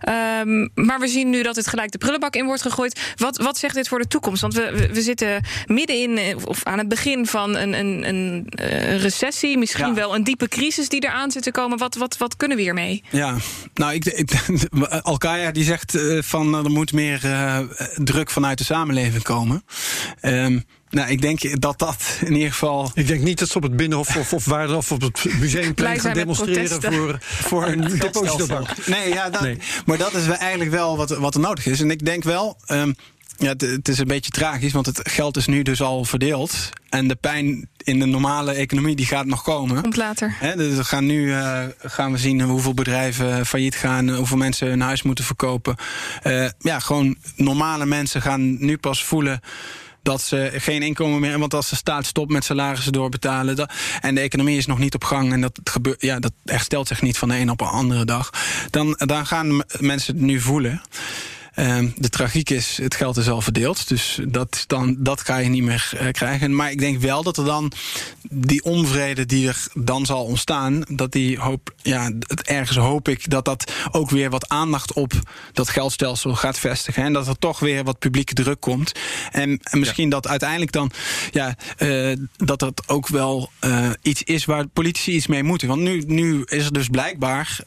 [0.08, 3.00] Um, maar we zien nu dat het gelijk de prullenbak in wordt gegooid.
[3.16, 4.40] Wat, wat zegt dit voor de toekomst?
[4.40, 8.46] Want we, we, we zitten midden in, of aan het begin van een, een, een,
[8.48, 9.58] een recessie.
[9.58, 11.78] Misschien wel een diepe crisis die eraan zit te komen.
[11.78, 13.02] Wat, wat, wat kunnen we hiermee?
[13.10, 13.36] Ja,
[13.74, 14.30] nou, ik, ik,
[15.02, 17.58] Alkaya die zegt uh, van er moet meer uh,
[17.94, 19.64] druk vanuit de samenleving komen.
[20.22, 22.90] Um, nou, ik denk dat dat in ieder geval.
[22.94, 26.00] Ik denk niet dat ze op het Binnenhof of, of waar of op het museumplein
[26.00, 28.86] gaan demonstreren voor, voor een depositobank.
[28.86, 29.58] Nee, ja, dat, nee.
[29.86, 31.80] maar dat is eigenlijk wel wat, wat er nodig is.
[31.80, 32.56] En ik denk wel.
[32.68, 32.94] Um,
[33.38, 36.68] ja, het, het, is een beetje tragisch, want het geld is nu dus al verdeeld.
[36.88, 39.82] En de pijn in de normale economie die gaat nog komen.
[39.82, 40.36] Komt later.
[40.38, 44.68] He, dus we gaan nu uh, gaan we zien hoeveel bedrijven failliet gaan, hoeveel mensen
[44.68, 45.76] hun huis moeten verkopen.
[46.26, 49.40] Uh, ja, gewoon normale mensen gaan nu pas voelen
[50.02, 51.38] dat ze geen inkomen meer.
[51.38, 53.56] Want als de staat stopt met salarissen doorbetalen.
[53.56, 55.32] Dat, en de economie is nog niet op gang.
[55.32, 58.30] En dat, gebeurt, ja, dat herstelt zich niet van de een op een andere dag.
[58.70, 60.82] Dan, dan gaan mensen het nu voelen.
[61.56, 63.88] Uh, de tragiek is, het geld is al verdeeld.
[63.88, 66.54] Dus dat, dan, dat ga je niet meer uh, krijgen.
[66.54, 67.72] Maar ik denk wel dat er dan
[68.30, 72.10] die onvrede die er dan zal ontstaan, dat die hoop, ja,
[72.42, 75.12] ergens hoop ik dat dat ook weer wat aandacht op
[75.52, 77.04] dat geldstelsel gaat vestigen.
[77.04, 78.92] En dat er toch weer wat publieke druk komt.
[79.30, 80.10] En, en misschien ja.
[80.10, 80.90] dat uiteindelijk dan,
[81.30, 85.68] ja, uh, dat dat ook wel uh, iets is waar politici iets mee moeten.
[85.68, 87.58] Want nu, nu is er dus blijkbaar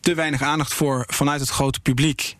[0.00, 2.36] te weinig aandacht voor vanuit het grote publiek.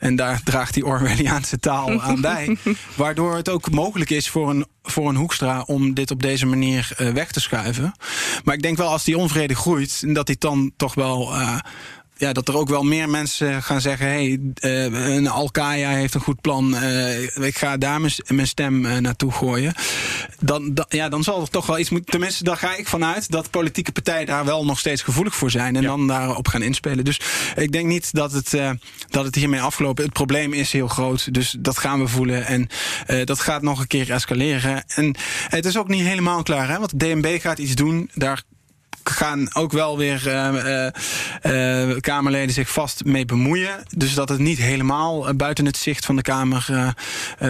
[0.00, 2.56] En daar draagt die Orwelliaanse taal aan bij.
[2.96, 6.90] Waardoor het ook mogelijk is voor een, voor een Hoekstra om dit op deze manier
[6.98, 7.92] uh, weg te schuiven.
[8.44, 11.34] Maar ik denk wel als die onvrede groeit, dat hij dan toch wel.
[11.34, 11.58] Uh,
[12.20, 16.14] ja, dat er ook wel meer mensen gaan zeggen: hé, hey, uh, een Al-Qaeda heeft
[16.14, 16.74] een goed plan.
[16.74, 19.74] Uh, ik ga daar mijn stem uh, naartoe gooien.
[20.40, 22.10] Dan, dan, ja, dan zal er toch wel iets moeten.
[22.10, 25.76] Tenminste, daar ga ik vanuit dat politieke partijen daar wel nog steeds gevoelig voor zijn.
[25.76, 25.88] En ja.
[25.88, 27.04] dan daarop gaan inspelen.
[27.04, 27.20] Dus
[27.56, 28.56] ik denk niet dat het,
[29.08, 31.34] dat het hiermee afgelopen Het probleem is heel groot.
[31.34, 32.46] Dus dat gaan we voelen.
[32.46, 32.68] En
[33.24, 34.84] dat gaat nog een keer escaleren.
[34.86, 35.14] En
[35.48, 36.68] het is ook niet helemaal klaar.
[36.68, 36.78] Hè?
[36.78, 38.10] Want DNB gaat iets doen.
[38.14, 38.42] Daar
[39.04, 40.86] gaan ook wel weer uh,
[41.90, 43.82] uh, Kamerleden zich vast mee bemoeien.
[43.96, 46.94] Dus dat het niet helemaal buiten het zicht van de Kamer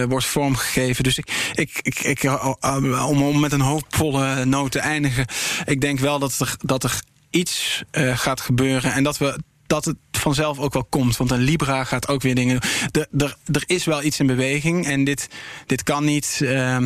[0.07, 1.03] wordt vormgegeven.
[1.03, 2.23] Dus ik, ik, ik, ik
[3.07, 5.25] om, om met een hoopvolle noot te eindigen.
[5.65, 7.83] Ik denk wel dat er, dat er iets
[8.13, 8.93] gaat gebeuren.
[8.93, 9.39] En dat we
[9.71, 11.17] dat het vanzelf ook wel komt.
[11.17, 12.59] Want een Libra gaat ook weer dingen
[12.91, 13.05] doen.
[13.17, 14.85] Er, er, is wel iets in beweging.
[14.85, 15.29] En dit,
[15.65, 16.77] dit kan niet uh,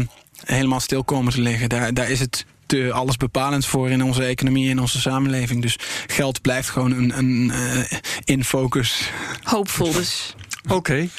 [0.43, 1.69] helemaal stil komen te liggen.
[1.69, 5.61] Daar, daar is het te alles bepalend voor in onze economie en onze samenleving.
[5.61, 5.77] Dus
[6.07, 9.09] geld blijft gewoon een, een uh, in focus.
[9.43, 10.35] Hoopvol dus.
[10.63, 10.73] Oké.
[10.73, 11.09] Okay.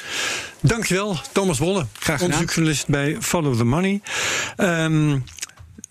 [0.60, 1.86] Dankjewel, Thomas Wolle.
[1.98, 4.01] Graag Onderzoeksjournalist bij Follow the Money.
[4.56, 5.24] Um,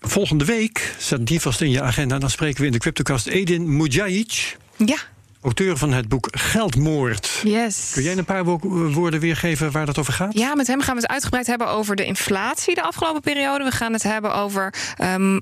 [0.01, 2.19] volgende week, zet die vast in je agenda...
[2.19, 4.57] dan spreken we in de Cryptocast Edin Mujayic.
[4.77, 4.97] Ja
[5.45, 7.41] auteur van het boek Geldmoord.
[7.43, 7.91] Yes.
[7.93, 8.59] Kun jij een paar wo
[8.91, 10.37] woorden weergeven waar dat over gaat?
[10.37, 13.63] Ja, met hem gaan we het uitgebreid hebben over de inflatie de afgelopen periode.
[13.63, 15.41] We gaan het hebben over um,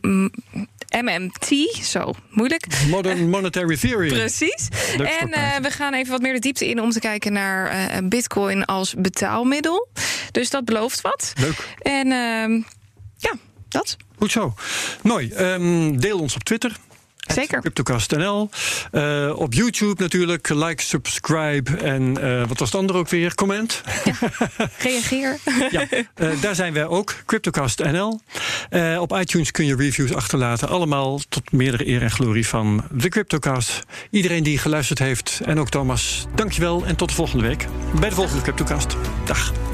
[1.01, 2.67] MMT, zo moeilijk.
[2.89, 4.07] Modern Monetary Theory.
[4.07, 4.67] Precies.
[4.97, 8.07] En uh, we gaan even wat meer de diepte in om te kijken naar uh,
[8.07, 9.88] Bitcoin als betaalmiddel.
[10.31, 11.34] Dus dat belooft wat.
[11.39, 11.67] Leuk.
[11.81, 12.63] En uh,
[13.17, 13.34] ja,
[13.67, 13.97] dat.
[14.17, 14.53] Goed zo.
[15.01, 15.34] Mooi.
[15.34, 16.77] Um, deel ons op Twitter.
[17.31, 17.59] Zeker.
[17.59, 18.49] Cryptocast.nl.
[18.91, 20.49] Uh, op YouTube natuurlijk.
[20.49, 23.35] Like, subscribe en uh, wat was het andere ook weer?
[23.35, 23.81] Comment.
[24.03, 24.15] Ja,
[24.77, 25.37] reageer.
[25.71, 27.15] ja, uh, daar zijn wij ook.
[27.25, 28.19] Cryptocast.nl.
[28.99, 30.69] op iTunes kun je reviews achterlaten.
[30.69, 33.83] Allemaal tot meerdere eer en glorie van de Cryptocast.
[34.09, 36.85] Iedereen die geluisterd heeft en ook Thomas, dankjewel.
[36.85, 37.67] En tot de volgende week
[37.99, 38.95] bij de volgende Cryptocast.
[39.25, 39.72] Dag.